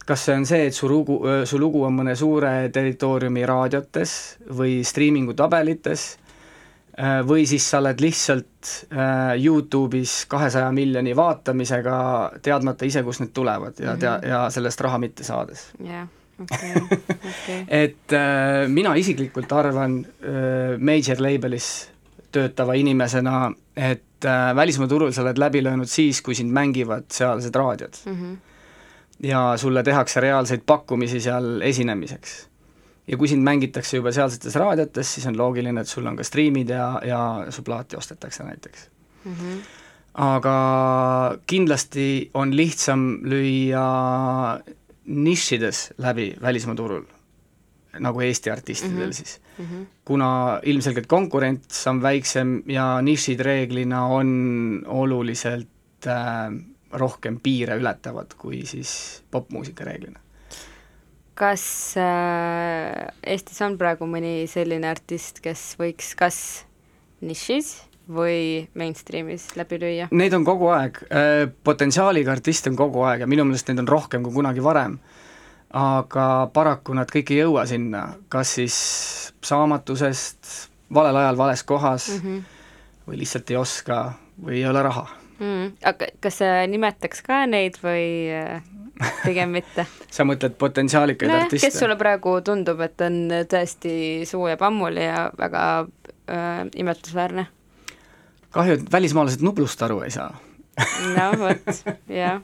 Kas 0.05 0.25
see 0.25 0.35
on 0.35 0.45
see, 0.45 0.67
et 0.67 0.75
su 0.75 0.89
lugu, 0.89 1.19
äh, 1.27 1.43
su 1.49 1.59
lugu 1.61 1.83
on 1.87 1.95
mõne 1.99 2.15
suure 2.19 2.69
territooriumi 2.73 3.45
raadiotes 3.47 4.17
või 4.57 4.81
striimingu 4.87 5.35
tabelites, 5.39 6.07
äh, 6.97 7.21
või 7.27 7.45
siis 7.49 7.67
sa 7.69 7.79
oled 7.83 8.01
lihtsalt 8.03 8.73
Youtube'is 9.43 10.23
kahesaja 10.31 10.71
miljoni 10.71 11.15
vaatamisega, 11.15 11.95
teadmata 12.41 12.85
ise, 12.87 13.03
kust 13.03 13.23
need 13.23 13.33
tulevad 13.35 13.79
ja 13.79 13.97
tea- 13.97 14.17
mm, 14.17 14.23
-hmm. 14.23 14.29
ja 14.29 14.49
sellest 14.49 14.81
raha 14.81 14.97
mitte 14.97 15.23
saades 15.23 15.71
yeah 15.83 16.07
okay, 16.41 16.73
okay. 17.31 17.65
et 17.67 18.13
äh, 18.13 18.67
mina 18.67 18.95
isiklikult 18.95 19.51
arvan 19.51 19.99
äh, 20.03 20.77
major 20.79 21.21
label'is 21.21 21.69
töötava 22.33 22.73
inimesena, 22.79 23.51
et 23.77 24.25
äh, 24.25 24.55
välismaa 24.55 24.89
turul 24.89 25.13
sa 25.13 25.21
oled 25.25 25.37
läbi 25.41 25.61
löönud 25.63 25.89
siis, 25.89 26.21
kui 26.25 26.35
sind 26.37 26.53
mängivad 26.53 27.09
sealsed 27.13 27.55
raadiod 27.55 27.99
mm. 28.05 28.17
-hmm. 28.17 28.37
Ja 29.23 29.53
sulle 29.57 29.83
tehakse 29.83 30.19
reaalseid 30.19 30.65
pakkumisi 30.65 31.21
seal 31.23 31.61
esinemiseks. 31.61 32.49
ja 33.07 33.17
kui 33.17 33.27
sind 33.27 33.43
mängitakse 33.43 33.97
juba 33.97 34.11
sealsetes 34.11 34.55
raadiotes, 34.55 35.13
siis 35.13 35.27
on 35.27 35.37
loogiline, 35.37 35.81
et 35.81 35.87
sul 35.87 36.05
on 36.07 36.15
ka 36.15 36.23
striimid 36.23 36.69
ja, 36.69 37.01
ja 37.05 37.21
su 37.49 37.63
plaati 37.63 37.97
ostetakse 37.99 38.43
näiteks 38.43 38.89
mm. 39.25 39.33
-hmm 39.33 39.63
aga 40.13 40.55
kindlasti 41.49 42.29
on 42.37 42.53
lihtsam 42.53 43.23
lüüa 43.25 44.59
nišides 45.05 45.93
läbi 45.97 46.33
välismaa 46.41 46.77
turul, 46.77 47.03
nagu 47.99 48.21
Eesti 48.21 48.51
artistidel 48.51 48.95
mm 48.95 49.09
-hmm. 49.09 49.13
siis 49.13 49.41
mm. 49.57 49.65
-hmm. 49.65 49.85
kuna 50.05 50.59
ilmselgelt 50.63 51.07
konkurents 51.07 51.87
on 51.87 52.01
väiksem 52.01 52.63
ja 52.67 53.01
nišid 53.01 53.39
reeglina 53.39 54.05
on 54.05 54.83
oluliselt 54.87 56.07
äh, 56.07 56.53
rohkem 56.99 57.39
piire 57.43 57.77
ületavad 57.79 58.35
kui 58.37 58.63
siis 58.69 59.23
popmuusika 59.31 59.85
reeglina. 59.87 60.19
kas 61.33 61.63
äh, 61.97 63.07
Eestis 63.25 63.61
on 63.65 63.77
praegu 63.77 64.05
mõni 64.05 64.43
selline 64.49 64.85
artist, 64.89 65.41
kes 65.41 65.73
võiks 65.79 66.13
kas 66.17 66.37
nišis 67.25 67.73
või 68.09 68.67
mainstreamis 68.77 69.47
läbi 69.57 69.79
lüüa? 69.81 70.07
Neid 70.11 70.35
on 70.37 70.45
kogu 70.45 70.69
aeg, 70.75 70.99
äh, 71.09 71.47
potentsiaaliga 71.63 72.35
artiste 72.35 72.69
on 72.69 72.77
kogu 72.77 73.01
aeg 73.07 73.25
ja 73.25 73.29
minu 73.29 73.47
meelest 73.47 73.71
neid 73.71 73.81
on 73.81 73.89
rohkem 73.89 74.23
kui 74.23 74.33
kunagi 74.41 74.63
varem. 74.63 74.99
aga 75.73 76.51
paraku 76.53 76.93
nad 76.93 77.09
kõik 77.09 77.31
ei 77.33 77.39
jõua 77.39 77.63
sinna, 77.65 78.03
kas 78.29 78.51
siis 78.59 78.75
saamatusest, 79.41 80.69
valel 80.93 81.17
ajal 81.17 81.37
vales 81.37 81.63
kohas 81.63 82.09
mm 82.09 82.19
-hmm. 82.21 82.43
või 83.07 83.17
lihtsalt 83.23 83.49
ei 83.49 83.57
oska 83.57 84.13
või 84.37 84.61
ei 84.61 84.67
ole 84.69 84.83
raha 84.83 85.22
mm.. 85.39 85.73
aga 85.89 86.11
kas 86.23 86.39
nimetaks 86.71 87.23
ka 87.25 87.43
neid 87.49 87.79
või 87.83 88.05
äh, 88.33 88.61
pigem 89.23 89.55
mitte? 89.57 89.87
sa 90.15 90.25
mõtled 90.27 90.57
potentsiaalikaid 90.59 91.31
nojah, 91.31 91.47
artiste? 91.47 91.67
kes 91.67 91.81
sulle 91.83 91.97
praegu 91.99 92.37
tundub, 92.45 92.81
et 92.85 93.01
on 93.05 93.19
tõesti 93.49 93.95
suu 94.29 94.47
ja 94.51 94.59
pammuli 94.59 95.05
ja 95.05 95.27
väga 95.39 95.65
äh, 95.83 96.63
imetlusväärne? 96.75 97.47
kahju, 98.53 98.77
et 98.77 98.91
välismaalased 98.91 99.41
Nublust 99.45 99.81
aru 99.81 100.03
ei 100.05 100.13
saa. 100.13 100.29
no 101.15 101.31
vot, 101.41 101.83
jah. 102.09 102.41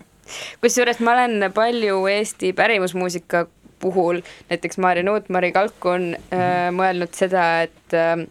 kusjuures 0.62 1.00
ma 1.06 1.16
olen 1.18 1.50
palju 1.54 2.02
Eesti 2.10 2.54
pärimusmuusika 2.58 3.46
puhul, 3.80 4.22
näiteks 4.50 4.78
Maarja 4.78 5.06
Nuut, 5.08 5.30
Mari 5.30 5.52
Kalkun 5.56 6.12
äh, 6.34 6.68
mõelnud 6.76 7.14
seda, 7.16 7.46
et 7.68 7.96
äh, 7.96 8.26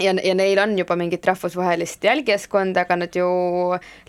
ja, 0.00 0.14
ja 0.24 0.34
neil 0.34 0.58
on 0.58 0.76
juba 0.78 0.96
mingit 0.96 1.26
rahvusvahelist 1.26 2.04
jälgijaskonda, 2.04 2.86
aga 2.86 2.96
nad 2.96 3.16
ju 3.16 3.26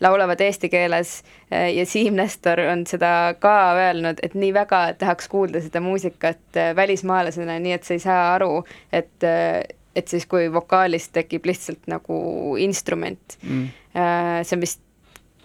laulavad 0.03 0.41
eesti 0.41 0.69
keeles 0.69 1.21
äh, 1.51 1.69
ja 1.75 1.85
Siim 1.85 2.17
Nestor 2.19 2.61
on 2.71 2.85
seda 2.89 3.33
ka 3.39 3.55
öelnud, 3.77 4.21
et 4.23 4.35
nii 4.37 4.53
väga 4.55 4.81
tahaks 4.99 5.29
kuulda 5.31 5.61
seda 5.63 5.81
muusikat 5.83 6.59
äh, 6.59 6.73
välismaalasena, 6.75 7.59
nii 7.63 7.75
et 7.77 7.87
sa 7.87 7.97
ei 7.97 8.03
saa 8.03 8.21
aru, 8.35 8.63
et 8.91 9.27
äh, 9.27 9.63
et 9.97 10.11
siis, 10.11 10.27
kui 10.29 10.45
vokaalis 10.53 11.07
tekib 11.09 11.47
lihtsalt 11.49 11.87
nagu 11.89 12.17
instrument 12.61 13.39
Mm. 13.41 13.69
See 14.45 14.53
on 14.53 14.61
vist, 14.61 14.81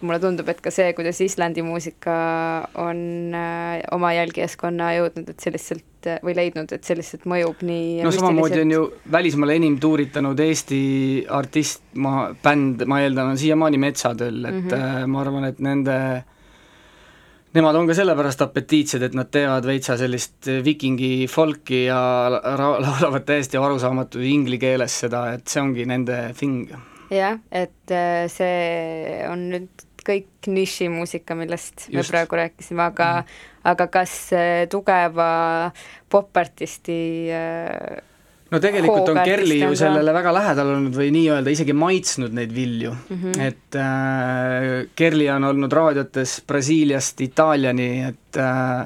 mulle 0.03 0.19
tundub, 0.23 0.49
et 0.51 0.59
ka 0.63 0.71
see, 0.73 0.91
kuidas 0.97 1.21
Islandi 1.23 1.63
muusika 1.65 2.15
on 2.81 3.33
äh, 3.37 3.79
oma 3.95 4.13
jälgijaskonna 4.17 4.91
jõudnud, 4.97 5.31
et 5.33 5.45
see 5.45 5.53
lihtsalt 5.55 6.09
äh, 6.11 6.19
või 6.25 6.35
leidnud, 6.37 6.71
et 6.75 6.83
see 6.83 6.97
lihtsalt 6.99 7.25
mõjub 7.29 7.63
nii 7.67 8.03
no 8.05 8.11
samamoodi 8.15 8.61
on 8.65 8.75
ju 8.75 8.83
välismaal 9.11 9.55
enim 9.55 9.79
tuuritanud 9.83 10.43
Eesti 10.43 10.83
artist, 11.31 11.85
ma, 11.95 12.27
bänd, 12.43 12.85
ma 12.89 13.01
eeldan, 13.05 13.33
on 13.33 13.41
siiamaani 13.41 13.81
Metsatöll, 13.81 14.45
et 14.45 14.61
mm. 14.61 14.69
-hmm. 14.69 15.09
ma 15.15 15.25
arvan, 15.25 15.49
et 15.49 15.63
nende 15.63 15.97
Nemad 17.53 17.77
on 17.77 17.85
ka 17.85 17.93
sellepärast 17.93 18.41
apetiitsed, 18.41 19.03
et 19.05 19.13
nad 19.13 19.27
teevad 19.29 19.65
veitsa 19.69 19.93
sellist 19.99 20.47
vikingi 20.65 21.27
folki 21.29 21.83
ja 21.85 21.99
laulavad 22.33 23.27
täiesti 23.27 23.59
arusaamatu 23.61 24.23
ingli 24.25 24.57
keeles 24.57 24.95
seda, 25.03 25.27
et 25.35 25.45
see 25.45 25.61
ongi 25.61 25.85
nende 25.85 26.17
thing. 26.39 26.71
jah, 27.13 27.37
et 27.51 27.93
äh, 27.93 28.25
see 28.25 29.21
on 29.29 29.51
nüüd 29.51 29.85
kõik 30.05 30.47
nišimuusika, 30.47 31.35
millest 31.35 31.87
me 31.89 32.01
Just. 32.01 32.11
praegu 32.13 32.39
rääkisime, 32.39 32.83
aga 32.83 33.09
mm. 33.21 33.43
aga 33.73 33.87
kas 33.87 34.15
äh, 34.35 34.63
tugeva 34.71 35.29
popartisti 36.09 36.97
äh, 37.33 38.01
no 38.53 38.59
tegelikult 38.61 39.09
on 39.13 39.21
Kerli 39.25 39.59
ju 39.61 39.75
sellele 39.77 40.13
väga 40.15 40.33
lähedal 40.35 40.73
olnud 40.75 40.97
või 40.97 41.09
nii-öelda 41.15 41.53
isegi 41.53 41.75
maitsnud 41.77 42.35
neid 42.37 42.53
vilju 42.55 42.91
mm. 42.93 43.21
-hmm. 43.21 43.47
et 43.47 43.79
äh, 43.79 44.67
Kerli 44.95 45.29
on 45.33 45.49
olnud 45.49 45.73
raadiotes 45.73 46.41
Brasiiliast 46.47 47.21
Itaaliani, 47.21 47.89
et 48.09 48.37
äh, 48.37 48.85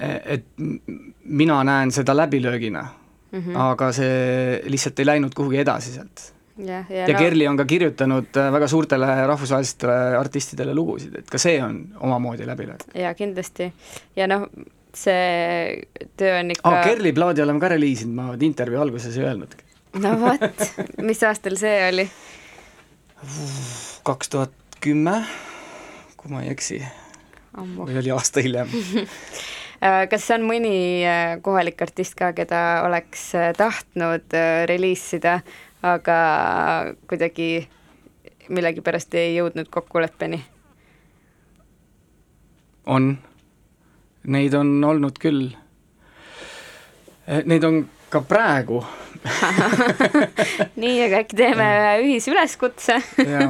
et 0.00 0.46
mina 1.24 1.58
näen 1.64 1.90
seda 1.92 2.14
läbilöögina 2.16 2.86
mm. 3.32 3.40
-hmm. 3.40 3.56
aga 3.56 3.92
see 3.92 4.62
lihtsalt 4.64 4.98
ei 4.98 5.06
läinud 5.06 5.34
kuhugi 5.34 5.58
edasi 5.58 5.92
sealt. 5.92 6.32
jah, 6.66 6.90
ja, 6.90 7.06
ja 7.08 7.18
Kerli 7.18 7.46
on 7.48 7.56
ka 7.56 7.64
kirjutanud 7.68 8.36
äh, 8.36 8.50
väga 8.52 8.68
suurtele 8.68 9.08
rahvusvahelistele 9.30 9.96
artistidele 10.18 10.74
lugusid, 10.74 11.16
et 11.22 11.30
ka 11.30 11.40
see 11.40 11.58
on 11.62 11.80
omamoodi 12.00 12.46
läbilöök. 12.46 12.84
jaa, 12.94 13.14
kindlasti. 13.14 13.70
ja 14.16 14.28
noh, 14.30 14.46
see 14.96 15.82
töö 16.18 16.38
on 16.40 16.54
ikka 16.54 16.70
aa, 16.70 16.82
Kerli 16.84 17.12
plaadi 17.16 17.44
oleme 17.44 17.62
ka 17.62 17.70
reliisinud, 17.74 18.16
ma 18.16 18.34
intervjuu 18.50 18.82
alguses 18.82 19.16
ei 19.16 19.28
öelnudki. 19.28 19.64
no 20.02 20.16
vot, 20.20 20.66
mis 21.10 21.22
aastal 21.28 21.58
see 21.60 21.76
oli? 21.88 22.08
kaks 24.06 24.32
tuhat 24.32 24.52
kümme, 24.80 25.20
kui 26.16 26.32
ma 26.32 26.44
ei 26.44 26.52
eksi, 26.54 26.80
või 27.54 27.98
oli 28.02 28.12
aasta 28.16 28.44
hiljem. 28.44 28.70
Äh, 29.80 30.02
kas 30.12 30.26
on 30.34 30.42
mõni 30.44 31.00
äh, 31.08 31.38
kohalik 31.40 31.80
artist 31.80 32.12
ka, 32.12 32.34
keda 32.36 32.82
oleks 32.84 33.22
tahtnud 33.56 34.34
reliisida, 34.68 35.38
aga 35.82 36.16
kuidagi 37.08 37.68
millegipärast 38.50 39.14
ei 39.14 39.36
jõudnud 39.36 39.70
kokkuleppeni? 39.72 40.42
on, 42.90 43.12
neid 44.26 44.54
on 44.54 44.72
olnud 44.84 45.18
küll. 45.22 45.50
Neid 47.46 47.64
on 47.64 47.84
ka 48.10 48.22
praegu 48.26 48.80
nii, 50.80 50.96
aga 51.04 51.20
äkki 51.20 51.36
teeme 51.38 51.66
ühe 51.76 51.90
ühisüleskutse? 52.06 52.96
ja 53.28 53.44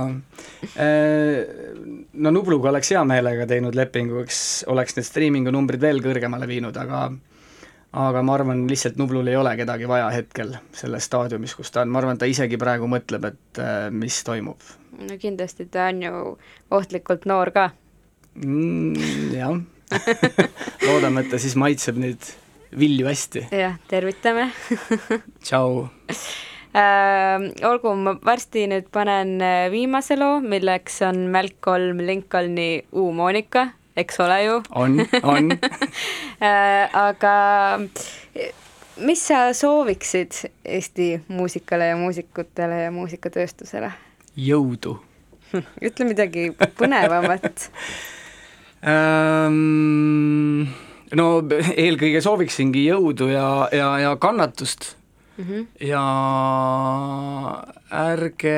no 2.12 2.32
Nubluga 2.34 2.72
oleks 2.72 2.90
hea 2.92 3.02
meelega 3.06 3.46
teinud 3.48 3.78
lepingu, 3.78 4.24
eks 4.26 4.40
oleks 4.70 4.98
need 4.98 5.06
striimingu 5.06 5.54
numbrid 5.54 5.80
veel 5.82 6.02
kõrgemale 6.04 6.48
viinud, 6.50 6.76
aga 6.76 7.06
aga 7.92 8.22
ma 8.22 8.34
arvan, 8.36 8.66
lihtsalt 8.70 8.98
Nublul 9.00 9.26
ei 9.32 9.36
ole 9.36 9.56
kedagi 9.58 9.88
vaja 9.90 10.10
hetkel 10.14 10.54
selles 10.76 11.08
staadiumis, 11.10 11.56
kus 11.58 11.72
ta 11.74 11.82
on, 11.82 11.90
ma 11.90 12.02
arvan, 12.02 12.18
ta 12.18 12.28
isegi 12.30 12.58
praegu 12.60 12.86
mõtleb, 12.90 13.32
et 13.32 13.62
äh, 13.62 13.88
mis 13.90 14.22
toimub 14.26 14.62
no 14.98 15.16
kindlasti 15.20 15.66
ta 15.70 15.88
on 15.90 16.02
ju 16.02 16.12
ohtlikult 16.70 17.26
noor 17.30 17.50
ka. 17.54 17.70
mm,. 18.34 19.32
jah, 19.34 19.56
loodame, 20.86 21.24
et 21.24 21.32
ta 21.32 21.40
siis 21.40 21.56
maitseb 21.58 21.98
neid 22.00 22.30
vilju 22.76 23.08
hästi. 23.08 23.46
jah, 23.54 23.78
tervitame 23.90 24.50
tšau. 25.46 25.88
äh,. 26.74 27.48
olgu, 27.70 27.94
ma 27.96 28.16
varsti 28.24 28.66
nüüd 28.70 28.90
panen 28.92 29.38
äh, 29.44 29.66
viimase 29.72 30.18
loo, 30.18 30.40
milleks 30.40 31.00
on 31.06 31.28
Malcolm 31.32 32.02
Lincolni 32.06 32.70
U 32.92 33.10
Monika, 33.16 33.70
eks 34.00 34.20
ole 34.24 34.38
ju 34.44 34.56
on, 34.74 35.00
on 35.22 35.52
Äh, 36.40 36.88
aga 36.96 37.32
mis 39.04 39.20
sa 39.28 39.50
sooviksid 39.52 40.38
Eesti 40.64 41.20
muusikale 41.28 41.90
ja 41.90 41.96
muusikutele 42.00 42.86
ja 42.86 42.90
muusikatööstusele? 42.94 43.90
jõudu 44.40 44.94
ütle 45.86 46.06
midagi 46.08 46.46
põnevamat. 46.78 47.66
ähm,. 48.92 50.70
no 51.12 51.26
eelkõige 51.74 52.22
sooviksingi 52.24 52.86
jõudu 52.86 53.28
ja, 53.34 53.68
ja, 53.76 53.90
ja 54.06 54.14
kannatust 54.16 54.94
mm. 55.36 55.44
-hmm. 55.44 55.66
ja 55.90 56.04
ärge 58.00 58.56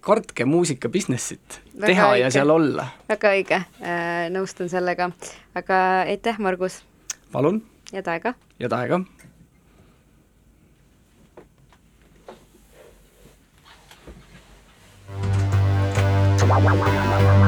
kartke 0.00 0.44
muusika 0.44 0.88
business'it 0.88 1.60
teha 1.80 2.12
õige. 2.12 2.22
ja 2.22 2.30
seal 2.34 2.50
olla. 2.52 2.86
väga 3.08 3.34
õige, 3.36 3.62
nõustun 4.34 4.70
sellega. 4.72 5.10
aga 5.54 5.82
aitäh, 6.06 6.38
Margus, 6.38 6.82
palun, 7.32 7.62
head 7.92 8.08
aega. 8.08 8.34
head 8.60 8.78
aega 8.78 9.04
Wow, 16.42 16.60
wow, 16.60 16.74
wow, 16.76 16.84
wow, 16.84 17.22
wow. 17.24 17.41